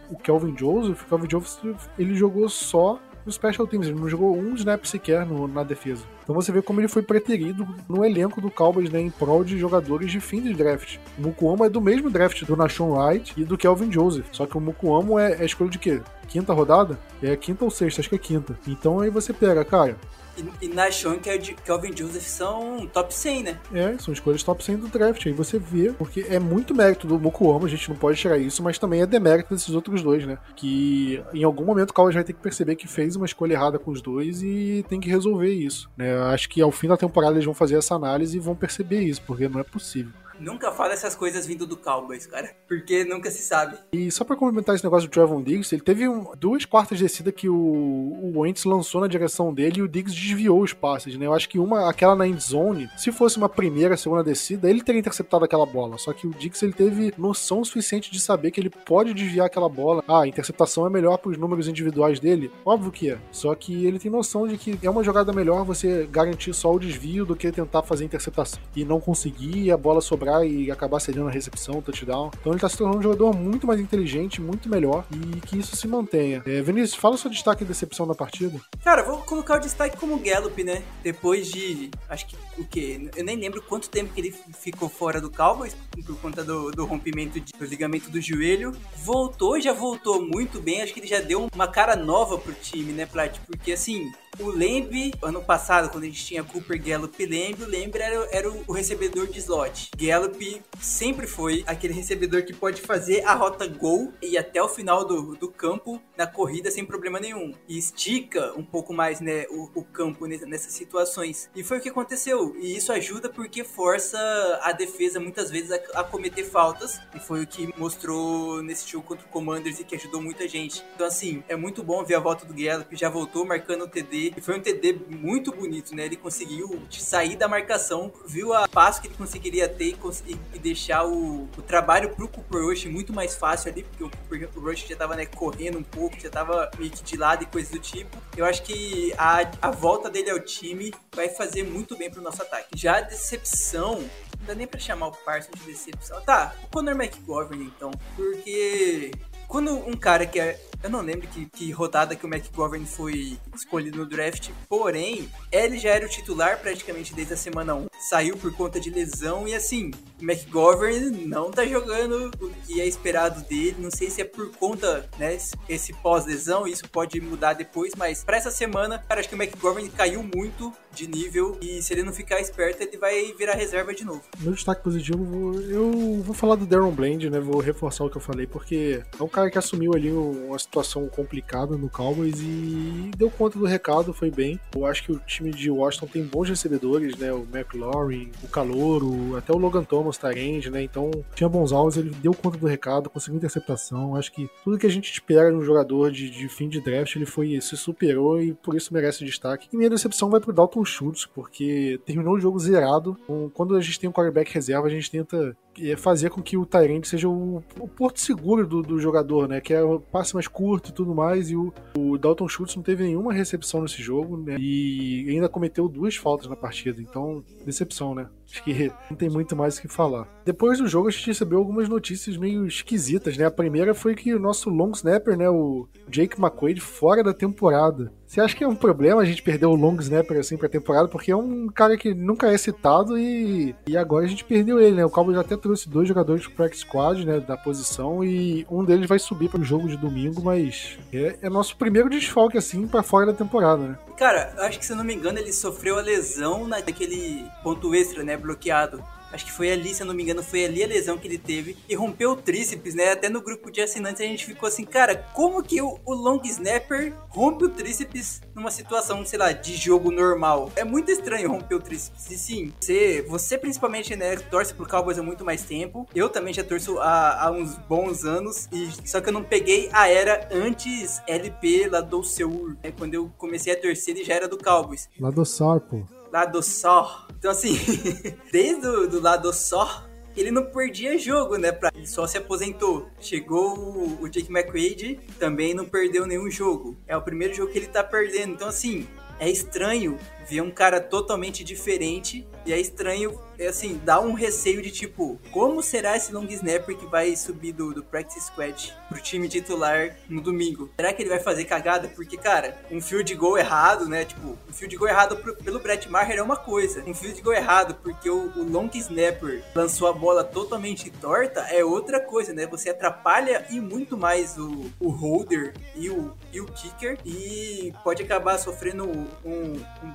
o 0.10 0.18
Kelvin 0.22 0.56
Joseph, 0.58 1.02
o 1.04 1.06
Kelvin 1.06 1.30
Joseph 1.30 1.88
ele 1.98 2.14
jogou 2.16 2.48
só 2.50 3.00
no 3.26 3.32
Special 3.32 3.66
Teams, 3.66 3.88
ele 3.88 4.00
não 4.00 4.08
jogou 4.08 4.38
um 4.38 4.54
snap 4.54 4.86
sequer 4.86 5.26
no, 5.26 5.48
na 5.48 5.64
defesa. 5.64 6.06
Então 6.26 6.34
você 6.34 6.52
vê 6.52 6.60
como 6.60 6.82
ele 6.82 6.88
foi 6.88 7.04
preterido 7.04 7.68
no 7.88 8.04
elenco 8.04 8.42
do 8.42 8.50
Cowboys, 8.50 8.90
né, 8.90 9.00
em 9.00 9.12
prol 9.12 9.44
de 9.44 9.60
jogadores 9.60 10.12
de 10.12 10.20
fim 10.20 10.42
de 10.42 10.54
draft. 10.54 10.98
O 11.18 11.22
Mukuamo 11.22 11.64
é 11.64 11.70
do 11.70 11.80
mesmo 11.80 12.10
draft 12.10 12.44
do 12.44 12.58
Nashon 12.58 12.94
Wright 12.94 13.34
e 13.38 13.46
do 13.46 13.58
Kelvin 13.58 13.92
Joseph, 13.92 14.26
só 14.32 14.48
que 14.48 14.58
o 14.58 14.62
Mukuamo 14.62 15.20
é, 15.20 15.34
é 15.34 15.46
escolha 15.46 15.70
de 15.70 15.78
quê? 15.78 16.02
Quinta 16.28 16.52
rodada? 16.52 17.00
É 17.22 17.36
quinta 17.36 17.64
ou 17.64 17.70
sexta, 17.70 18.02
acho 18.02 18.10
que 18.10 18.16
é 18.16 18.20
quinta. 18.20 18.58
Então 18.68 19.00
aí 19.00 19.12
você 19.12 19.32
pega, 19.32 19.64
cara, 19.64 19.96
e, 20.38 20.66
e 20.66 20.68
na 20.68 20.92
Sean 20.92 21.16
e 21.16 21.54
Kelvin 21.64 21.96
Joseph 21.96 22.24
são 22.24 22.86
top 22.88 23.14
100, 23.14 23.44
né? 23.44 23.60
É, 23.74 23.98
são 23.98 24.14
escolhas 24.14 24.44
top 24.44 24.64
100 24.64 24.78
do 24.78 24.88
draft. 24.88 25.26
Aí 25.26 25.32
você 25.32 25.58
vê, 25.58 25.94
porque 25.94 26.26
é 26.30 26.40
muito 26.40 26.76
mérito 26.76 27.08
do 27.08 27.20
Mokuama, 27.20 27.66
a 27.66 27.70
gente 27.70 27.90
não 27.90 27.96
pode 27.96 28.20
tirar 28.20 28.38
isso, 28.38 28.62
mas 28.62 28.78
também 28.78 29.02
é 29.02 29.06
demérito 29.06 29.54
desses 29.54 29.74
outros 29.74 30.02
dois, 30.02 30.26
né? 30.26 30.38
Que 30.56 31.24
em 31.34 31.44
algum 31.44 31.64
momento 31.64 31.92
o 31.92 31.94
Cowboys 31.94 32.16
vai 32.16 32.24
ter 32.24 32.34
que 32.34 32.42
perceber 32.42 32.76
que 32.76 32.88
fez 32.88 33.16
uma 33.16 33.26
escolha 33.26 33.54
errada 33.54 33.80
com 33.80 33.92
os 33.92 34.02
dois 34.02 34.42
e 34.42 34.86
tem 34.90 35.00
que 35.00 35.10
resolver 35.10 35.52
isso. 35.52 35.90
Né? 35.96 36.15
Acho 36.34 36.50
que 36.50 36.62
ao 36.62 36.72
fim 36.72 36.88
da 36.88 36.98
temporada 36.98 37.34
eles 37.34 37.46
vão 37.46 37.54
fazer 37.54 37.78
essa 37.78 37.96
análise 37.96 38.38
e 38.38 38.40
vão 38.40 38.56
perceber 38.56 39.02
isso, 39.02 39.22
porque 39.22 39.48
não 39.48 39.60
é 39.60 39.64
possível. 39.64 40.12
Nunca 40.40 40.72
fala 40.72 40.94
essas 40.94 41.16
coisas 41.16 41.46
vindo 41.46 41.66
do 41.66 41.78
Cowboys, 41.78 42.26
cara. 42.26 42.52
Porque 42.68 43.04
nunca 43.04 43.32
se 43.32 43.42
sabe. 43.42 43.78
E 43.94 44.12
só 44.12 44.24
pra 44.24 44.36
complementar 44.36 44.76
esse 44.76 44.84
negócio 44.84 45.08
do 45.08 45.12
Trevon 45.12 45.42
Diggs, 45.42 45.74
ele 45.74 45.82
teve 45.82 46.08
um, 46.08 46.26
duas 46.38 46.66
quartas 46.66 46.98
de 46.98 47.04
descida 47.06 47.32
que 47.32 47.48
o, 47.48 47.56
o 47.56 48.40
Wentz 48.40 48.66
lançou 48.66 49.02
na 49.02 49.08
direção 49.08 49.54
dele 49.54 49.80
e 49.80 49.82
o 49.82 49.88
Diggs 49.88 50.16
desviou 50.16 50.62
os 50.62 50.74
passes, 50.74 51.18
né? 51.18 51.26
Eu 51.26 51.34
acho 51.34 51.48
que 51.48 51.60
uma, 51.60 51.90
aquela 51.90 52.16
na 52.16 52.28
end 52.28 52.42
zone, 52.42 52.90
se 52.98 53.12
fosse 53.12 53.38
uma 53.38 53.48
primeira, 53.48 53.96
segunda 53.96 54.24
descida, 54.24 54.70
ele 54.70 54.82
teria 54.82 55.00
interceptado 55.00 55.46
aquela 55.46 55.66
bola. 55.66 55.98
Só 55.98 56.12
que 56.14 56.28
o 56.28 56.32
Diggs, 56.32 56.64
ele 56.64 56.74
teve 56.74 57.14
noção 57.18 57.64
suficiente 57.64 58.12
de 58.12 58.20
saber 58.20 58.52
que 58.52 58.60
ele 58.60 58.70
pode 58.70 59.14
desviar 59.14 59.48
aquela 59.48 59.70
bola. 59.70 60.04
Ah, 60.08 60.22
a 60.22 60.28
interceptação 60.28 60.86
é 60.86 60.90
melhor 60.90 61.18
pros 61.18 61.38
números 61.38 61.68
individuais 61.68 62.20
dele? 62.20 62.52
Óbvio 62.66 62.92
que 62.92 63.12
é. 63.12 63.18
Só 63.32 63.54
que 63.56 63.86
ele 63.86 64.00
tem 64.00 64.12
noção 64.12 64.48
de 64.48 64.58
que 64.58 64.80
é 64.82 64.90
uma 64.90 65.04
jogada 65.04 65.32
melhor 65.32 65.64
você 65.64 66.08
garantir 66.12 66.54
só 66.54 66.74
o 66.74 66.80
desvio 66.80 67.26
do 67.26 67.36
que 67.36 67.52
tentar 67.52 67.84
fazer 67.84 68.06
interceptação. 68.06 68.60
E 68.76 68.84
não 68.84 69.00
conseguir 69.00 69.72
a 69.72 69.78
bola 69.78 70.02
sobrar 70.02 70.25
e 70.46 70.72
acabar 70.72 71.00
cedendo 71.00 71.28
a 71.28 71.32
recepção, 71.32 71.82
touchdown. 71.82 72.32
Então 72.40 72.54
ele 72.54 72.60
tá 72.60 72.70
se 72.70 72.78
tornando 72.78 73.00
um 73.00 73.04
jogador 73.04 73.36
muito 73.36 73.68
mais 73.68 73.80
inteligente, 73.80 74.42
muito 74.42 74.70
melhor 74.70 75.06
e 75.12 75.42
que 75.42 75.58
isso 75.58 75.76
se 75.76 75.88
mantenha. 75.88 76.44
É, 76.46 76.62
Vinícius, 76.62 76.96
fala 76.96 77.16
o 77.16 77.18
seu 77.18 77.30
destaque 77.30 77.64
e 77.64 77.68
decepção 77.68 78.08
da 78.08 78.16
partida. 78.16 78.60
Cara, 78.84 79.04
vou 79.04 79.20
colocar 79.20 79.58
o 79.58 79.60
destaque 79.60 79.98
como 79.98 80.20
Gallup, 80.20 80.64
né? 80.64 80.84
Depois 81.04 81.52
de, 81.52 81.92
acho 82.10 82.28
que, 82.28 82.36
o 82.58 82.66
quê? 82.66 83.10
Eu 83.16 83.24
nem 83.24 83.38
lembro 83.38 83.62
quanto 83.62 83.90
tempo 83.90 84.14
que 84.14 84.22
ele 84.22 84.36
ficou 84.60 84.90
fora 84.90 85.20
do 85.20 85.30
Cowboys 85.30 85.76
por 86.06 86.18
conta 86.20 86.44
do, 86.44 86.72
do 86.72 86.86
rompimento 86.86 87.40
de, 87.40 87.52
do 87.54 87.66
ligamento 87.66 88.10
do 88.10 88.22
joelho. 88.22 88.72
Voltou, 88.98 89.60
já 89.60 89.74
voltou 89.74 90.22
muito 90.22 90.62
bem. 90.62 90.82
Acho 90.82 90.94
que 90.94 91.00
ele 91.00 91.08
já 91.08 91.20
deu 91.20 91.48
uma 91.54 91.68
cara 91.68 91.96
nova 91.96 92.38
pro 92.38 92.54
time, 92.54 92.94
né, 92.94 93.06
Plat? 93.06 93.38
Porque 93.48 93.72
assim, 93.74 94.12
O 94.38 94.50
Lembre, 94.50 95.14
ano 95.22 95.42
passado, 95.42 95.90
quando 95.90 96.04
a 96.04 96.08
gente 96.08 96.26
tinha 96.26 96.44
Cooper, 96.44 96.82
Gallup 96.84 97.16
e 97.22 97.26
Lembre, 97.26 97.64
o 97.64 97.68
Lembre 97.68 98.02
era, 98.02 98.28
era 98.32 98.52
o, 98.52 98.74
recebedor 98.74 99.28
de 99.28 99.40
slot. 99.40 99.90
Gallup 99.96 100.62
sempre 100.82 101.26
foi 101.26 101.64
aquele 101.66 101.94
recebedor 101.94 102.44
que 102.44 102.54
pode 102.54 102.82
fazer 102.82 103.24
a 103.26 103.34
rota 103.34 103.66
gol 103.66 104.12
e 104.22 104.38
até 104.38 104.62
o 104.62 104.68
final 104.68 105.06
do, 105.06 105.36
do 105.36 105.50
campo 105.50 106.02
na 106.18 106.28
corrida 106.28 106.70
sem 106.70 106.86
problema 106.86 107.20
nenhum. 107.20 107.54
E 107.68 107.78
estica 107.78 108.54
um 108.58 108.64
pouco 108.64 108.94
mais 108.94 109.22
né, 109.22 109.46
o, 109.50 109.70
o 109.74 109.84
campo 109.84 110.28
nessas 110.28 110.74
situações. 110.74 111.50
E 111.56 111.64
foi 111.64 111.78
o 111.78 111.82
que 111.82 111.90
aconteceu. 111.90 112.56
E 112.60 112.76
isso 112.76 112.92
ajuda 112.92 113.30
porque 113.30 113.64
força 113.64 114.18
a 114.64 114.74
defesa 114.74 115.20
muitas 115.20 115.50
vezes 115.50 115.72
a, 115.72 116.02
a 116.02 116.04
cometer 116.04 116.44
faltas. 116.44 117.00
E 117.16 117.20
foi 117.20 117.44
o 117.44 117.48
que 117.48 117.74
mostrou 117.78 118.62
nesse 118.62 118.90
jogo 118.90 119.08
contra 119.08 119.26
o 119.26 119.30
Commanders 119.30 119.80
e 119.80 119.86
que 119.86 119.96
ajudou 119.96 120.22
muita 120.22 120.46
gente. 120.46 120.84
Então, 120.94 121.08
assim, 121.08 121.42
é 121.48 121.56
muito 121.56 121.82
bom 121.82 122.04
ver 122.04 122.16
a 122.16 122.20
volta 122.20 122.46
do 122.46 122.54
Gallup. 122.54 122.94
Já 122.96 123.10
voltou 123.10 123.46
marcando 123.46 123.84
o 123.84 123.88
TD. 123.88 124.25
E 124.36 124.42
foi 124.42 124.58
um 124.58 124.62
TD 124.62 125.00
muito 125.10 125.52
bonito, 125.52 125.96
né? 125.96 126.06
Ele 126.06 126.16
conseguiu 126.16 126.82
sair 126.90 127.36
da 127.36 127.48
marcação, 127.48 128.12
viu 128.26 128.54
a 128.54 128.68
passo 128.68 129.02
que 129.02 129.08
ele 129.08 129.16
conseguiria 129.16 129.68
ter 129.68 129.98
e, 130.28 130.38
e 130.54 130.60
deixar 130.60 131.06
o, 131.06 131.44
o 131.44 131.62
trabalho 131.62 132.10
pro 132.16 132.28
Cooper 132.28 132.64
Rush 132.64 132.86
muito 132.86 133.14
mais 133.14 133.36
fácil 133.36 133.72
ali, 133.72 133.84
porque 133.84 134.04
o 134.04 134.10
Cooper 134.10 134.50
Rush 134.56 134.88
já 134.88 134.96
tava 134.96 135.16
né, 135.16 135.26
correndo 135.26 135.78
um 135.78 135.84
pouco, 135.84 136.20
já 136.20 136.30
tava 136.30 136.70
meio 136.78 136.92
que 136.92 137.04
de 137.04 137.18
lado 137.18 137.44
e 137.44 137.46
coisas 137.46 137.72
do 137.72 137.80
tipo. 137.80 138.18
Eu 138.36 138.46
acho 138.46 138.64
que 138.64 139.14
a, 139.18 139.50
a 139.62 139.72
volta 139.72 140.10
dele 140.10 140.30
ao 140.30 140.40
time 140.40 140.94
vai 141.14 141.30
fazer 141.30 141.64
muito 141.64 141.96
bem 141.96 142.10
pro 142.10 142.22
nosso 142.22 142.42
ataque. 142.42 142.70
Já 142.76 142.98
a 142.98 143.02
decepção, 143.02 144.02
não 144.40 144.46
dá 144.46 144.56
nem 144.56 144.68
pra 144.68 144.80
chamar 144.80 145.08
o 145.08 145.12
Parsons 145.12 145.60
de 145.60 145.66
decepção. 145.66 146.22
Tá, 146.22 146.56
o 146.64 146.68
Conor 146.68 146.96
McGovern 146.96 147.64
então, 147.64 147.92
porque 148.16 149.12
quando 149.48 149.72
um 149.72 149.96
cara 149.96 150.26
que 150.26 150.40
é 150.40 150.60
eu 150.86 150.90
não 150.92 151.02
lembro 151.02 151.28
que, 151.28 151.48
que 151.48 151.72
rodada 151.72 152.16
que 152.16 152.26
o 152.26 152.30
McGovern 152.30 152.86
foi 152.86 153.40
escolhido 153.56 153.98
no 153.98 154.06
draft, 154.06 154.52
porém, 154.70 155.28
ele 155.52 155.80
já 155.80 155.90
era 155.90 156.06
o 156.06 156.10
titular 156.10 156.60
praticamente 156.60 157.12
desde 157.14 157.34
a 157.34 157.38
semana 157.38 157.74
1. 157.74 157.88
Saiu 158.00 158.38
por 158.38 158.54
conta 158.54 158.80
de 158.80 158.92
lesão 158.92 159.48
e 159.48 159.56
assim, 159.56 159.90
o 160.22 160.24
McGovern 160.24 161.26
não 161.26 161.50
tá 161.50 161.66
jogando 161.66 162.32
o 162.40 162.50
que 162.68 162.80
é 162.80 162.86
esperado 162.86 163.42
dele. 163.46 163.78
Não 163.80 163.90
sei 163.90 164.12
se 164.12 164.22
é 164.22 164.26
por 164.26 164.52
conta, 164.52 165.10
né, 165.18 165.36
esse 165.68 165.92
pós-lesão, 165.92 166.68
isso 166.68 166.88
pode 166.88 167.20
mudar 167.20 167.54
depois, 167.54 167.94
mas 167.98 168.24
para 168.24 168.38
essa 168.38 168.52
semana, 168.52 169.00
cara, 169.00 169.22
acho 169.22 169.30
que 169.30 169.36
o 169.36 169.42
McGovern 169.42 169.90
caiu 169.90 170.22
muito 170.22 170.72
de 170.92 171.08
nível 171.08 171.58
e 171.62 171.82
se 171.82 171.94
ele 171.94 172.04
não 172.04 172.14
ficar 172.14 172.40
esperto, 172.40 172.82
ele 172.84 172.98
vai 172.98 173.34
virar 173.34 173.56
reserva 173.56 173.94
de 173.94 174.06
novo. 174.06 174.22
Meu 174.40 174.54
destaque 174.54 174.84
positivo, 174.84 175.60
eu 175.62 176.22
vou 176.22 176.36
falar 176.36 176.56
do 176.56 176.66
Darren 176.66 176.92
Bland, 176.92 177.30
né? 177.30 177.40
Vou 177.40 177.60
reforçar 177.60 178.06
o 178.06 178.10
que 178.10 178.18
eu 178.18 178.22
falei, 178.22 178.46
porque 178.46 179.04
é 179.20 179.24
um 179.24 179.28
cara 179.28 179.50
que 179.50 179.58
assumiu 179.58 179.94
ali 179.94 180.12
uma 180.12 180.58
situação 180.58 180.75
complicada 180.84 181.78
no 181.78 181.90
Cowboys 181.90 182.40
e 182.40 183.12
deu 183.18 183.30
conta 183.30 183.58
do 183.58 183.66
recado, 183.66 184.14
foi 184.14 184.32
bem. 184.32 184.60
Eu 184.76 184.86
acho 184.86 185.04
que 185.04 185.12
o 185.12 185.20
time 185.20 185.52
de 185.52 185.70
Washington 185.70 186.08
tem 186.08 186.24
bons 186.24 186.50
recebedores, 186.50 187.16
né? 187.18 187.32
O 187.32 187.46
McLaurin, 187.54 188.32
o 188.44 188.48
Calouro, 188.48 189.36
até 189.38 189.54
o 189.54 189.58
Logan 189.58 189.84
Thomas, 189.84 190.18
Tyrande, 190.18 190.70
né? 190.70 190.82
Então 190.82 191.12
tinha 191.34 191.50
bons 191.50 191.72
alvos, 191.72 191.98
ele 191.98 192.10
deu 192.10 192.34
conta 192.34 192.58
do 192.58 192.68
recado, 192.68 193.10
conseguiu 193.10 193.38
interceptação. 193.38 194.16
Acho 194.16 194.32
que 194.32 194.50
tudo 194.64 194.78
que 194.78 194.88
a 194.88 194.92
gente 194.92 195.12
espera 195.12 195.50
de 195.50 195.58
um 195.58 195.64
jogador 195.64 196.12
de, 196.12 196.30
de 196.30 196.48
fim 196.50 196.68
de 196.68 196.82
draft, 196.82 197.16
ele 197.16 197.26
foi 197.26 197.60
se 197.62 197.78
superou 197.78 198.42
e 198.42 198.54
por 198.54 198.76
isso 198.76 198.94
merece 198.94 199.24
destaque. 199.24 199.68
E 199.72 199.78
minha 199.78 199.90
decepção 199.90 200.30
vai 200.30 200.40
pro 200.40 200.54
Dalton 200.54 200.84
Schultz, 200.84 201.26
porque 201.26 202.00
terminou 202.06 202.36
o 202.36 202.40
jogo 202.40 202.60
zerado. 202.60 203.18
Quando 203.54 203.76
a 203.76 203.82
gente 203.82 204.00
tem 204.00 204.10
um 204.10 204.14
quarterback 204.14 204.54
reserva, 204.54 204.88
a 204.88 204.90
gente 204.90 205.10
tenta 205.10 205.56
é 205.80 205.96
fazer 205.96 206.30
com 206.30 206.42
que 206.42 206.58
o 206.58 206.66
Tyrande 206.66 207.08
seja 207.08 207.28
o, 207.28 207.64
o, 207.80 207.88
porto 207.88 208.20
seguro 208.20 208.66
do, 208.66 208.82
do, 208.82 209.00
jogador, 209.00 209.48
né? 209.48 209.60
Que 209.60 209.74
é 209.74 209.84
o 209.84 210.00
passe 210.00 210.34
mais 210.34 210.48
curto 210.48 210.90
e 210.90 210.94
tudo 210.94 211.14
mais. 211.14 211.50
E 211.50 211.56
o, 211.56 211.74
o 211.98 212.18
Dalton 212.18 212.48
Schultz 212.48 212.76
não 212.76 212.84
teve 212.84 213.04
nenhuma 213.04 213.34
recepção 213.34 213.82
nesse 213.82 214.02
jogo, 214.02 214.38
né? 214.38 214.58
E 214.60 215.26
ainda 215.30 215.50
cometeu 215.50 215.88
duas 215.88 216.16
faltas 216.16 216.48
na 216.48 216.56
partida. 216.56 217.02
Então, 217.02 217.44
decepção, 217.66 218.16
né? 218.16 218.28
Acho 218.52 218.64
que 218.64 218.92
não 219.10 219.18
tem 219.18 219.30
muito 219.30 219.56
mais 219.56 219.78
o 219.78 219.82
que 219.82 219.88
falar. 219.88 220.28
Depois 220.46 220.78
do 220.78 220.88
jogo, 220.88 221.08
a 221.08 221.12
gente 221.12 221.28
recebeu 221.28 221.58
algumas 221.58 221.90
notícias 221.90 222.38
meio 222.38 222.68
esquisitas, 222.68 223.36
né? 223.36 223.46
A 223.46 223.52
primeira 223.52 223.94
foi 223.96 224.16
que 224.16 224.34
o 224.34 224.40
nosso 224.40 224.70
long 224.70 224.92
snapper, 224.92 225.36
né? 225.36 225.50
O 225.50 225.88
Jake 226.08 226.40
McQuaid, 226.40 226.80
fora 226.80 227.24
da 227.24 227.34
temporada. 227.34 228.12
Você 228.28 228.42
acha 228.42 228.56
que 228.56 228.64
é 228.64 228.68
um 228.68 228.76
problema 228.76 229.22
a 229.22 229.26
gente 229.26 229.42
perder 229.42 229.66
o 229.66 229.76
long 229.76 229.96
snapper 230.00 230.40
assim 230.40 230.58
pra 230.58 230.68
temporada? 230.68 231.08
Porque 231.08 231.32
é 231.32 231.36
um 231.36 231.68
cara 231.68 231.98
que 231.98 232.14
nunca 232.14 232.52
é 232.52 232.58
citado 232.58 233.18
e, 233.18 233.76
e 233.88 233.96
agora 233.96 234.26
a 234.26 234.28
gente 234.28 234.44
perdeu 234.44 234.80
ele, 234.80 234.96
né? 234.96 235.06
O 235.06 235.10
Cowboys 235.10 235.38
até 235.38 235.56
trouxe 235.56 235.90
dois 235.90 236.08
jogadores 236.08 236.46
pro 236.46 236.56
practice 236.56 236.82
squad, 236.82 237.26
né? 237.26 237.40
Da 237.40 237.56
posição 237.56 238.24
e 238.24 238.66
um 238.70 238.84
deles 238.84 239.08
vai 239.08 239.20
subir 239.20 239.50
para 239.50 239.62
o 239.62 239.66
jogo 239.66 239.88
de 239.88 239.98
domingo, 239.98 240.42
mas 240.44 240.98
é, 241.14 241.38
é 241.42 241.50
nosso 241.50 241.78
primeiro 241.78 242.10
desfalque 242.10 242.58
assim 242.58 242.88
para 242.88 243.04
fora 243.04 243.28
da 243.28 243.34
temporada, 243.34 243.84
né? 243.84 243.98
Cara, 244.18 244.54
acho 244.60 244.80
que 244.80 244.86
se 244.86 244.94
eu 244.94 244.96
não 244.96 245.04
me 245.04 245.14
engano 245.14 245.38
ele 245.38 245.52
sofreu 245.52 246.00
a 246.00 246.02
lesão 246.02 246.68
naquele 246.68 247.46
ponto 247.62 247.94
extra, 247.94 248.24
né? 248.24 248.38
Bloqueado. 248.38 249.04
Acho 249.32 249.46
que 249.46 249.52
foi 249.52 249.72
ali, 249.72 249.94
se 249.94 250.02
eu 250.02 250.08
não 250.08 250.14
me 250.14 250.24
engano, 250.24 250.44
foi 250.44 250.66
ali 250.66 250.84
a 250.84 250.88
lesão 250.88 251.18
que 251.18 251.28
ele 251.28 251.38
teve 251.38 251.78
e 251.90 251.96
rompeu 251.96 252.32
o 252.32 252.36
tríceps, 252.36 252.96
né? 252.96 253.12
Até 253.12 253.30
no 253.30 253.42
grupo 253.42 253.72
de 253.72 253.82
assinantes 253.82 254.22
a 254.22 254.26
gente 254.26 254.46
ficou 254.46 254.68
assim, 254.68 254.86
cara, 254.86 255.16
como 255.34 255.62
que 255.62 255.82
o, 255.82 256.00
o 256.06 256.14
long 256.14 256.42
snapper 256.44 257.14
rompe 257.30 257.66
o 257.66 257.70
tríceps 257.70 258.42
numa 258.54 258.72
situação, 258.72 259.26
sei 259.26 259.40
lá, 259.40 259.52
de 259.52 259.76
jogo 259.76 260.12
normal? 260.12 260.72
É 260.76 260.84
muito 260.84 261.12
estranho 261.12 261.50
romper 261.50 261.76
o 261.76 261.80
tríceps. 261.80 262.30
E 262.32 262.38
sim, 262.38 262.74
você, 262.80 263.26
você 263.28 263.58
principalmente, 263.58 264.16
né, 264.16 264.36
torce 264.38 264.74
pro 264.74 264.88
Cowboys 264.88 265.18
há 265.18 265.24
muito 265.24 265.44
mais 265.44 265.64
tempo. 265.64 266.08
Eu 266.16 266.30
também 266.30 266.54
já 266.54 266.64
torço 266.64 267.00
há, 267.00 267.46
há 267.46 267.52
uns 267.52 267.76
bons 267.76 268.24
anos. 268.24 268.70
E 268.72 268.90
só 269.08 269.22
que 269.22 269.30
eu 269.30 269.34
não 269.34 269.44
peguei 269.44 269.90
a 269.92 270.08
era 270.08 270.48
antes 270.52 271.22
LP 271.28 271.90
lá 271.90 272.02
do 272.02 272.24
Seur, 272.24 272.76
né? 272.84 272.92
Quando 272.98 273.14
eu 273.14 273.32
comecei 273.38 273.74
a 273.74 273.80
torcer, 273.80 274.16
ele 274.16 274.24
já 274.24 274.34
era 274.34 274.48
do 274.48 274.58
Cowboys. 274.58 275.10
Lá 275.20 275.30
do 275.30 275.46
Sor, 275.46 275.82
pô 275.82 276.04
lado 276.36 276.62
só. 276.62 277.28
Então, 277.40 277.52
assim, 277.52 277.78
desde 278.52 278.86
o 278.86 279.08
do 279.08 279.22
lado 279.22 279.54
só, 279.54 280.06
ele 280.36 280.52
não 280.52 280.66
perdia 280.66 281.18
jogo, 281.18 281.56
né? 281.58 281.72
Pra... 281.72 281.92
Ele 281.96 282.06
só 282.06 282.28
se 282.28 282.38
aposentou. 282.38 283.08
Chegou 283.22 283.78
o, 283.78 284.22
o 284.22 284.28
Jake 284.28 284.52
McQuaid, 284.52 285.22
também 285.40 285.74
não 285.74 285.86
perdeu 285.86 286.28
nenhum 286.28 286.52
jogo. 286.52 286.98
É 287.08 287.16
o 287.16 287.22
primeiro 287.22 287.54
jogo 287.54 287.72
que 287.72 287.80
ele 287.80 287.88
tá 287.88 288.04
perdendo. 288.04 288.54
Então, 288.54 288.68
assim, 288.68 289.08
é 289.40 289.50
estranho 289.50 290.18
ver 290.48 290.62
um 290.62 290.72
cara 290.72 291.00
totalmente 291.00 291.64
diferente 291.64 292.48
e 292.66 292.74
é 292.74 292.80
estranho, 292.80 293.40
é 293.60 293.68
assim, 293.68 294.02
dá 294.04 294.20
um 294.20 294.34
receio 294.34 294.82
de 294.82 294.90
tipo, 294.90 295.40
como 295.52 295.84
será 295.84 296.18
esse 296.18 296.34
long 296.34 296.46
snapper 296.46 296.98
que 296.98 297.06
vai 297.06 297.36
subir 297.36 297.74
do, 297.74 297.94
do 297.94 298.04
practice 298.04 298.48
squad 298.48 298.96
pro 299.08 299.22
time 299.22 299.48
titular 299.48 300.18
no 300.28 300.42
domingo? 300.42 300.90
Será 300.96 301.14
que 301.14 301.22
ele 301.22 301.30
vai 301.30 301.40
fazer 301.40 301.66
cagada? 301.66 302.08
Porque, 302.08 302.38
cara, 302.38 302.78
um 302.92 303.00
field 303.00 303.34
goal 303.36 303.58
errado, 303.58 304.08
né? 304.08 304.26
Tipo, 304.26 304.58
um 304.68 304.74
field 304.74 304.98
goal 304.98 305.10
errado 305.10 305.38
pro, 305.38 305.56
pelo 305.56 305.80
Brett 305.80 306.10
Maher 306.10 306.38
é 306.38 306.42
uma 306.42 306.58
coisa. 306.58 307.04
Um 307.06 307.14
field 307.14 307.40
goal 307.42 307.56
errado 307.56 307.96
porque 308.02 308.30
o, 308.30 308.52
o 308.56 308.64
long 308.64 308.90
snapper 308.94 309.64
lançou 309.76 310.08
a 310.08 310.14
bola 310.14 310.44
totalmente 310.44 311.10
torta 311.12 311.62
é 311.70 311.86
outra 311.86 312.20
coisa, 312.20 312.52
né? 312.52 312.66
Você 312.68 312.90
atrapalha 312.90 313.66
e 313.70 313.80
muito 313.80 314.18
mais 314.18 314.58
o, 314.58 314.92
o 315.00 315.10
holder 315.10 315.74
e 315.96 316.10
o, 316.10 316.34
e 316.52 316.60
o 316.60 316.66
kicker 316.66 317.18
e 317.24 317.94
pode 318.04 318.24
acabar 318.24 318.58
sofrendo 318.58 319.06
um, 319.06 319.28
um 319.46 320.12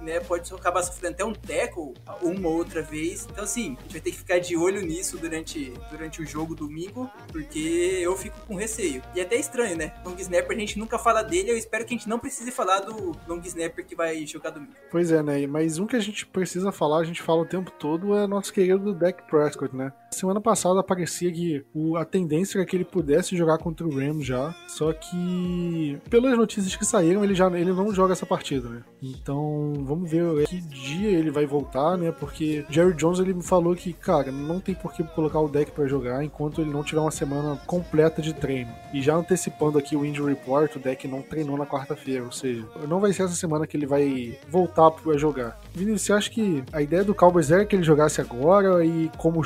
né? 0.00 0.20
Pode 0.20 0.52
acabar 0.52 0.82
sofrendo 0.82 1.14
até 1.14 1.24
um 1.24 1.32
teco 1.32 1.94
uma 2.22 2.48
outra 2.48 2.82
vez. 2.82 3.26
Então, 3.30 3.44
assim, 3.44 3.76
a 3.78 3.82
gente 3.82 3.92
vai 3.92 4.00
ter 4.00 4.10
que 4.10 4.18
ficar 4.18 4.38
de 4.38 4.56
olho 4.56 4.80
nisso 4.82 5.18
durante, 5.18 5.72
durante 5.90 6.22
o 6.22 6.26
jogo 6.26 6.54
domingo, 6.54 7.10
porque 7.30 7.98
eu 8.02 8.16
fico 8.16 8.38
com 8.46 8.54
receio. 8.54 9.02
E 9.14 9.20
é 9.20 9.22
até 9.22 9.36
estranho, 9.36 9.76
né? 9.76 9.94
Long 10.04 10.16
Snapper, 10.18 10.56
a 10.56 10.60
gente 10.60 10.78
nunca 10.78 10.98
fala 10.98 11.22
dele, 11.22 11.50
eu 11.50 11.56
espero 11.56 11.84
que 11.84 11.94
a 11.94 11.96
gente 11.96 12.08
não 12.08 12.18
precise 12.18 12.50
falar 12.50 12.80
do 12.80 13.16
Long 13.26 13.40
Snapper 13.44 13.86
que 13.86 13.94
vai 13.94 14.26
jogar 14.26 14.50
domingo. 14.50 14.72
Pois 14.90 15.10
é, 15.10 15.22
né? 15.22 15.46
Mas 15.46 15.78
um 15.78 15.86
que 15.86 15.96
a 15.96 16.00
gente 16.00 16.26
precisa 16.26 16.72
falar, 16.72 16.98
a 16.98 17.04
gente 17.04 17.22
fala 17.22 17.42
o 17.42 17.46
tempo 17.46 17.70
todo, 17.70 18.16
é 18.16 18.26
nosso 18.26 18.52
querido 18.52 18.94
Dak 18.94 19.22
Prescott, 19.28 19.74
né? 19.74 19.92
Semana 20.10 20.40
passada 20.40 20.82
parecia 20.82 21.30
que 21.30 21.64
a 21.96 22.04
tendência 22.04 22.58
era 22.58 22.66
que 22.66 22.76
ele 22.76 22.84
pudesse 22.84 23.36
jogar 23.36 23.58
contra 23.58 23.86
o 23.86 23.94
Rams 23.94 24.26
já, 24.26 24.54
só 24.66 24.92
que 24.92 25.98
pelas 26.10 26.36
notícias 26.36 26.74
que 26.74 26.84
saíram, 26.84 27.22
ele 27.24 27.34
já 27.34 27.48
ele 27.58 27.72
não 27.72 27.92
joga 27.94 28.12
essa 28.12 28.26
partida, 28.26 28.68
né? 28.68 28.82
Então, 29.02 29.74
vamos 29.84 30.10
ver 30.10 30.46
que 30.46 30.60
dia 30.60 31.10
ele 31.10 31.30
vai 31.30 31.46
voltar 31.46 31.68
né? 31.96 32.12
Porque 32.12 32.64
Jerry 32.68 32.94
Jones 32.94 33.20
ele 33.20 33.34
me 33.34 33.42
falou 33.42 33.74
que, 33.74 33.92
cara, 33.92 34.30
não 34.30 34.60
tem 34.60 34.74
por 34.74 34.92
que 34.92 35.02
colocar 35.02 35.40
o 35.40 35.48
deck 35.48 35.70
para 35.70 35.86
jogar 35.86 36.24
enquanto 36.24 36.60
ele 36.60 36.70
não 36.70 36.82
tiver 36.82 37.00
uma 37.00 37.10
semana 37.10 37.56
completa 37.66 38.20
de 38.20 38.34
treino. 38.34 38.70
E 38.92 39.00
já 39.00 39.14
antecipando 39.14 39.78
aqui 39.78 39.96
o 39.96 40.04
injury 40.04 40.34
report, 40.34 40.76
o 40.76 40.78
deck 40.78 41.06
não 41.06 41.22
treinou 41.22 41.56
na 41.56 41.66
quarta-feira, 41.66 42.24
ou 42.24 42.32
seja, 42.32 42.64
não 42.88 43.00
vai 43.00 43.12
ser 43.12 43.24
essa 43.24 43.34
semana 43.34 43.66
que 43.66 43.76
ele 43.76 43.86
vai 43.86 44.38
voltar 44.48 44.90
para 44.90 45.16
jogar. 45.16 45.60
Vinícius, 45.74 46.02
você 46.02 46.12
acha 46.12 46.30
que 46.30 46.62
a 46.72 46.82
ideia 46.82 47.04
do 47.04 47.14
Cowboys 47.14 47.50
era 47.50 47.64
que 47.64 47.76
ele 47.76 47.82
jogasse 47.82 48.20
agora 48.20 48.84
e 48.84 49.10
como 49.16 49.40
o 49.40 49.44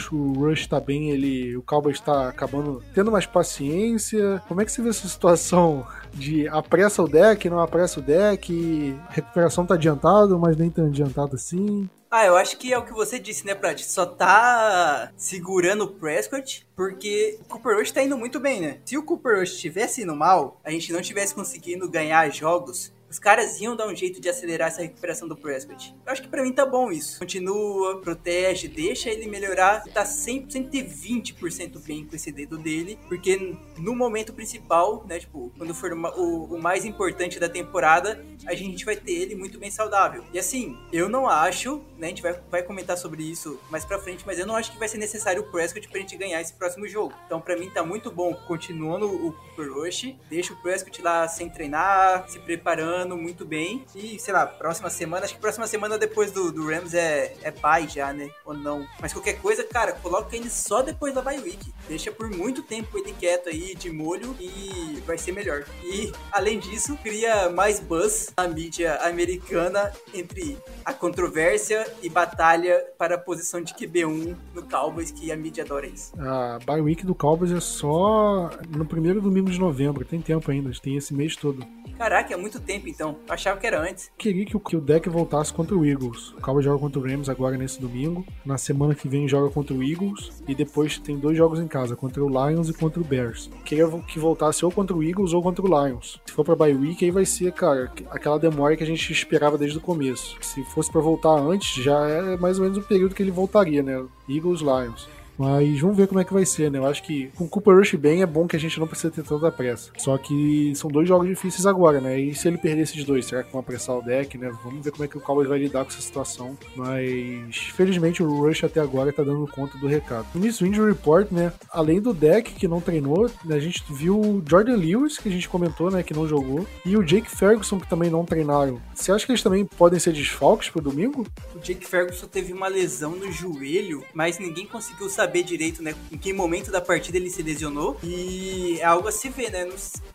Rush 0.53 0.67
tá 0.67 0.79
bem, 0.79 1.11
ele 1.11 1.57
o 1.57 1.63
Cowboys 1.63 1.97
está 1.97 2.29
acabando 2.29 2.83
tendo 2.95 3.11
mais 3.11 3.27
paciência? 3.27 4.43
Como 4.47 4.61
é 4.61 4.65
que 4.65 4.73
você 4.73 4.83
vê 4.83 4.91
essa 4.91 5.09
situação 5.09 5.87
de 6.13 6.47
apressa 6.49 7.03
o 7.03 7.09
deck, 7.09 7.49
não 7.49 7.59
apressa 7.59 8.01
o 8.01 8.03
deck, 8.03 8.97
recuperação 9.09 9.67
tá 9.67 9.75
adiantado, 9.75 10.39
mas 10.39 10.57
nem 10.57 10.71
tão 10.71 10.87
adiantado 10.87 11.35
assim? 11.35 11.89
Ah, 12.11 12.27
eu 12.27 12.37
acho 12.37 12.59
que 12.59 12.71
é 12.71 12.77
o 12.77 12.85
que 12.85 12.93
você 12.93 13.19
disse, 13.19 13.47
né, 13.47 13.55
Prat? 13.55 13.81
Só 13.83 14.05
tá 14.05 15.11
segurando 15.17 15.85
o 15.85 15.89
Prescott 15.89 16.67
porque 16.77 17.39
o 17.41 17.45
Cooper 17.47 17.79
Rush 17.79 17.91
tá 17.91 18.03
indo 18.03 18.19
muito 18.19 18.39
bem, 18.39 18.61
né? 18.61 18.79
Se 18.85 18.99
o 18.99 19.03
Cooper 19.03 19.39
Rush 19.39 19.53
estivesse 19.53 20.03
indo 20.03 20.15
mal, 20.15 20.61
a 20.63 20.71
gente 20.71 20.93
não 20.93 21.01
tivesse 21.01 21.35
conseguindo 21.35 21.89
ganhar 21.89 22.29
jogos, 22.29 22.93
os 23.13 23.19
caras 23.19 23.61
iam 23.61 23.77
dar 23.77 23.87
um 23.87 23.95
jeito 23.95 24.23
de 24.23 24.29
acelerar 24.31 24.69
essa 24.69 24.81
recuperação 24.81 25.29
do 25.29 25.37
Prescott. 25.37 25.95
Eu 26.07 26.13
acho 26.13 26.23
que 26.23 26.29
para 26.29 26.43
mim 26.43 26.51
tá 26.51 26.65
bom 26.65 26.91
isso. 26.91 27.19
Continua, 27.19 28.01
protege, 28.01 28.69
deixa 28.69 29.11
ele 29.11 29.27
melhorar, 29.27 29.85
tá 29.93 30.03
100, 30.03 30.47
120% 30.47 31.79
bem 31.85 32.07
com 32.07 32.17
esse 32.17 32.33
dedo 32.33 32.57
dele, 32.57 32.99
porque 33.09 33.55
no 33.77 33.95
momento 33.95 34.33
principal, 34.33 35.05
né, 35.07 35.19
tipo, 35.19 35.53
quando 35.59 35.75
for 35.75 35.93
o, 35.93 36.55
o 36.55 36.59
mais 36.59 36.87
importante 36.87 37.39
da 37.39 37.51
temporada, 37.51 38.25
a 38.47 38.55
gente 38.55 38.83
vai 38.83 38.97
ter 38.97 39.13
ele 39.13 39.35
muito 39.35 39.59
bem 39.59 39.71
saudável. 39.71 40.25
E 40.33 40.39
assim, 40.39 40.79
eu 40.91 41.07
não 41.07 41.29
acho, 41.29 41.83
né, 41.99 42.07
a 42.07 42.09
gente 42.09 42.23
vai, 42.23 42.41
vai 42.51 42.63
comentar 42.63 42.97
sobre 42.97 43.23
isso 43.23 43.61
mais 43.69 43.85
pra 43.85 43.99
frente, 43.99 44.25
mas 44.25 44.39
eu 44.39 44.47
não 44.47 44.57
acho 44.57 44.73
que 44.73 44.79
vai 44.79 44.89
ser 44.89 44.97
necessário 44.97 45.43
o 45.43 45.53
Prescott 45.53 45.87
pra 45.87 46.01
gente 46.01 46.17
ganhar 46.17 46.41
esse 46.41 46.55
próximo 46.55 46.89
jogo. 46.89 47.13
Então, 47.27 47.43
para 47.43 47.59
mim, 47.59 47.69
tá 47.69 47.83
muito 47.83 48.11
bom 48.11 48.33
continuando 48.33 49.07
o 49.07 49.33
Cooper 49.33 49.71
Rush, 49.71 50.15
deixa 50.31 50.55
o 50.55 50.63
Prescott 50.63 51.03
lá 51.03 51.29
sem 51.29 51.51
treinar, 51.51 52.27
se 52.27 52.39
preparando 52.39 53.02
muito 53.09 53.45
bem. 53.45 53.85
E, 53.95 54.19
sei 54.19 54.33
lá, 54.33 54.47
próxima 54.47 54.91
semana, 54.91 55.25
acho 55.25 55.35
que 55.35 55.41
próxima 55.41 55.67
semana 55.67 55.99
depois 55.99 56.31
do, 56.31 56.53
do 56.53 56.67
Rams 56.67 56.95
é, 56.95 57.35
é 57.43 57.51
bye 57.51 57.89
já, 57.89 58.13
né? 58.13 58.31
Ou 58.45 58.55
não. 58.55 58.87
Mas 59.01 59.13
qualquer 59.13 59.41
coisa, 59.41 59.65
cara, 59.65 59.93
coloca 59.93 60.37
ele 60.37 60.51
só 60.51 60.83
depois 60.83 61.15
da 61.15 61.23
bye 61.23 61.39
week. 61.39 61.73
Deixa 61.89 62.11
por 62.11 62.31
muito 62.31 62.63
tempo 62.63 62.99
ele 62.99 63.13
quieto 63.13 63.49
aí, 63.49 63.75
de 63.75 63.91
molho, 63.91 64.37
e 64.41 65.03
vai 65.07 65.19
ser 65.19 65.33
melhor. 65.33 65.65
E, 65.83 66.13
além 66.31 66.59
disso, 66.59 66.97
cria 67.03 67.51
mais 67.51 67.81
buzz 67.81 68.33
na 68.37 68.49
mídia 68.49 68.97
americana 69.03 69.93
entre 70.15 70.59
a 70.85 70.93
controvérsia 70.93 71.87
e 72.03 72.09
batalha 72.09 72.85
para 72.99 73.17
a 73.17 73.19
posição 73.19 73.63
de 73.63 73.75
QB1 73.75 74.37
no 74.55 74.63
Cowboys, 74.63 75.11
que 75.11 75.31
a 75.31 75.37
mídia 75.37 75.65
adora 75.65 75.87
isso. 75.87 76.13
A 76.19 76.59
bye 76.65 76.81
week 76.81 77.05
do 77.05 77.15
Cowboys 77.15 77.53
é 77.53 77.61
só 77.61 78.51
no 78.69 78.85
primeiro 78.85 79.21
domingo 79.21 79.51
de 79.51 79.59
novembro, 79.59 80.05
tem 80.05 80.21
tempo 80.21 80.51
ainda, 80.51 80.71
tem 80.81 80.97
esse 80.97 81.15
mês 81.15 81.37
todo. 81.37 81.65
Caraca, 82.03 82.35
é 82.35 82.37
muito 82.37 82.59
tempo 82.59 82.89
então. 82.89 83.11
Eu 83.29 83.33
achava 83.33 83.61
que 83.61 83.65
era 83.65 83.81
antes. 83.81 84.11
Queria 84.19 84.45
que 84.45 84.57
o, 84.57 84.61
que 84.61 84.77
o 84.77 84.81
deck 84.81 85.09
voltasse 85.09 85.55
contra 85.55 85.77
o 85.77 85.87
Eagles. 85.87 86.31
O 86.31 86.41
Cowboys 86.41 86.65
joga 86.65 86.81
contra 86.81 86.99
o 86.99 87.03
Rams 87.05 87.29
agora 87.29 87.57
nesse 87.57 87.81
domingo. 87.81 88.27
Na 88.45 88.59
semana 88.59 88.93
que 88.93 89.07
vem 89.07 89.29
joga 89.29 89.49
contra 89.55 89.73
o 89.73 89.81
Eagles. 89.85 90.43
E 90.49 90.53
depois 90.53 90.99
tem 90.99 91.17
dois 91.17 91.37
jogos 91.37 91.61
em 91.61 91.69
casa, 91.69 91.95
contra 91.95 92.21
o 92.25 92.29
Lions 92.29 92.69
e 92.69 92.73
contra 92.73 93.01
o 93.01 93.05
Bears. 93.05 93.49
Queria 93.65 93.89
que 94.01 94.19
voltasse 94.19 94.65
ou 94.65 94.73
contra 94.73 94.97
o 94.97 95.01
Eagles 95.01 95.33
ou 95.33 95.41
contra 95.41 95.65
o 95.65 95.69
Lions. 95.69 96.21
Se 96.27 96.33
for 96.33 96.45
pra 96.45 96.57
bye 96.57 96.75
week, 96.75 97.05
aí 97.05 97.13
vai 97.13 97.25
ser, 97.25 97.53
cara, 97.53 97.93
aquela 98.11 98.37
demora 98.37 98.77
que 98.77 98.83
a 98.83 98.87
gente 98.87 99.13
esperava 99.13 99.57
desde 99.57 99.79
o 99.79 99.81
começo. 99.81 100.37
Se 100.41 100.65
fosse 100.65 100.91
para 100.91 101.01
voltar 101.01 101.39
antes, 101.39 101.85
já 101.85 102.05
é 102.09 102.37
mais 102.37 102.59
ou 102.59 102.65
menos 102.65 102.79
o 102.79 102.83
período 102.83 103.15
que 103.15 103.23
ele 103.23 103.31
voltaria, 103.31 103.81
né? 103.81 104.05
Eagles, 104.29 104.61
Lions. 104.61 105.09
Mas 105.39 105.81
vamos 105.81 105.97
ver 105.97 106.07
como 106.07 106.21
é 106.21 106.25
que 106.25 106.33
vai 106.33 106.45
ser, 106.45 106.71
né? 106.71 106.79
Eu 106.79 106.87
acho 106.87 107.03
que 107.03 107.29
com 107.37 107.49
Cooper 107.49 107.77
Rush 107.77 107.95
bem 107.95 108.23
é 108.23 108.27
bom 108.27 108.47
que 108.47 108.57
a 108.57 108.61
gente 108.61 108.79
não 108.79 108.87
precisa 108.87 109.11
ter 109.11 109.23
tanta 109.23 109.51
pressa. 109.51 109.91
Só 109.97 110.17
que 110.19 110.73
são 110.75 110.91
dois 110.91 111.09
jogos 111.09 111.29
difíceis 111.29 111.67
agora, 111.67 112.01
né? 112.01 112.19
E 112.19 112.35
se 112.35 112.49
ele 112.49 112.59
perder 112.59 112.83
esses 112.83 113.05
dois, 113.05 113.27
será 113.27 113.43
que 113.43 113.53
vão 113.53 113.61
apressar 113.61 113.97
o 113.97 114.03
deck, 114.03 114.37
né? 114.39 114.51
Vamos 114.63 114.85
ver 114.85 114.91
como 114.91 115.05
é 115.05 115.09
que 115.09 115.17
o 115.17 115.21
Cowboys 115.21 115.49
vai 115.49 115.59
lidar 115.59 115.85
com 115.85 115.91
essa 115.91 116.01
situação. 116.01 116.57
Mas 116.77 117.57
felizmente 117.57 118.23
o 118.23 118.43
Rush 118.43 118.65
até 118.65 118.81
agora 118.81 119.13
tá 119.13 119.23
dando 119.23 119.47
conta 119.47 119.77
do 119.79 119.87
recado. 119.87 120.27
No 120.35 120.41
início 120.41 120.67
Injury 120.67 120.93
Report, 120.93 121.31
né? 121.31 121.53
Além 121.71 122.01
do 122.01 122.13
deck 122.13 122.53
que 122.53 122.69
não 122.69 122.81
treinou, 122.81 123.31
né? 123.45 123.57
a 123.57 123.61
gente 123.61 123.83
viu 123.91 124.21
o 124.21 124.43
Jordan 124.49 124.77
Lewis, 124.77 125.19
que 125.19 125.29
a 125.29 125.33
gente 125.33 125.49
comentou, 125.49 125.91
né? 125.91 126.03
Que 126.03 126.15
não 126.15 126.29
jogou, 126.29 126.67
e 126.85 126.97
o 126.97 127.03
Jake 127.03 127.31
Ferguson, 127.31 127.81
que 127.81 127.89
também 127.89 128.11
não 128.11 128.25
treinaram. 128.25 128.81
Você 128.95 129.13
acha 129.13 129.27
que 129.27 129.33
eles 129.33 129.43
também 129.43 129.65
podem 129.65 129.99
ser 129.99 130.13
desfalques 130.13 130.71
pro 130.71 130.81
domingo? 130.81 131.27
O 131.55 131.59
Jake 131.59 131.87
Ferguson 131.87 132.27
teve 132.27 132.53
uma 132.53 132.69
lesão 132.69 133.13
no 133.17 133.31
joelho, 133.33 134.05
mas 134.15 134.39
ninguém 134.39 134.67
conseguiu 134.67 135.09
saber 135.09 135.32
saber 135.33 135.43
direito, 135.43 135.83
né, 135.83 135.95
em 136.11 136.19
que 136.19 136.31
momento 136.33 136.71
da 136.71 136.81
partida 136.81 137.17
ele 137.17 137.31
se 137.31 137.43
lesionou. 137.43 137.97
E 138.03 138.79
é 138.79 138.85
algo 138.85 139.09
a 139.09 139.13
se 139.13 139.31
ver, 139.31 139.51
né? 139.51 139.67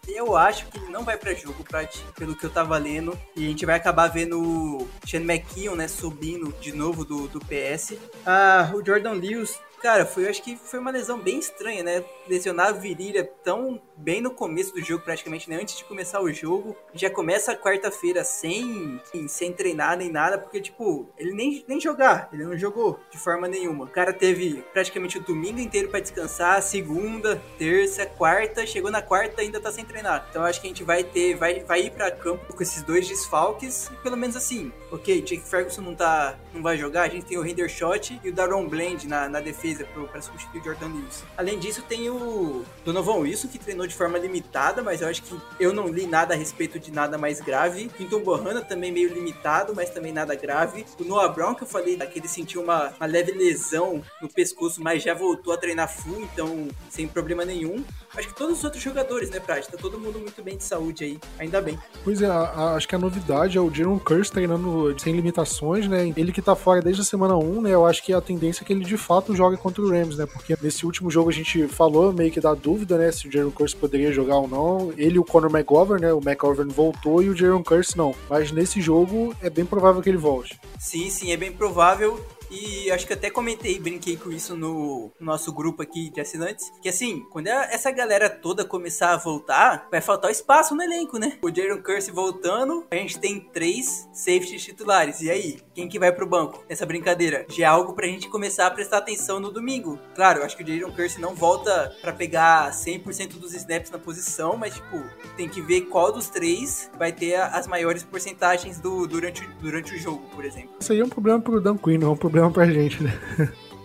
Eu 0.07 0.37
acho 0.37 0.67
que 0.67 0.77
ele 0.77 0.91
não 0.91 1.03
vai 1.03 1.17
para 1.17 1.33
jogo, 1.33 1.63
Prat, 1.63 1.97
pelo 2.15 2.35
que 2.35 2.45
eu 2.45 2.49
tava 2.49 2.77
lendo. 2.77 3.17
E 3.35 3.45
a 3.45 3.49
gente 3.49 3.65
vai 3.65 3.75
acabar 3.75 4.07
vendo 4.07 4.39
o 4.39 4.87
Shane 5.05 5.25
McKeon, 5.25 5.75
né, 5.75 5.87
subindo 5.87 6.53
de 6.61 6.71
novo 6.71 7.03
do, 7.03 7.27
do 7.27 7.39
PS. 7.39 7.93
Ah, 8.25 8.71
o 8.73 8.85
Jordan 8.85 9.13
Lewis 9.13 9.59
Cara, 9.81 10.05
foi, 10.05 10.27
acho 10.27 10.41
que 10.41 10.57
foi 10.57 10.79
uma 10.79 10.89
lesão 10.89 11.19
bem 11.19 11.37
estranha, 11.37 11.83
né? 11.83 12.03
Lesionar 12.27 12.69
a 12.69 12.71
virilha 12.71 13.23
tão 13.43 13.79
bem 13.95 14.21
no 14.21 14.31
começo 14.31 14.73
do 14.73 14.81
jogo, 14.81 15.03
praticamente, 15.03 15.49
né? 15.49 15.59
Antes 15.61 15.77
de 15.77 15.83
começar 15.83 16.19
o 16.19 16.31
jogo. 16.31 16.75
Já 16.93 17.09
começa 17.09 17.51
a 17.51 17.55
quarta-feira 17.55 18.23
sem, 18.23 18.99
sem 19.27 19.53
treinar 19.53 19.97
nem 19.97 20.11
nada, 20.11 20.37
porque, 20.37 20.59
tipo, 20.59 21.07
ele 21.17 21.31
nem, 21.31 21.63
nem 21.67 21.79
jogar, 21.79 22.27
ele 22.33 22.43
não 22.43 22.57
jogou 22.57 22.99
de 23.11 23.17
forma 23.19 23.47
nenhuma. 23.47 23.85
O 23.85 23.89
cara 23.89 24.11
teve 24.11 24.63
praticamente 24.73 25.19
o 25.19 25.21
domingo 25.21 25.59
inteiro 25.59 25.89
para 25.89 25.99
descansar, 25.99 26.61
segunda, 26.61 27.41
terça, 27.57 28.05
quarta, 28.05 28.65
chegou 28.65 28.89
na 28.89 29.01
quarta 29.01 29.41
ainda 29.41 29.59
tá 29.59 29.71
sem 29.71 29.85
treinar. 29.85 30.25
Então 30.29 30.43
acho 30.43 30.59
que 30.59 30.67
a 30.67 30.69
gente 30.69 30.83
vai 30.83 31.03
ter, 31.03 31.35
vai, 31.35 31.59
vai 31.59 31.81
ir 31.81 31.91
para 31.91 32.09
campo 32.09 32.53
com 32.53 32.63
esses 32.63 32.81
dois 32.81 33.07
desfalques, 33.07 33.89
e 33.91 33.95
pelo 33.97 34.17
menos 34.17 34.35
assim, 34.35 34.71
ok, 34.91 35.21
Jake 35.21 35.47
Ferguson 35.47 35.81
não 35.81 35.95
tá, 35.95 36.37
não 36.53 36.63
vai 36.63 36.77
jogar, 36.77 37.03
a 37.03 37.09
gente 37.09 37.25
tem 37.25 37.37
o 37.37 37.45
Hendershot 37.45 38.19
e 38.23 38.29
o 38.29 38.33
Daron 38.33 38.67
Blend 38.67 39.07
na, 39.07 39.29
na 39.29 39.39
defesa 39.39 39.66
defesa 39.67 39.85
para 40.11 40.21
substituir 40.21 40.61
o 40.61 40.63
Jordan 40.63 40.87
Lewis. 40.87 41.23
Além 41.37 41.59
disso, 41.59 41.81
tem 41.81 42.09
o 42.09 42.63
Donovan 42.85 43.19
Wilson, 43.19 43.47
que 43.47 43.59
treinou 43.59 43.87
de 43.87 43.95
forma 43.95 44.17
limitada, 44.17 44.81
mas 44.81 45.01
eu 45.01 45.07
acho 45.07 45.21
que 45.23 45.37
eu 45.59 45.73
não 45.73 45.87
li 45.87 46.05
nada 46.05 46.33
a 46.33 46.37
respeito 46.37 46.79
de 46.79 46.91
nada 46.91 47.17
mais 47.17 47.41
grave. 47.41 47.89
Quinton 47.89 48.19
Bohanna 48.21 48.61
também 48.61 48.91
meio 48.91 49.13
limitado, 49.13 49.73
mas 49.75 49.89
também 49.89 50.11
nada 50.11 50.35
grave. 50.35 50.85
O 50.99 51.03
Noah 51.03 51.29
Brown, 51.29 51.55
que 51.55 51.63
eu 51.63 51.67
falei 51.67 51.97
que 51.97 52.19
ele 52.19 52.27
sentiu 52.27 52.61
uma, 52.61 52.93
uma 52.99 53.05
leve 53.05 53.31
lesão 53.31 54.01
no 54.21 54.29
pescoço, 54.29 54.81
mas 54.81 55.03
já 55.03 55.13
voltou 55.13 55.53
a 55.53 55.57
treinar 55.57 55.89
full, 55.89 56.21
então 56.21 56.67
sem 56.89 57.07
problema 57.07 57.43
nenhum. 57.43 57.83
Acho 58.17 58.29
que 58.29 58.35
todos 58.35 58.57
os 58.57 58.63
outros 58.63 58.81
jogadores, 58.81 59.29
né, 59.29 59.39
Prati? 59.39 59.69
Tá 59.69 59.77
todo 59.77 59.99
mundo 59.99 60.19
muito 60.19 60.41
bem 60.41 60.57
de 60.57 60.63
saúde 60.63 61.03
aí, 61.03 61.19
ainda 61.37 61.61
bem. 61.61 61.77
Pois 62.03 62.19
é, 62.19 62.25
a, 62.25 62.33
a, 62.33 62.75
acho 62.75 62.87
que 62.87 62.95
a 62.95 62.99
novidade 62.99 63.59
é 63.59 63.61
o 63.61 63.71
Jaron 63.71 63.99
Curse 63.99 64.31
treinando 64.31 64.99
sem 64.99 65.15
limitações, 65.15 65.87
né? 65.87 66.11
Ele 66.17 66.31
que 66.31 66.41
tá 66.41 66.55
fora 66.55 66.81
desde 66.81 67.03
a 67.03 67.05
semana 67.05 67.37
1, 67.37 67.61
né? 67.61 67.71
Eu 67.75 67.85
acho 67.85 68.03
que 68.03 68.11
a 68.11 68.19
tendência 68.19 68.63
é 68.63 68.65
que 68.65 68.73
ele 68.73 68.83
de 68.83 68.97
fato 68.97 69.35
jogue 69.35 69.55
contra 69.55 69.83
o 69.83 69.89
Rams, 69.89 70.17
né? 70.17 70.25
Porque 70.25 70.57
nesse 70.59 70.83
último 70.83 71.11
jogo 71.11 71.29
a 71.29 71.33
gente 71.33 71.67
falou 71.67 72.11
meio 72.11 72.31
que 72.31 72.41
da 72.41 72.55
dúvida, 72.55 72.97
né? 72.97 73.11
Se 73.11 73.27
o 73.27 73.31
Jaron 73.31 73.51
Curse 73.51 73.75
poderia 73.75 74.11
jogar 74.11 74.37
ou 74.37 74.47
não. 74.47 74.91
Ele 74.97 75.17
e 75.17 75.19
o 75.19 75.23
Conor 75.23 75.51
McGovern, 75.51 76.01
né? 76.01 76.11
O 76.11 76.19
McGovern 76.19 76.73
voltou 76.73 77.21
e 77.21 77.29
o 77.29 77.35
Jaron 77.35 77.63
Curse 77.63 77.95
não. 77.95 78.15
Mas 78.27 78.51
nesse 78.51 78.81
jogo 78.81 79.35
é 79.43 79.49
bem 79.49 79.65
provável 79.65 80.01
que 80.01 80.09
ele 80.09 80.17
volte. 80.17 80.59
Sim, 80.79 81.11
sim, 81.11 81.31
é 81.31 81.37
bem 81.37 81.51
provável. 81.51 82.19
E 82.49 82.89
acho 82.91 83.05
que 83.05 83.13
até 83.13 83.29
comentei, 83.29 83.79
brinquei 83.79 84.15
com 84.15 84.31
isso 84.31 84.55
no 84.55 85.11
nosso 85.19 85.51
grupo 85.51 85.81
aqui 85.81 86.09
de 86.09 86.21
assinantes. 86.21 86.71
Que 86.81 86.89
assim, 86.89 87.25
quando 87.31 87.47
essa 87.47 87.91
galera 87.91 88.29
toda 88.29 88.63
começar 88.63 89.13
a 89.13 89.17
voltar, 89.17 89.87
vai 89.91 90.01
faltar 90.01 90.31
espaço 90.31 90.75
no 90.75 90.81
elenco, 90.81 91.17
né? 91.17 91.37
O 91.41 91.53
Jaron 91.53 91.81
Curse 91.81 92.11
voltando, 92.11 92.85
a 92.91 92.95
gente 92.95 93.19
tem 93.19 93.39
três 93.39 94.07
safeties 94.13 94.63
titulares. 94.63 95.21
E 95.21 95.29
aí, 95.29 95.59
quem 95.73 95.87
que 95.87 95.99
vai 95.99 96.11
pro 96.11 96.27
banco 96.27 96.63
nessa 96.69 96.85
brincadeira? 96.85 97.45
Já 97.49 97.65
é 97.65 97.67
algo 97.67 97.93
pra 97.93 98.07
gente 98.07 98.29
começar 98.29 98.67
a 98.67 98.71
prestar 98.71 98.99
atenção 98.99 99.39
no 99.39 99.51
domingo. 99.51 99.99
Claro, 100.15 100.43
acho 100.43 100.55
que 100.55 100.63
o 100.63 100.67
Jaron 100.67 100.91
Curse 100.93 101.19
não 101.19 101.35
volta 101.35 101.95
para 102.01 102.13
pegar 102.13 102.71
100% 102.71 103.37
dos 103.37 103.53
snaps 103.53 103.91
na 103.91 103.99
posição, 103.99 104.55
mas 104.57 104.75
tipo, 104.75 105.03
tem 105.35 105.49
que 105.49 105.61
ver 105.61 105.81
qual 105.81 106.11
dos 106.11 106.29
três 106.29 106.89
vai 106.97 107.11
ter 107.11 107.35
as 107.35 107.67
maiores 107.67 108.03
porcentagens 108.03 108.79
do, 108.79 109.07
durante, 109.07 109.47
durante 109.61 109.93
o 109.93 109.99
jogo, 109.99 110.23
por 110.33 110.45
exemplo. 110.45 110.69
Isso 110.79 110.91
aí 110.91 110.99
é 110.99 111.05
um 111.05 111.09
problema 111.09 111.41
pro 111.41 111.59
Dan 111.59 111.77
Quinn, 111.77 111.97
não 111.97 112.09
é 112.09 112.11
um 112.11 112.17
problema 112.17 112.36
problema 112.37 112.51
pra 112.51 112.65
gente, 112.65 113.03
né? 113.03 113.13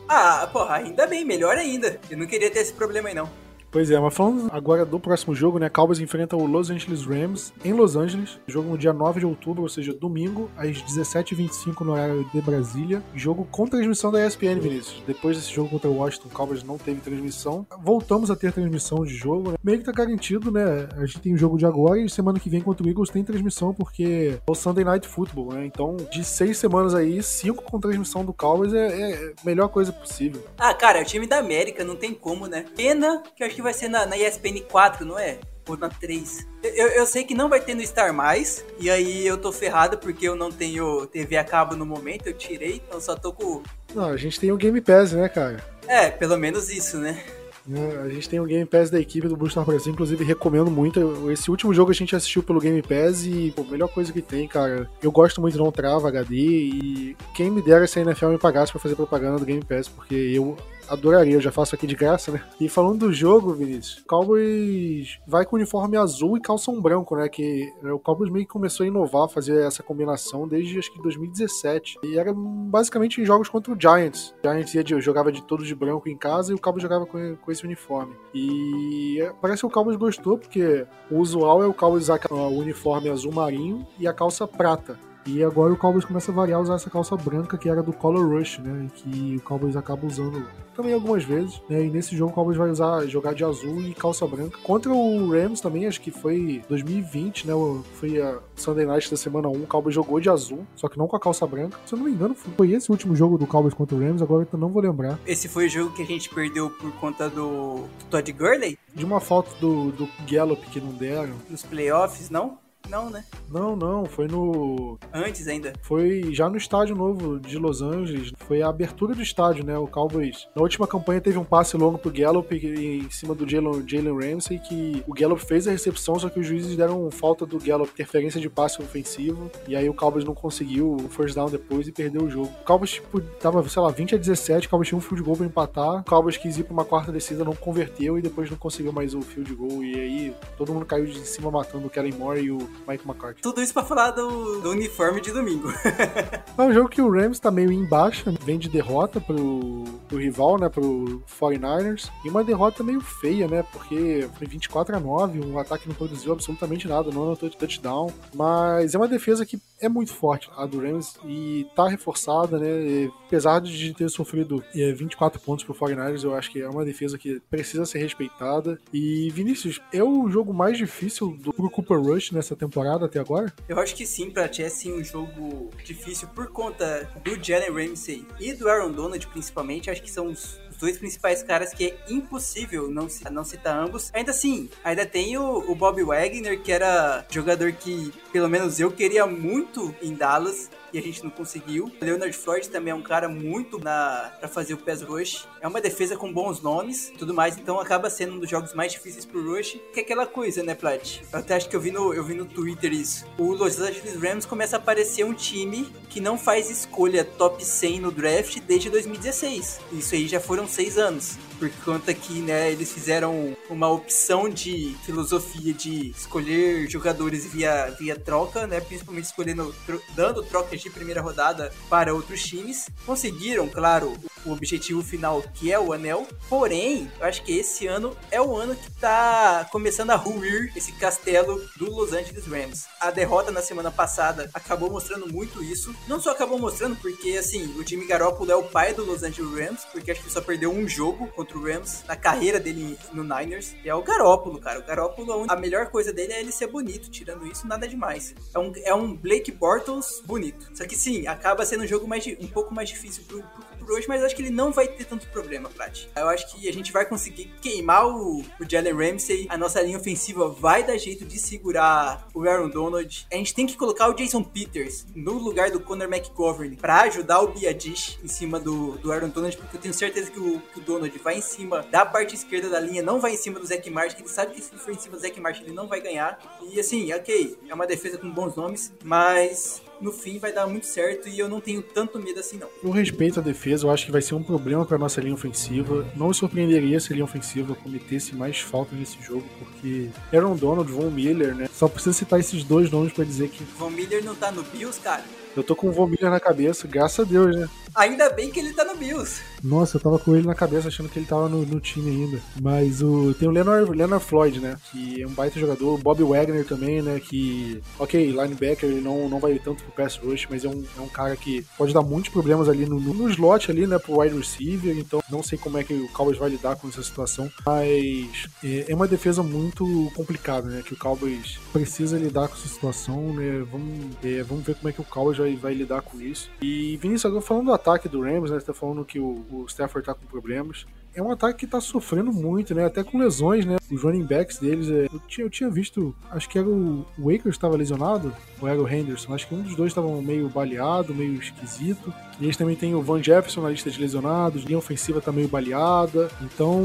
Ah, 0.09 0.47
porra, 0.53 0.77
ainda 0.77 1.07
bem, 1.07 1.25
melhor 1.25 1.57
ainda. 1.57 1.99
Eu 2.11 2.19
não 2.19 2.27
queria 2.27 2.51
ter 2.51 2.59
esse 2.59 2.73
problema 2.73 3.09
aí 3.09 3.15
não. 3.15 3.29
Pois 3.73 3.91
é, 3.91 3.99
mas 3.99 4.15
falando 4.15 4.51
agora 4.53 4.85
do 4.85 5.01
próximo 5.01 5.35
jogo, 5.35 5.59
né? 5.59 5.71
Cowboys 5.71 5.99
enfrenta 5.99 6.37
o 6.37 6.45
Los 6.45 6.69
Angeles 6.69 7.07
Rams 7.07 7.55
em 7.65 7.73
Los 7.73 7.97
Angeles. 7.97 8.39
Jogo 8.47 8.69
no 8.69 8.77
dia 8.77 8.93
9 8.93 9.21
de 9.21 9.25
outubro, 9.27 9.63
ou 9.63 9.69
seja, 9.69 9.95
domingo, 9.95 10.51
às 10.59 10.83
17h25 10.83 11.81
no 11.81 11.93
horário 11.93 12.23
de 12.35 12.41
Brasília. 12.43 13.03
Jogo 13.15 13.49
com 13.51 13.67
transmissão 13.67 14.13
da 14.13 14.27
ESPN, 14.27 14.61
Vinícius. 14.61 15.03
Depois 15.07 15.39
desse 15.39 15.51
jogo 15.51 15.71
contra 15.71 15.89
o 15.89 15.97
Washington, 15.97 16.29
Cowboys 16.29 16.63
não 16.63 16.77
teve 16.77 17.01
transmissão. 17.01 17.67
Voltamos 17.83 18.31
a 18.31 18.37
ter 18.37 18.53
transmissão 18.53 19.07
de 19.07 19.15
jogo, 19.15 19.53
né? 19.53 19.57
Meio 19.65 19.79
que 19.79 19.85
tá 19.87 19.93
garantido, 19.93 20.53
né? 20.53 20.91
A 20.95 21.07
gente 21.07 21.21
tem 21.21 21.33
o 21.33 21.39
jogo 21.39 21.57
de 21.57 21.65
agora 21.65 21.99
e 21.99 22.11
semana 22.11 22.39
que 22.39 22.51
vem 22.51 22.61
contra 22.61 22.87
o 22.87 22.91
Eagles 22.91 23.09
tem 23.09 23.25
transmissão, 23.25 23.73
porque 23.73 24.37
é 24.37 24.51
o 24.51 24.55
Sunday 24.55 24.85
Night 24.85 25.09
Football, 25.09 25.55
né? 25.55 25.65
Então, 25.65 25.97
de 26.11 26.23
seis 26.23 26.59
semanas 26.59 26.95
aí, 26.95 27.23
cinco 27.23 27.63
com 27.63 27.81
transmissão 27.81 28.23
do 28.23 28.35
Cowboys 28.35 28.75
é, 28.75 29.13
é 29.13 29.33
a 29.43 29.47
melhor 29.47 29.69
coisa 29.69 29.95
possível. 29.95 30.45
Ah, 30.59 30.75
cara, 30.75 30.99
é 30.99 31.03
o 31.03 31.07
time 31.07 31.27
da 31.27 31.39
América, 31.39 31.83
não 31.83 31.97
tem 31.97 32.13
como, 32.13 32.47
né? 32.47 32.67
Pena 32.77 33.23
que 33.35 33.43
eu 33.43 33.47
acho 33.47 33.57
que 33.57 33.62
vai 33.63 33.73
ser 33.73 33.89
na, 33.89 34.05
na 34.07 34.17
ESPN 34.17 34.61
4, 34.69 35.05
não 35.05 35.19
é? 35.19 35.39
Ou 35.69 35.77
na 35.77 35.89
3. 35.89 36.47
Eu, 36.63 36.89
eu 36.89 37.07
sei 37.07 37.25
que 37.25 37.35
não 37.35 37.49
vai 37.49 37.61
ter 37.61 37.75
no 37.75 37.87
Star 37.87 38.13
mais. 38.13 38.65
E 38.79 38.91
aí 38.91 39.27
eu 39.27 39.39
tô 39.39 39.53
ferrado 39.53 39.97
porque 39.97 40.29
eu 40.29 40.35
não 40.35 40.51
tenho 40.51 41.07
TV 41.07 41.37
a 41.37 41.45
cabo 41.45 41.77
no 41.77 41.87
momento. 41.87 42.27
Eu 42.27 42.35
tirei, 42.35 42.83
então 42.87 43.01
só 43.01 43.15
tô 43.15 43.33
com. 43.33 43.63
Não, 43.95 44.07
a 44.07 44.17
gente 44.17 44.41
tem 44.41 44.51
o 44.51 44.57
Game 44.57 44.81
Pass, 44.81 45.13
né, 45.13 45.29
cara? 45.29 45.65
É, 45.87 46.11
pelo 46.11 46.37
menos 46.37 46.69
isso, 46.69 46.99
né? 46.99 47.23
É, 47.71 47.99
a 47.99 48.09
gente 48.09 48.29
tem 48.29 48.41
o 48.41 48.45
Game 48.45 48.67
Pass 48.67 48.91
da 48.91 48.99
equipe 48.99 49.29
do 49.29 49.37
Booster 49.37 49.65
Brasil, 49.65 49.93
inclusive 49.93 50.25
recomendo 50.25 50.71
muito. 50.71 51.31
Esse 51.31 51.51
último 51.51 51.73
jogo 51.73 51.93
a 51.93 51.95
gente 51.95 52.17
assistiu 52.17 52.43
pelo 52.43 52.61
Game 52.61 52.83
Pass 52.83 53.25
e, 53.25 53.53
pô, 53.55 53.63
melhor 53.65 53.89
coisa 53.89 54.13
que 54.13 54.21
tem, 54.21 54.49
cara. 54.49 54.91
Eu 55.01 55.13
gosto 55.13 55.41
muito 55.41 55.55
de 55.55 55.61
não 55.61 55.71
trava 55.71 56.09
HD 56.09 56.35
e 56.35 57.17
quem 57.35 57.51
me 57.51 57.63
dera 57.63 57.87
se 57.87 57.99
a 57.99 58.03
NFL 58.03 58.29
me 58.29 58.39
pagasse 58.39 58.73
pra 58.73 58.81
fazer 58.81 58.97
propaganda 58.97 59.39
do 59.39 59.45
Game 59.45 59.65
Pass, 59.65 59.89
porque 59.89 60.15
eu 60.15 60.57
adoraria, 60.93 61.35
eu 61.35 61.41
já 61.41 61.51
faço 61.51 61.75
aqui 61.75 61.87
de 61.87 61.97
graça, 61.97 62.31
né? 62.31 62.43
E 62.61 62.69
falando 62.69 63.07
do 63.07 63.13
jogo, 63.13 63.55
Vinícius, 63.55 64.03
Cowboys 64.07 65.19
vai 65.27 65.45
com 65.47 65.57
uniforme 65.57 65.97
azul 65.97 66.37
e 66.37 66.41
calção 66.41 66.81
branco, 66.81 67.17
né? 67.17 67.29
Que 67.29 67.73
o 67.83 67.99
Cowboys 67.99 68.31
meio 68.31 68.45
que 68.45 68.53
começou 68.53 68.85
a 68.85 68.87
inovar, 68.87 69.29
fazer 69.29 69.63
essa 69.65 69.83
combinação 69.83 70.47
desde 70.47 70.79
acho 70.79 70.93
que 70.93 71.03
2017. 71.03 71.99
E 72.03 72.19
era 72.19 72.33
basicamente 72.35 73.21
em 73.21 73.25
jogos 73.25 73.49
contra 73.49 73.73
o 73.73 73.81
Giants. 73.81 74.35
O 74.45 74.49
Giants 74.49 74.75
ia 74.75 74.85
de, 74.85 75.01
jogava 75.01 75.33
de 75.33 75.43
todo 75.43 75.65
de 75.65 75.75
branco 75.75 76.09
em 76.09 76.17
casa 76.17 76.53
e 76.53 76.55
o 76.55 76.61
Cowboys 76.61 76.83
jogava 76.83 77.07
com, 77.07 77.37
com 77.37 77.53
esse 77.53 77.65
uniforme. 77.65 78.15
E 78.35 79.19
parece 79.41 79.61
que 79.61 79.67
o 79.67 79.71
Cowboys 79.71 79.97
gostou, 79.97 80.37
porque 80.37 80.87
o 81.11 81.19
usual 81.19 81.63
é 81.63 81.67
o 81.67 81.75
Cowboys 81.75 82.03
usar 82.03 82.21
o 82.31 82.59
uniforme 82.59 83.09
azul 83.09 83.33
marinho 83.33 83.87
e 83.99 84.07
a 84.07 84.13
calça 84.13 84.47
prata. 84.47 84.99
E 85.27 85.43
agora 85.43 85.73
o 85.73 85.77
Cowboys 85.77 86.05
começa 86.05 86.33
a 86.33 86.35
variar 86.35 86.61
usar 86.61 86.75
essa 86.75 86.91
calça 86.91 87.17
branca 87.17 87.57
que 87.57 87.69
era 87.69 87.83
do 87.83 87.93
Color 87.93 88.29
Rush, 88.29 88.59
né? 88.59 88.89
Que 88.95 89.37
o 89.37 89.41
Cowboys 89.41 89.77
acaba 89.77 90.07
usando 90.07 90.45
também 90.75 90.93
algumas 90.93 91.25
vezes, 91.25 91.61
né? 91.69 91.85
E 91.85 91.91
nesse 91.91 92.17
jogo 92.17 92.33
o 92.33 92.35
Cowboys 92.35 92.57
vai 92.57 92.71
usar 92.71 93.07
jogar 93.07 93.35
de 93.35 93.45
azul 93.45 93.81
e 93.83 93.95
calça 93.95 94.27
branca. 94.27 94.59
Contra 94.63 94.93
o 94.93 95.31
Rams 95.31 95.61
também, 95.61 95.87
acho 95.87 96.01
que 96.01 96.11
foi 96.11 96.63
2020, 96.69 97.47
né? 97.47 97.53
Foi 97.95 98.21
a 98.21 98.39
Sunday 98.57 98.87
Night 98.87 99.11
da 99.11 99.17
semana 99.17 99.49
1, 99.49 99.63
o 99.63 99.67
Cowboys 99.67 99.95
jogou 99.95 100.21
de 100.21 100.29
azul, 100.29 100.67
só 100.75 100.89
que 100.89 100.99
não 100.99 101.07
com 101.07 101.17
a 101.17 101.21
calça 101.21 101.47
branca. 101.47 101.79
Se 101.87 101.95
eu 101.95 101.99
não 101.99 102.07
me 102.07 102.13
engano, 102.13 102.35
foi 102.35 102.73
esse 102.73 102.91
o 102.91 102.93
último 102.93 103.15
jogo 103.15 103.39
do 103.39 103.47
Cowboys 103.47 103.75
contra 103.75 103.97
o 103.97 104.01
Rams, 104.01 104.23
agora 104.23 104.47
eu 104.51 104.59
não 104.59 104.69
vou 104.69 104.83
lembrar. 104.83 105.19
Esse 105.27 105.49
foi 105.49 105.67
o 105.67 105.71
jogo 105.71 105.95
que 105.95 106.03
a 106.03 106.07
gente 106.07 106.29
perdeu 106.31 106.71
por 106.71 106.91
conta 106.93 107.29
do, 107.29 107.85
do 107.85 108.05
Todd 108.11 108.33
Gurley? 108.33 108.79
De 108.95 109.05
uma 109.05 109.21
falta 109.21 109.51
do, 109.61 109.93
do 109.93 110.09
Gallup 110.31 110.61
que 110.67 110.81
não 110.81 110.93
deram. 110.93 111.35
Nos 111.49 111.63
playoffs, 111.63 112.29
não? 112.29 112.62
Não, 112.93 113.09
né? 113.09 113.25
Não, 113.49 113.75
não, 113.75 114.05
foi 114.05 114.29
no. 114.29 114.99
Antes 115.15 115.49
ainda. 115.49 115.73
Foi 115.81 116.35
já 116.35 116.51
no 116.51 116.59
estádio 116.59 116.95
novo 116.95 117.41
de 117.41 117.57
Los 117.57 117.81
Angeles. 117.81 118.33
Foi 118.47 118.61
a 118.61 118.69
abertura 118.69 119.15
do 119.15 119.23
estádio, 119.23 119.65
né? 119.65 119.79
O 119.79 119.87
Cowboys. 119.87 120.47
Na 120.55 120.61
última 120.61 120.87
campanha 120.87 121.19
teve 121.19 121.39
um 121.39 121.45
passe 121.45 121.75
longo 121.75 121.97
pro 121.97 122.13
Gallup 122.13 122.55
em 122.55 123.09
cima 123.09 123.35
do 123.35 123.49
Jalen, 123.49 123.83
Jalen 123.89 124.35
Ramsey, 124.35 124.59
que 124.59 125.03
o 125.07 125.15
Gallup 125.15 125.43
fez 125.43 125.67
a 125.67 125.71
recepção, 125.71 126.19
só 126.19 126.29
que 126.29 126.39
os 126.39 126.47
juízes 126.47 126.77
deram 126.77 127.11
falta 127.11 127.47
do 127.47 127.59
Gallup, 127.59 127.91
interferência 127.91 128.39
de 128.39 128.51
passe 128.51 128.83
ofensivo. 128.83 129.51
E 129.67 129.75
aí 129.75 129.89
o 129.89 129.95
Cowboys 129.95 130.27
não 130.27 130.35
conseguiu 130.35 130.95
o 130.95 131.09
first 131.09 131.35
down 131.35 131.49
depois 131.49 131.89
e 131.89 131.93
perdeu 131.93 132.25
o 132.25 132.31
jogo. 132.31 132.53
O 132.61 132.65
Cowboys, 132.67 132.91
tipo, 132.91 133.23
tava, 133.23 133.67
sei 133.71 133.81
lá, 133.81 133.91
20 133.91 134.17
a 134.17 134.19
17, 134.19 134.67
o 134.67 134.71
Cowboys 134.71 134.89
tinha 134.89 134.99
um 134.99 135.01
field 135.01 135.23
goal 135.23 135.39
pra 135.39 135.47
empatar. 135.47 136.01
O 136.01 136.05
Cowboys 136.05 136.37
quis 136.37 136.59
ir 136.59 136.65
pra 136.65 136.75
uma 136.75 136.85
quarta 136.85 137.11
descida, 137.11 137.43
não 137.43 137.55
converteu 137.55 138.19
e 138.19 138.23
depois 138.23 138.51
não 138.51 138.59
conseguiu 138.59 138.93
mais 138.93 139.15
o 139.15 139.23
field 139.23 139.55
goal. 139.55 139.83
E 139.83 139.99
aí 139.99 140.37
todo 140.59 140.75
mundo 140.75 140.85
caiu 140.85 141.07
de 141.07 141.19
cima 141.27 141.51
matando 141.51 141.87
o 141.87 141.91
Kellen 141.91 142.13
Moore 142.13 142.43
e 142.43 142.51
o 142.51 142.82
Mike 142.87 143.07
McCarthy. 143.07 143.43
Tudo 143.43 143.61
isso 143.63 143.73
pra 143.73 143.85
falar 143.85 144.11
do, 144.11 144.61
do 144.61 144.71
uniforme 144.71 145.21
de 145.21 145.33
domingo. 145.33 145.73
é 146.57 146.63
um 146.63 146.73
jogo 146.73 146.89
que 146.89 147.01
o 147.01 147.11
Rams 147.11 147.39
tá 147.39 147.51
meio 147.51 147.73
em 147.73 147.85
baixa, 147.85 148.33
vem 148.43 148.59
de 148.59 148.69
derrota 148.69 149.21
pro, 149.21 149.85
pro 150.09 150.19
rival, 150.19 150.59
né, 150.59 150.69
pro 150.69 151.23
49ers, 151.41 152.11
e 152.25 152.29
uma 152.29 152.45
derrota 152.45 152.83
meio 152.83 153.01
feia, 153.01 153.49
né, 153.49 153.63
porque 153.73 154.29
foi 154.37 154.47
24 154.47 154.97
a 154.97 155.01
9, 155.01 155.41
um 155.41 155.59
ataque 155.59 155.89
não 155.89 155.95
produziu 155.95 156.33
absolutamente 156.33 156.89
nada, 156.89 157.11
não 157.11 157.25
anotou 157.25 157.51
touchdown, 157.51 158.13
mas 158.35 158.95
é 158.95 158.99
uma 158.99 159.09
defesa 159.09 159.47
que 159.47 159.61
é 159.81 159.89
muito 159.89 160.13
forte, 160.13 160.51
a 160.57 160.67
do 160.67 160.81
Rams, 160.81 161.17
e 161.25 161.67
tá 161.75 161.89
reforçada, 161.89 162.59
né, 162.59 162.69
e, 162.69 163.13
apesar 163.27 163.61
de 163.61 163.95
ter 163.95 164.09
sofrido 164.09 164.63
é, 164.75 164.93
24 164.93 165.41
pontos 165.41 165.65
pro 165.65 165.75
49ers, 165.75 166.25
eu 166.25 166.35
acho 166.35 166.51
que 166.51 166.61
é 166.61 166.69
uma 166.69 166.85
defesa 166.85 167.19
que 167.19 167.41
precisa 167.51 167.85
ser 167.85 167.99
respeitada, 167.99 168.79
e 168.93 169.31
Vinícius, 169.31 169.81
é 169.93 170.03
o 170.03 170.29
jogo 170.29 170.53
mais 170.53 170.77
difícil 170.77 171.37
do, 171.41 171.53
pro 171.53 171.71
Cooper 171.71 172.01
Rush 172.01 172.33
nessa 172.33 172.55
temporada 172.63 173.07
até 173.07 173.19
agora? 173.19 173.53
Eu 173.69 173.79
acho 173.81 173.95
que 173.95 174.07
sim, 174.07 174.31
pra 174.31 174.49
ti 174.49 174.63
é 174.63 174.69
sim 174.69 174.93
um 174.93 175.03
jogo 175.03 175.71
difícil 175.85 176.29
por 176.29 176.47
conta 176.49 177.11
do 177.25 177.43
Jalen 177.43 177.71
Ramsey 177.71 178.27
e 178.39 178.53
do 178.53 178.69
Aaron 178.69 178.93
Donald, 178.93 179.27
principalmente. 179.27 179.91
Acho 179.91 180.03
que 180.03 180.11
são 180.11 180.27
os 180.27 180.61
dois 180.79 180.99
principais 180.99 181.43
caras 181.43 181.73
que 181.73 181.87
é 181.87 182.13
impossível 182.13 182.91
não, 182.91 183.09
não 183.31 183.45
citar 183.45 183.79
ambos. 183.79 184.11
Ainda 184.13 184.31
assim, 184.31 184.69
ainda 184.85 185.05
tem 185.05 185.37
o, 185.37 185.71
o 185.71 185.75
Bob 185.75 186.03
Wagner, 186.03 186.61
que 186.61 186.73
era 186.73 187.25
jogador 187.31 187.73
que, 187.73 188.13
pelo 188.33 188.49
menos 188.49 188.79
eu 188.79 188.91
queria 188.91 189.27
muito 189.27 189.95
em 190.03 190.15
Dallas 190.15 190.71
e 190.93 190.99
a 190.99 191.03
gente 191.03 191.23
não 191.23 191.31
conseguiu. 191.31 191.91
Leonard 192.01 192.37
Floyd 192.37 192.69
também 192.69 192.93
é 192.93 192.95
um 192.95 193.03
cara 193.03 193.29
muito 193.29 193.79
na 193.79 194.33
para 194.39 194.49
fazer 194.49 194.75
o 194.75 194.79
pass 194.79 195.03
rush. 195.03 195.47
É 195.61 195.69
uma 195.69 195.81
defesa 195.81 196.17
com 196.17 196.33
bons 196.33 196.61
nomes, 196.61 197.13
tudo 197.19 197.33
mais, 197.33 197.57
então 197.57 197.79
acaba 197.81 198.11
sendo 198.11 198.35
um 198.35 198.39
dos 198.39 198.51
jogos 198.51 198.75
mais 198.75 198.93
difíceis 198.93 199.25
pro 199.25 199.43
rush, 199.43 199.79
que 199.93 200.01
é 200.01 200.03
aquela 200.03 200.27
coisa, 200.27 200.63
né, 200.63 200.75
Plat? 200.75 201.21
Eu 201.33 201.39
até 201.39 201.55
acho 201.55 201.69
que 201.69 201.77
eu 201.77 201.81
vi 201.81 201.91
no 201.91 202.13
eu 202.13 202.25
vi 202.25 202.35
no 202.35 202.45
Twitter 202.45 202.93
isso. 202.93 203.25
O 203.39 203.53
Los 203.53 203.81
Angeles 203.81 204.17
Rams 204.17 204.47
começa 204.47 204.77
a 204.77 204.79
aparecer 204.79 205.25
um 205.25 205.35
time 205.35 205.91
que 206.09 206.21
não 206.21 206.37
faz 206.37 206.71
escolha 206.71 207.25
top 207.25 207.65
100 207.65 208.01
no 208.01 208.11
draft 208.11 208.59
desde 208.61 208.91
2016. 208.91 209.81
Isso 209.93 210.15
aí 210.15 210.29
já 210.29 210.41
foram 210.41 210.67
seis 210.67 210.99
anos 210.99 211.37
por 211.63 211.71
conta 211.85 212.13
que 212.13 212.41
né, 212.41 212.73
eles 212.73 212.91
fizeram 212.91 213.57
uma 213.71 213.89
opção 213.89 214.49
de 214.49 214.97
filosofia 215.05 215.73
de 215.73 216.11
escolher 216.11 216.91
jogadores 216.91 217.47
via, 217.47 217.95
via 218.01 218.19
troca, 218.19 218.67
né, 218.67 218.81
principalmente 218.81 219.27
escolhendo 219.27 219.73
dando 220.17 220.43
trocas 220.43 220.81
de 220.81 220.91
primeira 220.91 221.21
rodada 221.21 221.73
para 221.89 222.13
outros 222.13 222.43
times. 222.43 222.89
Conseguiram, 223.07 223.69
claro, 223.69 224.13
o 224.45 224.53
objetivo 224.53 225.03
final 225.03 225.43
que 225.55 225.73
é 225.73 225.79
o 225.79 225.93
anel. 225.93 226.27
Porém, 226.49 227.11
eu 227.21 227.27
acho 227.27 227.43
que 227.43 227.53
esse 227.53 227.87
ano 227.87 228.17
é 228.31 228.41
o 228.41 228.57
ano 228.57 228.75
que 228.75 228.89
está 228.89 229.67
começando 229.71 230.11
a 230.11 230.17
ruir 230.17 230.73
esse 230.77 230.93
castelo 230.93 231.63
do 231.77 231.91
Los 231.91 232.13
Angeles 232.13 232.47
Rams. 232.47 232.87
A 233.01 233.11
derrota 233.11 233.51
na 233.51 233.63
semana 233.63 233.91
passada 233.91 234.51
acabou 234.53 234.91
mostrando 234.91 235.33
muito 235.33 235.63
isso. 235.63 235.95
Não 236.09 236.21
só 236.21 236.31
acabou 236.31 236.59
mostrando 236.59 236.97
porque 236.97 237.37
assim, 237.37 237.75
o 237.79 237.87
Jimmy 237.87 238.07
Garoppolo 238.07 238.51
é 238.51 238.57
o 238.57 238.65
pai 238.65 238.93
do 238.93 239.05
Los 239.05 239.23
Angeles 239.23 239.53
Rams, 239.53 239.85
porque 239.93 240.11
acho 240.11 240.23
que 240.23 240.33
só 240.33 240.41
perdeu 240.41 240.73
um 240.73 240.89
jogo 240.89 241.29
contra 241.29 241.52
contra 241.53 241.59
o 241.59 241.63
Rams 241.63 242.03
na 242.09 242.17
carreira 242.17 242.59
dele 242.59 242.99
no 243.13 243.23
Niners. 243.23 243.75
É 243.85 243.95
o 243.95 244.03
Garópolo, 244.03 244.59
cara. 244.59 244.81
O 244.81 244.83
Garópolo, 244.83 245.47
a 245.49 245.57
melhor 245.57 245.89
coisa 245.89 246.13
dele 246.13 246.33
é 246.33 246.41
ele 246.41 246.53
ser 246.53 246.69
bonito. 246.69 247.11
Tirando 247.11 247.47
isso, 247.47 247.67
nada 247.67 247.87
demais. 247.87 248.35
É 248.55 248.59
um, 248.59 248.73
é 248.77 248.95
um 248.95 249.15
Blake 249.15 249.53
Bortles 249.53 250.23
bonito. 250.25 250.71
Só 250.75 250.87
que 250.87 250.97
sim, 250.97 251.27
acaba 251.27 251.65
sendo 251.67 251.85
um 251.85 251.87
jogo 251.87 252.09
mais, 252.09 252.27
um 252.41 252.49
pouco 252.49 252.75
mais 252.75 252.89
difícil 252.89 253.25
pro, 253.25 253.43
pro 253.43 253.72
por 253.83 253.95
hoje, 253.95 254.07
mas 254.09 254.23
acho 254.23 254.35
que 254.35 254.43
ele 254.43 254.51
não 254.51 254.73
vai 254.73 254.89
ter 254.89 255.05
tanto 255.05 255.27
problema, 255.29 255.69
Plat. 255.69 256.07
Eu 256.17 256.29
acho 256.29 256.55
que 256.55 256.69
a 256.69 256.73
gente 256.73 256.93
vai 256.93 257.07
conseguir 257.07 257.53
queimar 257.61 258.07
o, 258.07 258.41
o 258.41 258.69
Jalen 258.69 258.95
Ramsey, 258.95 259.47
a 259.49 259.57
nossa 259.57 259.81
linha 259.81 259.99
ofensiva 259.99 260.49
vai 260.49 260.85
dar 260.85 260.97
jeito 260.97 261.25
de 261.25 261.39
segurar 261.39 262.27
o 262.35 262.43
Aaron 262.49 262.69
Donald. 262.69 263.27
A 263.31 263.37
gente 263.37 263.55
tem 263.55 263.67
que 263.67 263.77
colocar 263.77 264.09
o 264.09 264.15
Jason 264.15 264.43
Peters 264.43 265.07
no 265.15 265.35
lugar 265.35 265.71
do 265.71 265.81
Conor 265.81 266.09
McGovern 266.09 266.77
para 266.77 267.03
ajudar 267.03 267.41
o 267.41 267.49
Biadish 267.49 268.19
em 268.23 268.29
cima 268.29 268.59
do, 268.59 268.99
do 268.99 269.13
Aaron 269.13 269.29
Donald, 269.29 269.57
porque 269.57 269.77
eu 269.77 269.81
tenho 269.81 269.95
certeza 269.95 270.31
que 270.31 270.41
o, 270.41 270.61
que 270.61 270.79
o 270.79 270.83
Donald 270.83 271.17
vai 271.19 271.39
em 271.39 271.43
cima 271.43 271.83
da 271.91 272.05
parte 272.05 272.35
esquerda 272.35 272.69
da 272.69 272.81
linha, 272.81 273.03
não 273.03 273.21
vai 273.21 273.33
em 273.33 273.37
cima 273.37 273.59
do 273.59 273.67
Zach 273.67 273.89
Martin, 273.91 274.17
que 274.17 274.23
ele 274.23 274.29
sabe 274.29 274.55
que 274.55 274.63
se 274.63 274.71
for 274.77 274.93
em 274.93 274.99
cima 274.99 275.17
do 275.17 275.23
Zach 275.23 275.41
Martin 275.41 275.65
ele 275.65 275.73
não 275.73 275.87
vai 275.87 276.01
ganhar. 276.01 276.39
E 276.63 276.79
assim, 276.79 277.13
ok, 277.13 277.59
é 277.69 277.75
uma 277.75 277.87
defesa 277.87 278.19
com 278.19 278.31
bons 278.31 278.55
nomes, 278.55 278.93
mas 279.05 279.83
no 280.03 280.13
fim 280.13 280.39
vai 280.39 280.53
dar 280.53 280.67
muito 280.67 280.85
certo 280.85 281.29
e 281.29 281.39
eu 281.39 281.49
não 281.49 281.61
tenho 281.61 281.81
tanto 281.81 282.19
medo 282.19 282.41
assim 282.41 282.59
não. 282.59 282.69
Eu 282.83 282.91
respeito 282.91 283.41
a 283.41 283.43
defesa, 283.43 283.87
eu 283.87 283.91
acho 283.91 284.07
que 284.07 284.13
vai 284.13 284.21
ser 284.21 284.35
um 284.35 284.43
problema 284.43 284.85
para 284.85 284.99
nossa 284.99 285.21
linha 285.21 285.35
ofensiva. 285.35 286.07
Não 286.17 286.29
me 286.29 286.35
surpreenderia 286.35 286.99
se 286.99 287.13
a 287.13 287.15
linha 287.15 287.25
ofensiva 287.25 287.75
cometesse 287.75 288.35
mais 288.35 288.59
falta 288.59 288.95
nesse 288.95 289.23
jogo, 289.23 289.45
porque 289.59 290.11
Aaron 290.33 290.57
Donald, 290.57 290.91
Von 290.91 291.11
Miller, 291.11 291.55
né? 291.55 291.69
Só 291.73 291.89
precisa 291.89 292.13
citar 292.13 292.41
esses 292.41 292.65
dois 292.65 292.91
nomes 292.91 293.13
para 293.13 293.25
dizer 293.25 293.49
que 293.49 293.63
Von 293.65 293.91
Miller 293.91 294.25
não 294.25 294.35
tá 294.35 294.51
no 294.51 294.63
Bills, 294.65 295.01
cara. 295.01 295.25
Eu 295.57 295.63
tô 295.63 295.77
com 295.77 295.89
o 295.89 295.93
Von 295.93 296.07
Miller 296.07 296.31
na 296.31 296.41
cabeça, 296.41 296.89
graças 296.89 297.21
a 297.21 297.29
Deus, 297.29 297.55
né? 297.55 297.69
Ainda 297.95 298.31
bem 298.31 298.51
que 298.51 298.61
ele 298.61 298.73
tá 298.73 298.85
no 298.85 298.97
Bills. 298.97 299.41
Nossa, 299.63 299.97
eu 299.97 300.01
tava 300.01 300.19
com 300.19 300.35
ele 300.35 300.47
na 300.47 300.55
cabeça 300.55 300.89
achando 300.89 301.09
que 301.09 301.19
ele 301.19 301.27
tava 301.27 301.49
no, 301.49 301.65
no 301.65 301.81
time 301.81 302.11
ainda. 302.11 302.43
Mas 302.61 303.03
o 303.03 303.35
tem 303.35 303.49
o 303.49 303.53
Leonard, 303.53 303.91
Leonard 303.91 304.25
Floyd, 304.25 304.61
né? 304.61 304.77
Que 304.91 305.23
é 305.23 305.27
um 305.27 305.33
baita 305.33 305.61
jogador. 305.61 305.99
Bob 305.99 306.23
Wagner 306.23 306.67
também, 306.67 307.03
né? 307.03 307.21
Que, 307.21 307.81
ok, 307.99 308.31
linebacker, 308.31 308.89
ele 308.89 309.01
não, 309.01 309.29
não 309.29 309.39
vai 309.39 309.59
tanto 309.59 309.85
pro 309.85 309.93
pass 309.93 310.17
rush, 310.17 310.47
mas 310.51 310.65
é 310.65 310.69
um, 310.69 310.85
é 310.97 311.01
um 311.01 311.09
cara 311.09 311.37
que 311.37 311.65
pode 311.77 311.95
dar 311.95 312.03
muitos 312.03 312.31
problemas 312.31 312.69
ali 312.69 312.87
no, 312.87 312.99
no, 312.99 313.15
no 313.15 313.29
slot 313.31 313.71
ali, 313.71 313.87
né? 313.87 313.99
Pro 313.99 314.21
wide 314.21 314.37
receiver. 314.37 314.97
Então, 314.97 315.23
não 315.31 315.43
sei 315.43 315.59
como 315.59 315.79
é 315.79 315.85
que 315.85 315.95
o 315.95 316.09
Cowboys 316.09 316.39
vai 316.39 316.51
lidar 316.51 316.77
com 316.77 316.89
essa 316.89 317.03
situação. 317.03 317.51
Mas 317.65 318.49
é, 318.65 318.87
é 318.89 318.95
uma 318.95 319.07
defesa 319.07 319.43
muito 319.43 320.11
complicada, 320.15 320.69
né? 320.69 320.83
Que 320.85 320.95
o 320.95 320.99
Cowboys 320.99 321.59
precisa 321.73 322.19
lidar 322.19 322.49
com 322.49 322.55
essa 322.55 322.69
situação, 322.69 323.33
né? 323.35 323.65
Vamos, 323.71 324.17
é, 324.25 324.43
vamos 324.43 324.65
ver 324.65 324.75
como 324.75 324.89
é 324.89 324.93
que 324.93 325.01
o 325.01 325.05
Cowboys 325.05 325.39
vai, 325.39 325.55
vai 325.55 325.75
lidar 325.75 326.03
com 326.03 326.21
isso. 326.21 326.51
E, 326.61 326.97
Vinícius, 326.97 327.27
agora 327.27 327.43
falando 327.43 327.67
do 327.67 327.73
ataque 327.83 328.09
do 328.09 328.23
Rams, 328.23 328.51
né? 328.51 328.59
Você 328.59 328.67
tá 328.67 328.73
falando 328.73 329.05
que 329.05 329.19
o, 329.19 329.45
o 329.51 329.67
Stafford 329.67 330.07
tá 330.07 330.15
com 330.15 330.25
problemas. 330.27 330.87
É 331.15 331.23
um 331.23 331.31
ataque 331.31 331.61
que 331.61 331.67
tá 331.67 331.81
sofrendo 331.81 332.33
muito, 332.33 332.75
né? 332.75 332.87
Até 332.87 333.03
com 333.03 333.19
lesões, 333.19 333.67
né? 333.67 333.77
Os 333.91 334.03
running 334.03 334.25
backs 334.25 334.59
deles. 334.59 334.89
É... 334.89 335.07
Eu, 335.13 335.21
tinha, 335.29 335.45
eu 335.45 335.51
tinha 335.51 335.69
visto, 335.69 336.15
acho 336.31 336.49
que 336.49 336.59
era 336.59 336.67
o, 336.67 337.05
o 337.19 337.29
Akers 337.29 337.55
estava 337.57 337.77
lesionado, 337.77 338.35
ou 338.61 338.69
era 338.69 338.81
o 338.81 338.89
Henderson. 338.89 339.35
Acho 339.35 339.47
que 339.47 339.55
um 339.55 339.61
dos 339.61 339.75
dois 339.75 339.91
estavam 339.91 340.23
meio 340.23 340.49
baleado, 340.49 341.15
meio 341.15 341.35
esquisito. 341.35 342.15
E 342.41 342.45
eles 342.45 342.57
também 342.57 342.77
tem 342.77 342.95
o 342.95 343.03
Van 343.03 343.23
Jefferson 343.23 343.61
na 343.61 343.71
lista 343.71 343.91
de 343.91 344.01
lesionados, 344.01 344.65
linha 344.65 344.79
ofensiva 344.79 345.21
tá 345.21 345.31
meio 345.31 345.49
baleada. 345.49 346.31
Então, 346.41 346.81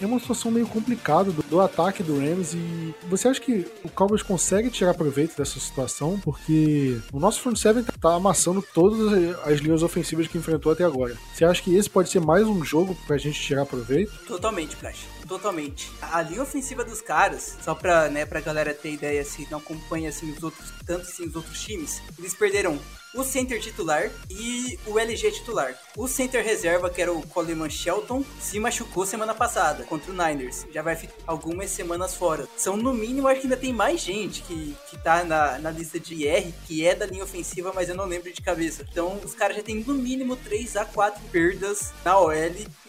é 0.00 0.06
uma 0.06 0.18
situação 0.18 0.50
meio 0.50 0.66
complicada 0.66 1.30
do, 1.30 1.42
do, 1.42 1.60
ataque 1.60 2.02
do 2.02 2.18
Rams 2.18 2.54
e 2.54 2.94
você 3.08 3.28
acha 3.28 3.40
que 3.40 3.66
o 3.84 3.88
Cowboys 3.88 4.22
consegue 4.22 4.70
tirar 4.70 4.94
proveito 4.94 5.36
dessa 5.36 5.58
situação? 5.58 6.18
Porque 6.20 6.98
o 7.12 7.18
nosso 7.18 7.40
front 7.40 7.56
seven 7.56 7.84
tá 8.00 8.14
amassando 8.14 8.62
todas 8.74 9.12
as 9.44 9.60
linhas 9.60 9.82
ofensivas 9.82 10.26
que 10.26 10.38
enfrentou 10.38 10.72
até 10.72 10.84
agora. 10.84 11.16
Você 11.32 11.44
acha 11.44 11.62
que 11.62 11.74
esse 11.74 11.88
pode 11.88 12.10
ser 12.10 12.20
mais 12.20 12.46
um 12.46 12.64
jogo 12.64 12.96
pra 13.06 13.16
gente 13.16 13.40
tirar 13.40 13.66
proveito? 13.66 14.12
Totalmente, 14.26 14.76
Flash. 14.76 15.06
Totalmente. 15.26 15.90
A 16.02 16.22
linha 16.22 16.42
ofensiva 16.42 16.84
dos 16.84 17.00
caras, 17.00 17.56
só 17.62 17.74
pra, 17.74 18.08
né, 18.08 18.26
pra 18.26 18.40
galera 18.40 18.74
ter 18.74 18.92
ideia 18.92 19.24
se 19.24 19.48
não 19.50 19.58
acompanha 19.58 20.10
assim 20.10 20.30
os 20.32 20.42
outros, 20.42 20.72
tanto 20.86 21.02
assim 21.02 21.26
os 21.26 21.34
outros 21.34 21.60
times, 21.62 22.02
eles 22.18 22.34
perderam 22.34 22.78
o 23.14 23.22
center 23.22 23.60
titular 23.60 24.10
e 24.28 24.78
o 24.86 24.98
LG 24.98 25.30
titular. 25.30 25.74
O 25.96 26.08
center 26.08 26.44
reserva, 26.44 26.90
que 26.90 27.00
era 27.00 27.12
o 27.12 27.26
Coleman 27.28 27.70
Shelton, 27.70 28.24
se 28.40 28.58
machucou 28.58 29.06
semana 29.06 29.34
passada 29.34 29.84
contra 29.84 30.10
o 30.10 30.14
Niners. 30.14 30.66
Já 30.72 30.82
vai 30.82 30.96
ficar 30.96 31.14
algumas 31.26 31.70
semanas 31.70 32.14
fora. 32.14 32.48
São 32.56 32.76
no 32.76 32.92
mínimo, 32.92 33.28
acho 33.28 33.40
que 33.40 33.46
ainda 33.46 33.56
tem 33.56 33.72
mais 33.72 34.00
gente 34.00 34.42
que, 34.42 34.76
que 34.90 34.98
tá 34.98 35.24
na, 35.24 35.58
na 35.58 35.70
lista 35.70 35.98
de 36.00 36.14
IR, 36.14 36.52
que 36.66 36.84
é 36.84 36.94
da 36.94 37.06
linha 37.06 37.24
ofensiva, 37.24 37.72
mas 37.74 37.88
eu 37.88 37.94
não 37.94 38.06
lembro 38.06 38.32
de 38.32 38.42
cabeça. 38.42 38.84
Então 38.90 39.20
os 39.24 39.34
caras 39.34 39.56
já 39.56 39.62
têm 39.62 39.76
no 39.76 39.94
mínimo 39.94 40.36
3 40.36 40.76
a 40.76 40.84
4 40.84 41.22
perdas 41.30 41.92
na 42.04 42.18
OL 42.18 42.34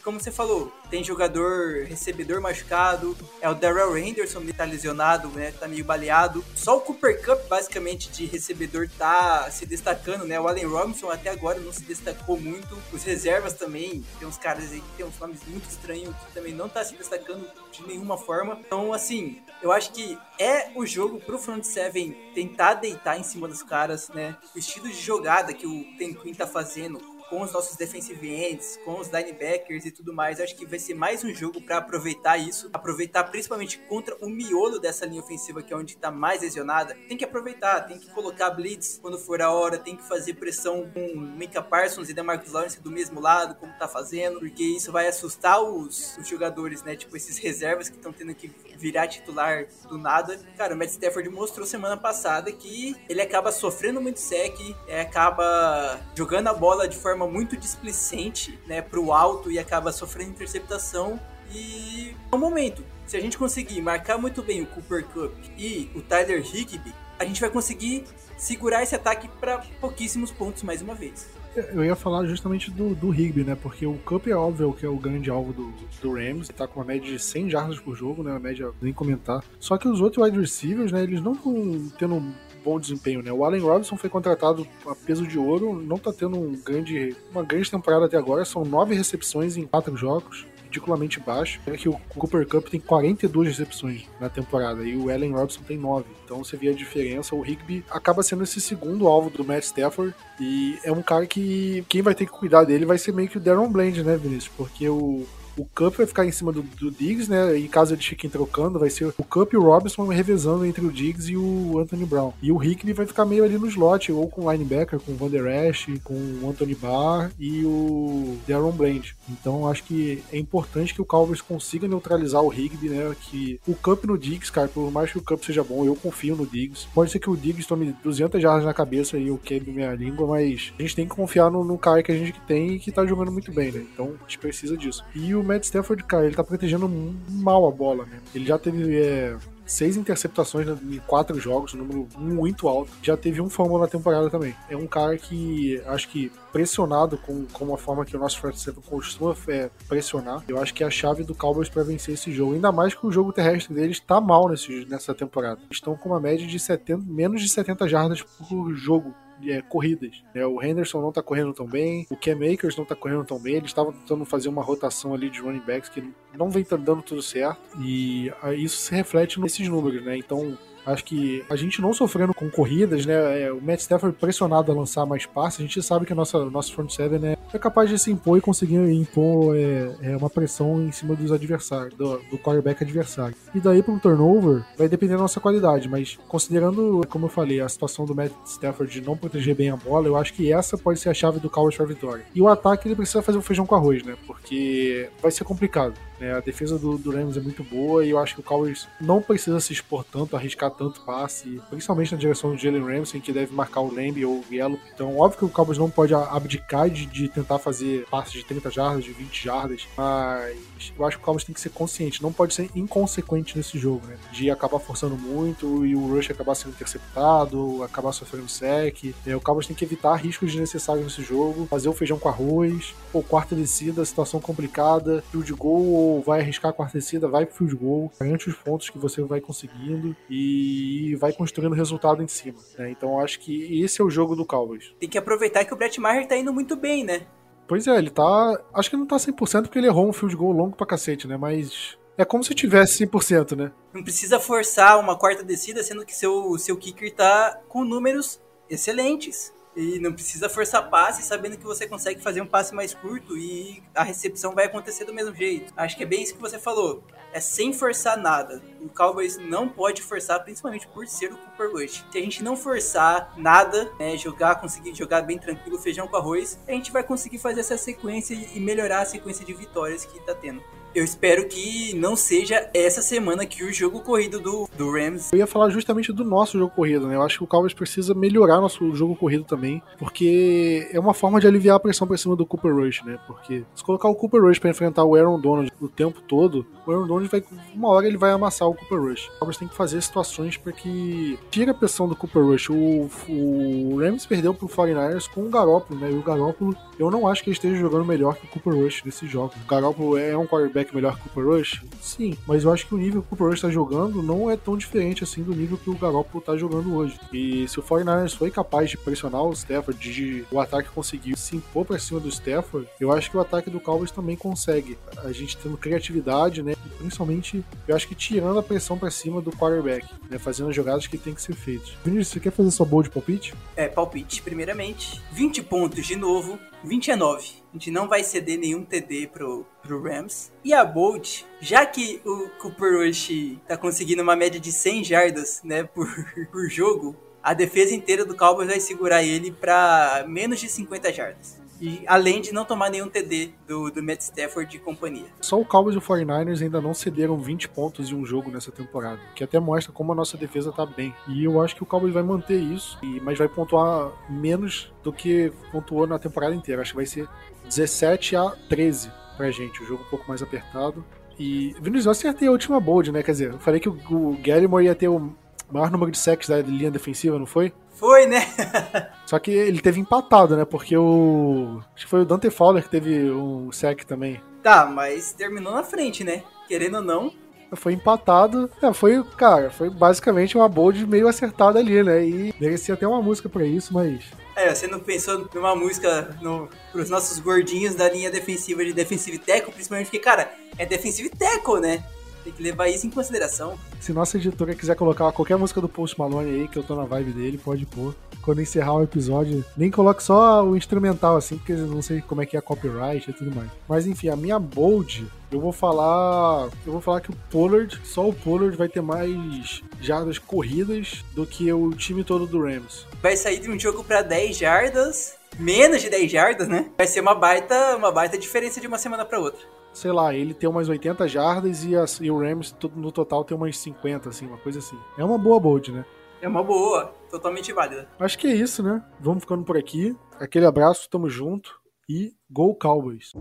como 0.06 0.20
você 0.20 0.32
falou, 0.32 0.72
tem 0.88 1.04
jogador 1.04 1.84
recebedor 1.86 2.40
machucado, 2.40 3.18
é 3.42 3.50
o 3.50 3.56
Darrell 3.56 3.98
Henderson 3.98 4.42
que 4.42 4.54
tá 4.54 4.64
lesionado, 4.64 5.30
né? 5.30 5.52
Tá 5.52 5.68
meio 5.68 5.84
baleado. 5.84 6.46
Só 6.56 6.78
o 6.78 6.82
Cooper 6.82 7.26
Cup, 7.26 7.48
basicamente, 7.50 8.12
de 8.12 8.28
recebedor 8.28 8.88
tá 9.00 9.50
se 9.50 9.66
destacando, 9.66 10.24
né? 10.24 10.40
O 10.40 10.48
Allen 10.48 10.68
Robinson 10.68 11.10
até 11.10 11.32
agora 11.32 11.60
não 11.60 11.74
se 11.74 11.82
destacou 11.82 12.40
muito. 12.40 12.78
Os 12.94 13.04
reservas 13.04 13.54
também, 13.54 14.06
tem 14.20 14.28
uns 14.28 14.38
caras 14.38 14.72
aí 14.72 14.80
que 14.80 14.98
tem 14.98 15.06
uns 15.08 15.18
nomes 15.18 15.40
muito 15.48 15.68
estranhos 15.68 16.16
que 16.16 16.34
também 16.36 16.54
não 16.54 16.70
tá 16.70 16.86
se 16.86 16.96
destacando 16.96 17.50
de 17.72 17.88
nenhuma 17.88 18.16
forma. 18.16 18.60
Então, 18.64 18.94
assim, 18.94 19.42
eu 19.60 19.72
acho 19.72 19.92
que 19.92 20.20
é 20.38 20.70
o 20.76 20.86
jogo 20.86 21.20
pro 21.20 21.40
front 21.40 21.64
seven 21.64 22.12
tentar 22.36 22.76
deitar 22.76 23.20
em 23.20 23.24
cima 23.24 23.48
dos 23.48 23.64
caras, 23.64 24.10
né? 24.10 24.38
O 24.56 24.60
estilo 24.60 24.88
de 24.88 25.02
jogada 25.02 25.52
que 25.52 25.66
o 25.66 25.84
Ten 25.98 26.14
Quinn 26.14 26.36
tá 26.36 26.46
fazendo 26.46 27.15
com 27.30 27.42
os 27.42 27.52
nossos 27.52 27.76
defensive 27.76 28.28
ends, 28.30 28.80
com 28.84 29.00
os 29.00 29.08
linebackers 29.08 29.86
e 29.86 29.92
tudo 29.92 30.14
mais. 30.14 30.40
Acho 30.40 30.56
que 30.56 30.66
vai 30.66 30.80
ser 30.80 30.94
mais 30.94 31.24
um 31.24 31.34
jogo 31.34 31.62
para 31.62 31.78
aproveitar 31.78 32.38
isso, 32.38 32.70
aproveitar 32.74 33.24
principalmente 33.26 33.80
contra 33.90 34.16
o 34.22 34.30
miolo 34.30 34.80
dessa 34.80 35.06
linha 35.06 35.22
ofensiva 35.22 35.62
que 35.62 35.74
é 35.74 35.78
onde 35.78 35.94
está 35.94 36.12
mais 36.12 36.42
lesionada. 36.42 36.96
Tem 37.08 37.18
que 37.18 37.26
aproveitar, 37.26 37.82
tem 37.82 38.00
que 38.00 38.10
colocar 38.12 38.50
blitz 38.52 39.00
quando 39.02 39.18
for 39.18 39.42
a 39.42 39.52
hora, 39.52 39.78
tem 39.78 39.96
que 39.96 40.04
fazer 40.04 40.36
pressão 40.36 40.90
com 40.94 41.20
Mika 41.20 41.62
Parsons 41.62 42.10
e 42.10 42.14
DeMarcus 42.14 42.52
Lawrence 42.52 42.80
do 42.80 42.92
mesmo 42.92 43.20
lado, 43.20 43.56
como 43.56 43.74
tá 43.78 43.88
fazendo, 43.88 44.40
porque 44.40 44.64
isso 44.64 44.92
vai 44.92 45.08
assustar 45.08 45.62
os, 45.62 46.18
os 46.18 46.28
jogadores, 46.28 46.84
né? 46.84 46.96
Tipo 46.96 47.16
esses 47.18 47.38
reservas 47.38 47.90
que 47.90 47.96
estão 47.96 48.14
tendo 48.14 48.34
que 48.36 48.50
virar 48.78 49.08
titular 49.08 49.66
do 49.88 49.98
nada. 49.98 50.40
Cara, 50.58 50.74
o 50.74 50.78
Matt 50.78 50.90
Stafford 50.90 51.30
mostrou 51.30 51.66
semana 51.66 51.98
passada 51.98 52.52
que 52.52 52.96
ele 53.10 53.22
acaba 53.22 53.52
sofrendo 53.52 54.02
muito 54.02 54.20
sec, 54.20 54.56
é, 54.88 55.02
acaba 55.02 56.00
jogando 56.16 56.48
a 56.48 56.54
bola 56.54 56.88
de 56.88 56.98
forma 56.98 57.28
muito 57.28 57.58
displicente, 57.58 58.60
né, 58.68 58.82
pro 58.82 59.12
alto 59.12 59.52
e 59.52 59.60
acaba 59.60 59.92
sofrendo 59.92 60.32
interceptação. 60.32 61.20
E 61.52 62.16
no 62.32 62.38
momento, 62.38 62.84
se 63.06 63.16
a 63.16 63.22
gente 63.22 63.38
conseguir 63.38 63.82
marcar 63.82 64.18
muito 64.18 64.42
bem 64.42 64.62
o 64.62 64.66
Cooper 64.68 65.06
Cup 65.06 65.34
e 65.58 65.90
o 65.96 66.02
Tyler 66.02 66.44
Higby, 66.44 66.94
a 67.20 67.26
gente 67.26 67.40
vai 67.40 67.50
conseguir 67.50 68.06
segurar 68.38 68.84
esse 68.84 68.96
ataque 68.96 69.28
para 69.40 69.60
pouquíssimos 69.80 70.32
pontos 70.32 70.64
mais 70.64 70.82
uma 70.82 70.94
vez. 70.94 71.28
Eu 71.74 71.84
ia 71.86 71.96
falar 71.96 72.26
justamente 72.26 72.70
do, 72.70 72.94
do 72.94 73.14
Higby, 73.14 73.44
né? 73.44 73.56
Porque 73.56 73.86
o 73.86 73.94
Cup 74.00 74.28
é 74.28 74.36
óbvio 74.36 74.74
que 74.74 74.86
é 74.86 74.90
o 74.90 74.98
grande 74.98 75.30
alvo 75.30 75.54
do, 75.54 75.74
do 76.02 76.14
Rams, 76.14 76.50
tá 76.50 76.68
com 76.68 76.80
uma 76.80 76.86
média 76.86 77.10
de 77.10 77.18
100 77.18 77.50
jardas 77.50 77.80
por 77.80 77.96
jogo, 77.96 78.24
né? 78.24 78.36
A 78.36 78.40
média 78.40 78.72
nem 78.82 78.92
comentar. 78.92 79.44
Só 79.60 79.78
que 79.78 79.88
os 79.88 80.02
outros 80.02 80.26
wide 80.26 80.40
receivers, 80.40 80.92
né? 80.92 81.04
Eles 81.04 81.22
não 81.22 81.34
estão 81.34 81.92
tendo 81.98 82.16
um 82.16 82.34
bom 82.64 82.80
desempenho, 82.80 83.22
né? 83.22 83.32
O 83.32 83.46
Allen 83.46 83.62
Robinson 83.62 83.96
foi 83.96 84.10
contratado 84.10 84.68
a 84.86 84.96
peso 84.96 85.26
de 85.26 85.38
ouro, 85.38 85.82
não 85.82 85.98
tá 85.98 86.12
tendo 86.12 86.38
um 86.38 86.60
grande, 86.62 87.16
uma 87.32 87.44
grande 87.44 87.70
temporada 87.70 88.06
até 88.06 88.18
agora, 88.18 88.44
são 88.44 88.66
nove 88.66 88.96
recepções 88.96 89.56
em 89.56 89.66
quatro 89.66 89.96
jogos 89.96 90.46
ridiculamente 90.76 91.20
baixo. 91.20 91.60
É 91.66 91.72
que 91.72 91.90
o 91.90 91.98
Cooper 92.10 92.48
Cup 92.48 92.68
tem 92.68 92.80
42 92.80 93.50
recepções 93.50 94.04
na 94.20 94.30
temporada 94.30 94.84
e 94.84 94.96
o 94.96 95.10
Allen 95.10 95.32
Robinson 95.32 95.62
tem 95.62 95.78
9. 95.78 96.06
Então 96.24 96.44
você 96.44 96.58
vê 96.58 96.70
a 96.70 96.74
diferença. 96.74 97.36
O 97.36 97.46
Higby 97.46 97.84
acaba 97.90 98.22
sendo 98.22 98.44
esse 98.44 98.60
segundo 98.60 99.08
alvo 99.08 99.30
do 99.30 99.44
Matt 99.44 99.64
Stafford 99.64 100.14
e 100.40 100.78
é 100.84 100.92
um 100.92 101.02
cara 101.02 101.26
que 101.26 101.84
quem 101.88 102.02
vai 102.02 102.14
ter 102.14 102.26
que 102.26 102.32
cuidar 102.32 102.64
dele 102.64 102.86
vai 102.86 102.98
ser 102.98 103.14
meio 103.14 103.30
que 103.30 103.38
o 103.38 103.42
Darren 103.42 103.72
Bland, 103.72 104.04
né, 104.04 104.18
Vinícius? 104.18 104.54
Porque 104.56 104.88
o 104.88 105.26
o 105.58 105.66
Cup 105.66 105.96
vai 105.96 106.06
ficar 106.06 106.26
em 106.26 106.32
cima 106.32 106.52
do, 106.52 106.62
do 106.62 106.92
Diggs, 106.92 107.30
né? 107.30 107.58
E 107.58 107.68
caso 107.68 107.94
eles 107.94 108.06
fiquem 108.06 108.30
trocando, 108.30 108.80
vai 108.80 108.90
ser 108.90 109.06
o 109.06 109.24
Cup 109.24 109.54
e 109.54 109.58
o 109.58 109.64
Robinson 109.64 110.08
revezando 110.08 110.66
entre 110.66 110.86
o 110.86 110.92
Diggs 110.92 111.32
e 111.32 111.38
o 111.38 111.80
Anthony 111.80 112.06
Brown. 112.06 112.34
E 112.42 112.52
o 112.52 112.64
Hickley 112.64 112.94
vai 112.94 113.06
ficar 113.06 113.26
meio 113.26 113.44
ali 113.44 113.58
no 113.58 113.68
slot, 113.68 114.12
ou 114.12 114.30
com 114.30 114.46
o 114.46 114.52
linebacker, 114.52 115.00
com 115.00 115.14
o 115.14 115.16
Van 115.16 115.30
Der 115.30 115.46
Esch, 115.68 115.88
com 116.04 116.14
o 116.14 116.50
Anthony 116.50 116.76
Barr 116.76 117.32
e 117.40 117.64
o 117.66 118.38
Darren 118.48 118.72
Bland. 118.72 119.16
Então 119.30 119.68
acho 119.68 119.84
que 119.84 120.24
é 120.32 120.38
importante 120.38 120.94
que 120.94 121.02
o 121.02 121.06
Cowboys 121.06 121.42
consiga 121.42 121.88
neutralizar 121.88 122.42
o 122.42 122.54
Higby, 122.54 122.90
né? 122.90 123.16
Que 123.22 123.60
o 123.68 123.76
Cup 123.76 124.06
no 124.06 124.18
Diggs, 124.18 124.52
cara, 124.52 124.68
por 124.68 124.92
mais 124.92 125.12
que 125.12 125.18
o 125.18 125.22
Cup 125.22 125.44
seja 125.44 125.64
bom, 125.64 125.86
eu 125.86 125.96
confio 125.96 126.36
no 126.36 126.46
Diggs. 126.46 126.88
Pode 126.94 127.12
ser 127.12 127.20
que 127.20 127.30
o 127.30 127.38
Diggs 127.38 127.68
tome 127.68 127.96
200 128.04 128.42
jardas 128.42 128.66
na 128.66 128.74
cabeça 128.74 129.18
e 129.18 129.28
eu 129.28 129.38
quebre 129.38 129.72
minha 129.72 129.94
língua, 129.94 130.28
mas 130.28 130.74
a 130.78 130.82
gente 130.82 130.96
tem 130.96 131.08
que 131.08 131.16
confiar 131.16 131.50
no, 131.50 131.64
no 131.64 131.78
cara 131.78 132.04
que 132.04 132.12
a 132.12 132.18
gente 132.18 132.40
tem 132.48 132.74
e 132.74 132.80
que 132.80 132.92
tá 132.92 133.06
jogando 133.06 133.32
muito 133.32 133.52
bem, 133.52 133.72
né? 133.72 133.86
Então 133.94 134.14
a 134.20 134.24
gente 134.24 134.40
precisa 134.40 134.76
disso. 134.76 135.04
E 135.14 135.34
o 135.34 135.44
Matt 135.46 135.64
Stafford, 135.64 136.04
cara, 136.04 136.26
ele 136.26 136.36
tá 136.36 136.44
protegendo 136.44 136.90
mal 137.30 137.68
a 137.68 137.72
bola, 137.72 138.06
né? 138.06 138.20
Ele 138.34 138.46
já 138.46 138.58
teve 138.58 139.02
é, 139.02 139.36
seis 139.66 139.98
interceptações 139.98 140.68
em 140.68 141.00
quatro 141.06 141.40
jogos, 141.40 141.74
um 141.74 141.80
número 141.80 142.08
muito 142.18 142.68
alto. 142.68 142.92
Já 143.02 143.18
teve 143.18 143.42
um 143.42 143.50
fumble 143.50 143.80
na 143.80 143.88
temporada 143.88 144.30
também. 144.30 144.56
É 144.70 144.78
um 144.78 144.88
cara 144.88 145.18
que 145.18 145.82
acho 145.88 146.08
que 146.10 146.32
pressionado 146.52 147.18
com, 147.18 147.46
com 147.46 147.74
a 147.74 147.78
forma 147.78 148.06
que 148.06 148.16
o 148.16 148.20
nosso 148.20 148.40
front 148.40 148.56
seven 148.56 148.82
costuma 148.88 149.36
é, 149.48 149.70
pressionar, 149.88 150.44
eu 150.48 150.62
acho 150.62 150.74
que 150.74 150.84
é 150.84 150.88
a 150.88 150.92
chave 150.92 151.24
do 151.24 151.36
Cowboys 151.36 151.70
para 151.70 151.84
vencer 151.84 152.14
esse 152.14 152.32
jogo. 152.32 152.54
Ainda 152.54 152.72
mais 152.72 152.94
que 152.94 153.06
o 153.06 153.12
jogo 153.12 153.34
terrestre 153.34 153.74
deles 153.74 154.00
tá 154.00 154.22
mal 154.22 154.48
nesse, 154.48 154.86
nessa 154.86 155.14
temporada. 155.14 155.60
Estão 155.70 155.96
com 155.96 156.10
uma 156.10 156.20
média 156.20 156.46
de 156.46 156.60
70, 156.60 157.04
menos 157.06 157.42
de 157.42 157.50
70 157.50 157.88
jardas 157.88 158.22
por 158.22 158.74
jogo 158.74 159.14
é, 159.44 159.62
corridas. 159.62 160.24
É, 160.34 160.46
o 160.46 160.62
Henderson 160.62 161.02
não 161.02 161.12
tá 161.12 161.22
correndo 161.22 161.54
tão 161.54 161.66
bem, 161.66 162.06
o 162.10 162.16
Cam 162.16 162.40
Akers 162.54 162.76
não 162.76 162.86
tá 162.86 162.96
correndo 162.96 163.26
tão 163.26 163.40
bem, 163.40 163.56
eles 163.56 163.70
estavam 163.70 163.92
tentando 163.92 164.26
fazer 164.26 164.50
uma 164.50 164.64
rotação 164.64 165.14
ali 165.14 165.30
de 165.30 165.42
running 165.42 165.64
backs 165.66 165.90
que 165.90 166.14
não 166.38 166.50
vem 166.50 166.66
dando 166.80 167.02
tudo 167.02 167.22
certo, 167.22 167.62
e 167.80 168.32
isso 168.58 168.78
se 168.78 168.94
reflete 168.94 169.40
nesses 169.40 169.68
números, 169.68 170.04
né? 170.04 170.18
Então, 170.18 170.58
Acho 170.86 171.04
que 171.04 171.44
a 171.50 171.56
gente 171.56 171.82
não 171.82 171.94
sofrendo 171.94 172.34
com 172.34 172.50
corridas, 172.50 173.06
né? 173.06 173.44
É, 173.44 173.52
o 173.52 173.62
Matt 173.62 173.80
Stafford 173.80 174.18
pressionado 174.20 174.72
a 174.72 174.76
lançar 174.76 175.06
mais 175.06 175.26
passes, 175.26 175.60
a 175.60 175.64
gente 175.64 175.82
sabe 175.82 176.06
que 176.06 176.14
a 176.14 176.16
nossa, 176.16 176.44
nosso 176.46 176.74
front 176.74 176.90
seven 176.90 177.26
é, 177.26 177.38
é 177.54 177.60
capaz 177.60 177.90
de 177.90 177.98
se 177.98 178.12
impor 178.12 178.38
e 178.38 178.42
conseguir 178.42 178.76
impor 178.92 179.56
é, 179.56 179.96
é 180.02 180.18
uma 180.18 180.30
pressão 180.30 180.82
em 180.82 180.92
cima 180.92 181.16
dos 181.16 181.32
adversários, 181.32 181.94
do, 181.96 182.18
do 182.30 182.38
quarterback 182.38 182.84
adversário. 182.84 183.36
E 183.54 183.60
daí 183.60 183.82
para 183.82 183.94
um 183.94 184.00
turnover, 184.00 184.64
vai 184.78 184.88
depender 184.88 185.14
da 185.14 185.22
nossa 185.22 185.40
qualidade, 185.40 185.90
mas 185.90 186.18
considerando, 186.28 187.02
como 187.10 187.26
eu 187.26 187.30
falei, 187.30 187.62
a 187.62 187.70
situação 187.70 188.06
do 188.06 188.16
Matt 188.16 188.32
Stafford 188.46 188.92
de 188.92 189.02
não 189.02 189.18
proteger 189.18 189.56
bem 189.56 189.70
a 189.70 189.76
bola, 189.76 190.08
eu 190.08 190.16
acho 190.16 190.34
que 190.34 190.52
essa 190.52 190.78
pode 190.78 191.00
ser 191.00 191.10
a 191.10 191.14
chave 191.14 191.40
do 191.40 191.50
Cowboys 191.50 191.76
para 191.76 191.86
vitória. 191.86 192.26
E 192.34 192.42
o 192.42 192.48
ataque 192.48 192.88
ele 192.88 192.96
precisa 192.96 193.22
fazer 193.22 193.38
o 193.38 193.42
feijão 193.42 193.66
com 193.66 193.76
arroz, 193.76 194.04
né? 194.04 194.16
Porque 194.28 195.10
vai 195.22 195.32
ser 195.32 195.44
complicado. 195.44 195.94
Né? 196.20 196.34
A 196.34 196.40
defesa 196.40 196.78
do, 196.78 196.98
do 196.98 197.12
Rams 197.12 197.38
é 197.38 197.42
muito 197.42 197.64
boa 197.64 198.06
e 198.06 198.10
eu 198.10 198.20
acho 198.20 198.36
que 198.36 198.40
o 198.42 198.44
Cowboys 198.44 198.88
não 199.00 199.22
precisa 199.22 199.60
se 199.60 199.74
expor 199.74 200.04
tanto, 200.04 200.36
arriscar 200.36 200.72
tanto 200.72 201.02
passe, 201.02 201.62
principalmente 201.70 202.12
na 202.12 202.18
direção 202.18 202.52
do 202.52 202.58
Jalen 202.58 202.84
Ramsey, 202.84 203.22
que 203.22 203.32
deve 203.32 203.54
marcar 203.54 203.82
o 203.82 203.94
Lamb 203.94 204.24
ou 204.26 204.40
o 204.40 204.46
Gallup. 204.50 204.82
Então, 204.94 205.18
óbvio 205.18 205.40
que 205.40 205.46
o 205.46 205.50
Cowboys 205.50 205.78
não 205.78 205.90
pode 205.90 206.14
abdicar 206.14 206.90
de, 206.90 207.06
de 207.06 207.28
tentar 207.28 207.60
fazer 207.60 208.06
passes 208.10 208.34
de 208.34 208.46
30 208.46 208.72
jardas, 208.72 209.04
de 209.04 209.12
20 209.12 209.44
jardas, 209.44 209.88
mas 209.98 210.56
eu 210.98 211.06
acho 211.06 211.18
que 211.18 211.24
o 211.24 211.26
Cowboys 211.26 211.44
tem 211.44 211.54
que 211.54 211.62
ser 211.62 211.70
consciente, 211.70 212.22
não 212.22 212.32
pode 212.32 212.54
ser 212.54 212.70
inconsequente 212.76 213.58
nesse 213.58 213.78
jogo, 213.78 214.06
né? 214.08 214.18
De 214.32 214.50
acabar 214.50 214.80
forçando 214.80 215.18
muito 215.18 215.86
e 215.86 215.96
o 215.96 216.08
Rush 216.08 216.32
acabar 216.32 216.56
sendo 216.56 216.72
interceptado, 216.72 217.84
acabar 217.84 218.12
sofrendo 218.12 218.48
sec. 218.50 219.14
É, 219.26 219.36
o 219.36 219.42
Cowboys 219.42 219.68
tem 219.68 219.76
que 219.76 219.86
evitar 219.86 220.16
riscos 220.16 220.52
desnecessários 220.52 221.06
nesse 221.06 221.24
jogo, 221.24 221.68
fazer 221.68 221.90
o 221.90 221.94
feijão 221.94 222.18
com 222.20 222.30
arroz, 222.30 222.94
ou 223.14 223.24
quarta 223.24 223.56
descida, 223.56 224.04
situação 224.06 224.40
complicada, 224.40 225.24
field 225.32 225.54
goal, 225.54 226.05
ou 226.06 226.22
vai 226.22 226.42
arriscar 226.42 226.72
a 226.72 226.74
quarta 226.74 226.98
descida, 226.98 227.28
vai 227.28 227.46
pro 227.46 227.56
field 227.56 227.76
goal, 227.76 228.12
garante 228.20 228.50
os 228.50 228.56
pontos 228.56 228.90
que 228.90 228.98
você 228.98 229.22
vai 229.22 229.42
conseguindo 229.42 230.16
e 230.30 231.16
vai 231.20 231.34
construindo 231.34 231.74
resultado 231.74 232.22
em 232.22 232.28
cima. 232.28 232.60
Né? 232.78 232.92
Então 232.92 233.20
acho 233.20 233.40
que 233.40 233.82
esse 233.82 234.02
é 234.02 234.04
o 234.04 234.10
jogo 234.10 234.36
do 234.36 234.46
Cowboys. 234.46 234.94
Tem 235.00 235.10
que 235.10 235.18
aproveitar 235.18 235.66
que 235.66 235.74
o 235.74 235.78
Brett 235.78 236.00
Maher 236.00 236.28
tá 236.28 236.38
indo 236.38 236.54
muito 236.54 236.76
bem, 236.76 237.04
né? 237.04 237.26
Pois 237.68 237.88
é, 237.88 237.98
ele 237.98 238.10
tá. 238.10 238.62
Acho 238.74 238.90
que 238.90 238.98
não 238.98 239.08
tá 239.08 239.18
100% 239.18 239.64
porque 239.64 239.80
ele 239.80 239.88
errou 239.88 240.08
um 240.08 240.14
field 240.14 240.36
goal 240.36 240.52
longo 240.52 240.76
pra 240.76 240.86
cacete, 240.86 241.28
né? 241.28 241.38
Mas. 241.38 241.98
É 242.18 242.24
como 242.24 242.44
se 242.46 242.56
tivesse 242.56 243.06
100%, 243.06 243.58
né? 243.58 243.74
Não 243.94 244.02
precisa 244.02 244.40
forçar 244.40 244.98
uma 244.98 245.18
quarta 245.18 245.44
descida, 245.44 245.84
sendo 245.84 246.06
que 246.06 246.16
seu, 246.16 246.58
seu 246.58 246.78
kicker 246.78 247.14
tá 247.14 247.60
com 247.68 247.84
números 247.84 248.40
excelentes. 248.70 249.54
E 249.76 250.00
não 250.00 250.14
precisa 250.14 250.48
forçar 250.48 250.90
passe, 250.90 251.22
sabendo 251.22 251.58
que 251.58 251.64
você 251.64 251.86
consegue 251.86 252.22
fazer 252.22 252.42
um 252.42 252.48
passe 252.48 252.74
mais 252.74 252.94
curto 252.94 253.38
e 253.38 253.84
a 253.94 254.04
recepção 254.04 254.54
vai 254.54 254.66
acontecer 254.66 255.04
do 255.04 255.14
mesmo 255.14 255.36
jeito. 255.36 255.74
Acho 255.76 255.98
que 255.98 256.04
é 256.04 256.06
bem 256.06 256.24
isso 256.24 256.34
que 256.34 256.42
você 256.42 256.58
falou. 256.58 257.04
É 257.34 257.42
sem 257.42 257.74
forçar 257.74 258.18
nada. 258.18 258.62
O 258.80 258.88
Cowboys 258.88 259.36
não 259.38 259.68
pode 259.68 260.02
forçar, 260.02 260.42
principalmente 260.42 260.88
por 260.88 261.06
ser 261.06 261.34
o 261.34 261.38
Cooper 261.38 261.72
Rush. 261.72 262.06
Se 262.10 262.18
a 262.18 262.22
gente 262.22 262.42
não 262.42 262.56
forçar 262.56 263.34
nada, 263.36 263.92
né, 264.00 264.16
jogar, 264.16 264.56
conseguir 264.56 264.96
jogar 264.96 265.24
bem 265.24 265.38
tranquilo, 265.38 265.78
feijão 265.78 266.08
com 266.08 266.16
arroz, 266.16 266.58
a 266.66 266.72
gente 266.72 266.94
vai 266.94 267.04
conseguir 267.04 267.40
fazer 267.40 267.60
essa 267.60 267.78
sequência 267.78 268.34
e 268.34 268.60
melhorar 268.62 269.02
a 269.02 269.06
sequência 269.06 269.46
de 269.46 269.54
vitórias 269.54 270.06
que 270.06 270.18
tá 270.22 270.34
tendo 270.34 270.64
eu 270.96 271.04
espero 271.04 271.48
que 271.48 271.94
não 271.94 272.16
seja 272.16 272.70
essa 272.74 273.02
semana 273.02 273.46
que 273.46 273.64
o 273.64 273.74
jogo 273.74 274.00
corrido 274.00 274.40
do, 274.40 274.68
do 274.78 274.92
Rams. 274.92 275.32
Eu 275.34 275.40
ia 275.40 275.48
falar 275.48 275.70
justamente 275.70 276.14
do 276.14 276.24
nosso 276.24 276.58
jogo 276.58 276.74
corrido, 276.74 277.08
né? 277.08 277.16
Eu 277.16 277.22
acho 277.22 277.38
que 277.38 277.44
o 277.44 277.48
Cowboys 277.48 277.74
precisa 277.74 278.14
melhorar 278.14 278.62
nosso 278.62 278.96
jogo 278.96 279.16
corrido 279.16 279.44
também, 279.44 279.82
porque 279.98 280.88
é 280.92 281.00
uma 281.00 281.14
forma 281.14 281.40
de 281.40 281.48
aliviar 281.48 281.76
a 281.76 281.80
pressão 281.80 282.08
pra 282.08 282.18
cima 282.18 282.36
do 282.36 282.46
Cooper 282.46 282.74
Rush, 282.74 283.04
né? 283.04 283.20
Porque 283.28 283.64
se 283.76 283.84
colocar 283.84 284.08
o 284.08 284.16
Cooper 284.16 284.42
Rush 284.42 284.60
para 284.60 284.70
enfrentar 284.70 285.04
o 285.04 285.16
Aaron 285.16 285.40
Donald 285.40 285.72
o 285.82 285.90
tempo 285.90 286.22
todo, 286.22 286.66
o 286.86 286.92
Aaron 286.92 287.08
Donald 287.08 287.30
vai, 287.30 287.44
uma 287.74 287.90
hora 287.90 288.08
ele 288.08 288.18
vai 288.18 288.32
amassar 288.32 288.68
o 288.68 288.74
Cooper 288.74 289.02
Rush. 289.02 289.28
O 289.28 289.40
Cowboys 289.40 289.58
tem 289.58 289.68
que 289.68 289.76
fazer 289.76 290.02
situações 290.02 290.56
para 290.56 290.72
que 290.72 291.38
tire 291.52 291.70
a 291.70 291.74
pressão 291.74 292.08
do 292.08 292.16
Cooper 292.16 292.44
Rush. 292.44 292.70
O, 292.70 293.10
o 293.28 294.00
Rams 294.00 294.26
perdeu 294.26 294.54
pro 294.54 294.68
49ers 294.68 295.30
com 295.30 295.42
o 295.42 295.50
Garoppolo, 295.50 296.00
né? 296.00 296.12
E 296.12 296.16
o 296.16 296.24
Garoppolo, 296.24 296.76
eu 296.98 297.12
não 297.12 297.28
acho 297.28 297.44
que 297.44 297.50
ele 297.50 297.56
esteja 297.56 297.76
jogando 297.76 298.06
melhor 298.06 298.36
que 298.36 298.46
o 298.46 298.50
Cooper 298.50 298.74
Rush 298.74 299.04
nesse 299.04 299.28
jogo. 299.28 299.54
O 299.64 299.68
Garoppolo 299.68 300.18
é 300.18 300.38
um 300.38 300.46
quarterback 300.46 300.85
quarterback 300.86 300.96
melhor 300.96 301.16
que 301.16 301.28
o 301.28 301.30
Cooper 301.30 301.46
Rush? 301.46 301.84
Sim, 302.02 302.38
mas 302.48 302.64
eu 302.64 302.72
acho 302.72 302.88
que 302.88 302.96
o 302.96 302.98
nível 302.98 303.22
que 303.22 303.28
o 303.28 303.30
Cooper 303.30 303.48
Rush 303.48 303.62
tá 303.62 303.70
jogando 303.70 304.22
não 304.22 304.50
é 304.50 304.58
tão 304.58 304.78
diferente 304.78 305.24
assim 305.24 305.44
do 305.44 305.56
nível 305.56 305.78
que 305.78 305.90
o 305.90 305.96
Garoppolo 305.96 306.44
tá 306.44 306.56
jogando 306.56 306.96
hoje. 306.96 307.20
E 307.34 307.68
se 307.68 307.80
o 307.80 307.84
49ers 307.84 308.36
foi 308.36 308.52
capaz 308.52 308.90
de 308.90 308.98
pressionar 308.98 309.44
o 309.44 309.54
Stafford, 309.54 310.00
de 310.00 310.46
o 310.52 310.60
ataque 310.60 310.90
conseguiu 310.90 311.36
se 311.38 311.56
impor 311.56 311.86
pra 311.86 312.00
cima 312.00 312.20
do 312.20 312.30
Stafford, 312.30 312.88
eu 313.00 313.12
acho 313.12 313.32
que 313.32 313.38
o 313.38 313.40
ataque 313.40 313.70
do 313.70 313.80
Cowboys 313.80 314.12
também 314.12 314.36
consegue. 314.36 314.98
A 315.18 315.32
gente 315.32 315.58
tendo 315.58 315.78
criatividade, 315.78 316.62
né? 316.62 316.74
E 316.86 316.90
principalmente, 316.90 317.64
eu 317.88 317.96
acho 317.96 318.08
que 318.08 318.16
tirando 318.16 318.60
a 318.60 318.64
pressão 318.64 318.98
pra 318.98 319.10
cima 319.10 319.42
do 319.42 319.52
quarterback, 319.52 320.08
né? 320.30 320.38
Fazendo 320.38 320.70
as 320.70 320.76
jogadas 320.76 321.08
que 321.08 321.18
tem 321.18 321.34
que 321.34 321.42
ser 321.42 321.54
feitas. 321.54 321.94
Vinícius, 322.04 322.30
você 322.30 322.40
quer 322.40 322.52
fazer 322.52 322.72
sua 322.72 322.86
boa 322.86 323.04
de 323.04 323.10
palpite? 323.10 323.54
É, 323.76 323.88
palpite, 323.88 324.42
primeiramente. 324.42 325.22
20 325.32 325.64
pontos 325.64 326.06
de 326.06 326.16
novo, 326.16 326.60
20 326.86 327.12
a 327.12 327.18
9. 327.18 327.48
A 327.72 327.74
gente 327.74 327.92
não 327.92 328.08
vai 328.08 328.24
ceder 328.24 328.58
nenhum 328.58 328.86
TD 328.86 329.28
pro, 329.28 329.66
pro 329.82 330.02
Rams. 330.02 330.52
E 330.64 330.74
a 330.74 330.86
Bolt, 330.86 331.44
já 331.60 331.86
que 331.86 332.22
o 332.26 332.50
Cooper 332.60 333.00
Rush 333.00 333.58
tá 333.68 333.76
conseguindo 333.76 334.22
uma 334.22 334.36
média 334.36 334.60
de 334.60 334.72
100 334.72 335.04
jardas, 335.04 335.62
né, 335.64 335.84
por, 335.84 336.08
por 336.52 336.70
jogo, 336.70 337.16
a 337.44 337.54
defesa 337.54 337.94
inteira 337.94 338.26
do 338.26 338.36
Cowboys 338.36 338.68
vai 338.68 338.80
segurar 338.80 339.24
ele 339.24 339.52
para 339.52 340.26
menos 340.28 340.60
de 340.60 340.70
50 340.70 341.14
jardas. 341.14 341.55
E 341.82 342.04
além 342.08 342.42
de 342.42 342.54
não 342.54 342.66
tomar 342.66 342.90
nenhum 342.90 343.10
TD 343.10 343.52
do, 343.68 343.92
do 343.92 344.02
Matt 344.04 344.22
Stafford 344.22 344.76
e 344.76 344.80
companhia. 344.80 345.26
Só 345.42 345.60
o 345.60 345.66
Cowboys 345.66 345.96
e 345.96 345.98
o 345.98 346.02
49ers 346.02 346.62
ainda 346.62 346.82
não 346.82 346.94
cederam 346.94 347.38
20 347.38 347.70
pontos 347.70 348.10
em 348.10 348.16
um 348.16 348.26
jogo 348.26 348.50
nessa 348.50 348.72
temporada, 348.72 349.20
que 349.36 349.44
até 349.44 349.60
mostra 349.60 349.92
como 349.92 350.12
a 350.12 350.16
nossa 350.16 350.38
defesa 350.38 350.72
tá 350.72 350.86
bem. 350.86 351.14
E 351.28 351.44
eu 351.44 351.62
acho 351.62 351.76
que 351.76 351.84
o 351.84 351.86
Cowboys 351.86 352.14
vai 352.14 352.24
manter 352.24 352.60
isso, 352.60 352.98
mas 353.22 353.38
vai 353.38 353.48
pontuar 353.48 354.12
menos 354.30 354.94
do 355.04 355.12
que 355.12 355.52
pontuou 355.72 356.08
na 356.08 356.18
temporada 356.18 356.56
inteira. 356.56 356.82
Acho 356.82 356.92
que 356.92 356.98
vai 356.98 357.06
ser 357.06 357.28
17 357.66 358.36
a 358.36 358.52
13 358.70 359.12
pra 359.36 359.52
gente, 359.52 359.84
o 359.84 359.86
jogo 359.86 360.04
um 360.04 360.10
pouco 360.10 360.26
mais 360.28 360.42
apertado. 360.42 361.04
E, 361.38 361.76
Vinícius, 361.82 362.06
eu 362.06 362.12
acertei 362.12 362.48
a 362.48 362.52
última 362.52 362.80
bold, 362.80 363.12
né? 363.12 363.22
Quer 363.22 363.32
dizer, 363.32 363.52
eu 363.52 363.60
falei 363.60 363.80
que 363.80 363.90
o, 363.90 363.94
o 364.10 364.38
Gallimore 364.42 364.86
ia 364.86 364.96
ter 364.96 365.10
o 365.10 365.36
maior 365.72 365.92
número 365.92 366.12
de 366.12 366.18
sacks 366.18 366.48
da 366.48 366.62
linha 366.62 366.92
defensiva, 366.92 367.38
não 367.38 367.46
foi? 367.46 367.74
Foi, 367.96 368.26
né? 368.26 368.46
Só 369.26 369.40
que 369.40 369.52
ele 369.52 369.82
teve 369.82 370.00
empatado, 370.00 370.56
né? 370.56 370.66
Porque 370.66 370.98
o. 370.98 371.82
Acho 371.96 372.06
que 372.06 372.10
foi 372.10 372.22
o 372.22 372.26
Dante 372.26 372.50
Fowler 372.50 372.84
que 372.84 372.90
teve 372.90 373.32
um 373.32 373.72
sec 373.72 374.04
também. 374.04 374.42
Tá, 374.62 374.86
mas 374.86 375.34
terminou 375.34 375.74
na 375.74 375.84
frente, 375.84 376.24
né? 376.24 376.44
Querendo 376.68 376.98
ou 376.98 377.02
não. 377.02 377.34
Foi 377.74 377.94
empatado. 377.94 378.70
É, 378.82 378.94
foi, 378.94 379.24
cara, 379.38 379.70
foi 379.70 379.90
basicamente 379.90 380.56
uma 380.56 380.70
bold 380.70 381.06
meio 381.08 381.28
acertada 381.28 381.80
ali, 381.80 382.04
né? 382.04 382.26
E 382.26 382.54
merecia 382.60 382.94
até 382.94 383.08
uma 383.08 383.22
música 383.22 383.50
pra 383.50 383.66
isso, 383.66 383.94
mas. 383.94 384.24
É, 384.56 384.74
você 384.74 384.88
não 384.88 385.00
pensou 385.00 385.50
numa 385.54 385.76
música 385.76 386.38
no, 386.42 386.70
pros 386.92 387.10
nossos 387.10 387.40
gordinhos 387.40 387.96
da 387.96 388.10
linha 388.10 388.32
defensiva 388.32 388.86
de 388.86 388.94
defensive 388.94 389.38
tackle, 389.38 389.74
principalmente 389.74 390.08
porque, 390.08 390.20
cara, 390.20 390.50
é 390.78 390.86
defensive 390.86 391.30
tackle, 391.30 391.82
né? 391.82 392.04
Tem 392.46 392.54
que 392.54 392.62
levar 392.62 392.88
isso 392.88 393.08
em 393.08 393.10
consideração. 393.10 393.76
Se 394.00 394.14
nossa 394.14 394.38
editora 394.38 394.76
quiser 394.76 394.96
colocar 394.96 395.32
qualquer 395.32 395.58
música 395.58 395.82
do 395.82 395.90
Post 395.90 396.18
Malone 396.20 396.52
aí, 396.52 396.68
que 396.68 396.78
eu 396.78 396.84
tô 396.84 396.96
na 396.96 397.04
vibe 397.04 397.32
dele, 397.32 397.58
pode 397.58 397.88
pôr. 397.88 398.16
Quando 398.44 398.62
encerrar 398.62 398.94
o 398.94 399.02
episódio, 399.02 399.66
nem 399.76 399.90
coloque 399.90 400.22
só 400.22 400.64
o 400.64 400.78
instrumental, 400.78 401.36
assim, 401.36 401.58
porque 401.58 401.72
eu 401.72 401.88
não 401.88 402.04
sei 402.04 402.22
como 402.22 402.44
é 402.44 402.46
que 402.46 402.56
é 402.56 402.62
copyright 402.62 403.28
e 403.28 403.34
tudo 403.34 403.54
mais. 403.56 403.68
Mas 403.90 404.06
enfim, 404.06 404.30
a 404.30 404.36
minha 404.36 404.60
bold, 404.60 405.28
eu 405.52 405.60
vou 405.60 405.72
falar. 405.72 406.70
Eu 406.86 406.92
vou 406.92 407.02
falar 407.02 407.20
que 407.22 407.32
o 407.32 407.36
Pollard, 407.50 408.00
só 408.04 408.30
o 408.30 408.34
Pollard 408.34 408.78
vai 408.78 408.88
ter 408.88 409.02
mais 409.02 409.82
jardas 410.00 410.38
corridas 410.38 411.26
do 411.34 411.48
que 411.48 411.74
o 411.74 411.90
time 411.96 412.24
todo 412.24 412.46
do 412.46 412.62
Rams. 412.62 413.08
Vai 413.24 413.36
sair 413.36 413.60
de 413.60 413.72
um 413.72 413.80
jogo 413.80 414.04
para 414.04 414.22
10 414.22 414.56
jardas, 414.56 415.34
menos 415.58 416.00
de 416.04 416.12
10 416.12 416.32
jardas, 416.32 416.68
né? 416.68 416.92
Vai 416.96 417.08
ser 417.08 417.22
uma 417.22 417.34
baita, 417.34 417.98
uma 417.98 418.12
baita 418.12 418.38
diferença 418.38 418.80
de 418.80 418.86
uma 418.86 419.00
semana 419.00 419.26
para 419.26 419.40
outra 419.40 419.75
sei 419.96 420.12
lá, 420.12 420.36
ele 420.36 420.54
tem 420.54 420.70
umas 420.70 420.90
80 420.90 421.28
jardas 421.28 421.84
e, 421.86 421.96
as, 421.96 422.20
e 422.20 422.30
o 422.30 422.38
Rams 422.38 422.76
no 422.96 423.12
total 423.12 423.44
tem 423.44 423.56
umas 423.56 423.78
50, 423.78 424.30
assim, 424.30 424.46
uma 424.46 424.58
coisa 424.58 424.80
assim. 424.80 425.00
É 425.18 425.24
uma 425.24 425.38
boa 425.38 425.60
bold, 425.60 425.92
né? 425.92 426.06
É 426.42 426.48
uma 426.48 426.62
boa, 426.62 427.14
totalmente 427.32 427.72
válida. 427.72 428.08
Acho 428.20 428.38
que 428.38 428.46
é 428.46 428.54
isso, 428.54 428.84
né? 428.84 429.04
Vamos 429.20 429.44
ficando 429.44 429.64
por 429.64 429.78
aqui. 429.78 430.16
Aquele 430.40 430.66
abraço, 430.66 431.10
tamo 431.10 431.30
junto 431.30 431.80
e 432.10 432.34
Go 432.52 432.76
Cowboys! 432.76 433.32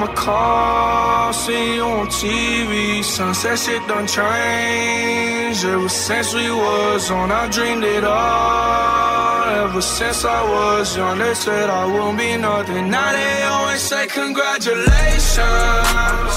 my 0.00 0.06
car, 0.14 1.32
see 1.32 1.76
you 1.76 1.84
on 1.84 2.06
TV. 2.08 3.02
Sunset 3.02 3.58
shit 3.58 3.86
done 3.88 4.06
changed. 4.06 5.64
Ever 5.64 5.88
since 5.88 6.34
we 6.34 6.50
was 6.50 7.10
on, 7.10 7.32
I 7.32 7.48
dreamed 7.48 7.84
it 7.84 8.04
all. 8.04 9.44
Ever 9.64 9.80
since 9.80 10.24
I 10.24 10.42
was 10.42 10.96
young, 10.96 11.18
they 11.18 11.34
said 11.34 11.70
I 11.70 11.86
won't 11.86 12.18
be 12.18 12.36
nothing. 12.36 12.90
Now 12.90 13.12
they 13.12 13.42
always 13.44 13.80
say 13.80 14.06
congratulations. 14.06 16.32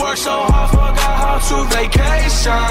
Worked 0.00 0.18
so 0.28 0.36
hard, 0.50 0.70
forgot 0.70 1.16
how 1.22 1.38
to 1.48 1.56
vacation. 1.76 2.66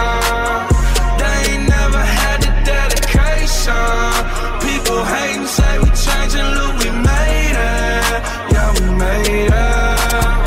They 1.20 1.36
ain't 1.54 1.70
never 1.70 2.04
had 2.20 2.40
the 2.46 2.52
dedication. 2.72 4.12
People 4.66 5.02
hating, 5.14 5.48
say 5.48 5.74
we 5.80 5.90
changing, 6.06 6.50
look, 6.58 6.74
we 6.84 6.90
made 7.10 7.56
it 7.56 8.43
young 8.54 8.98
up 9.52 10.43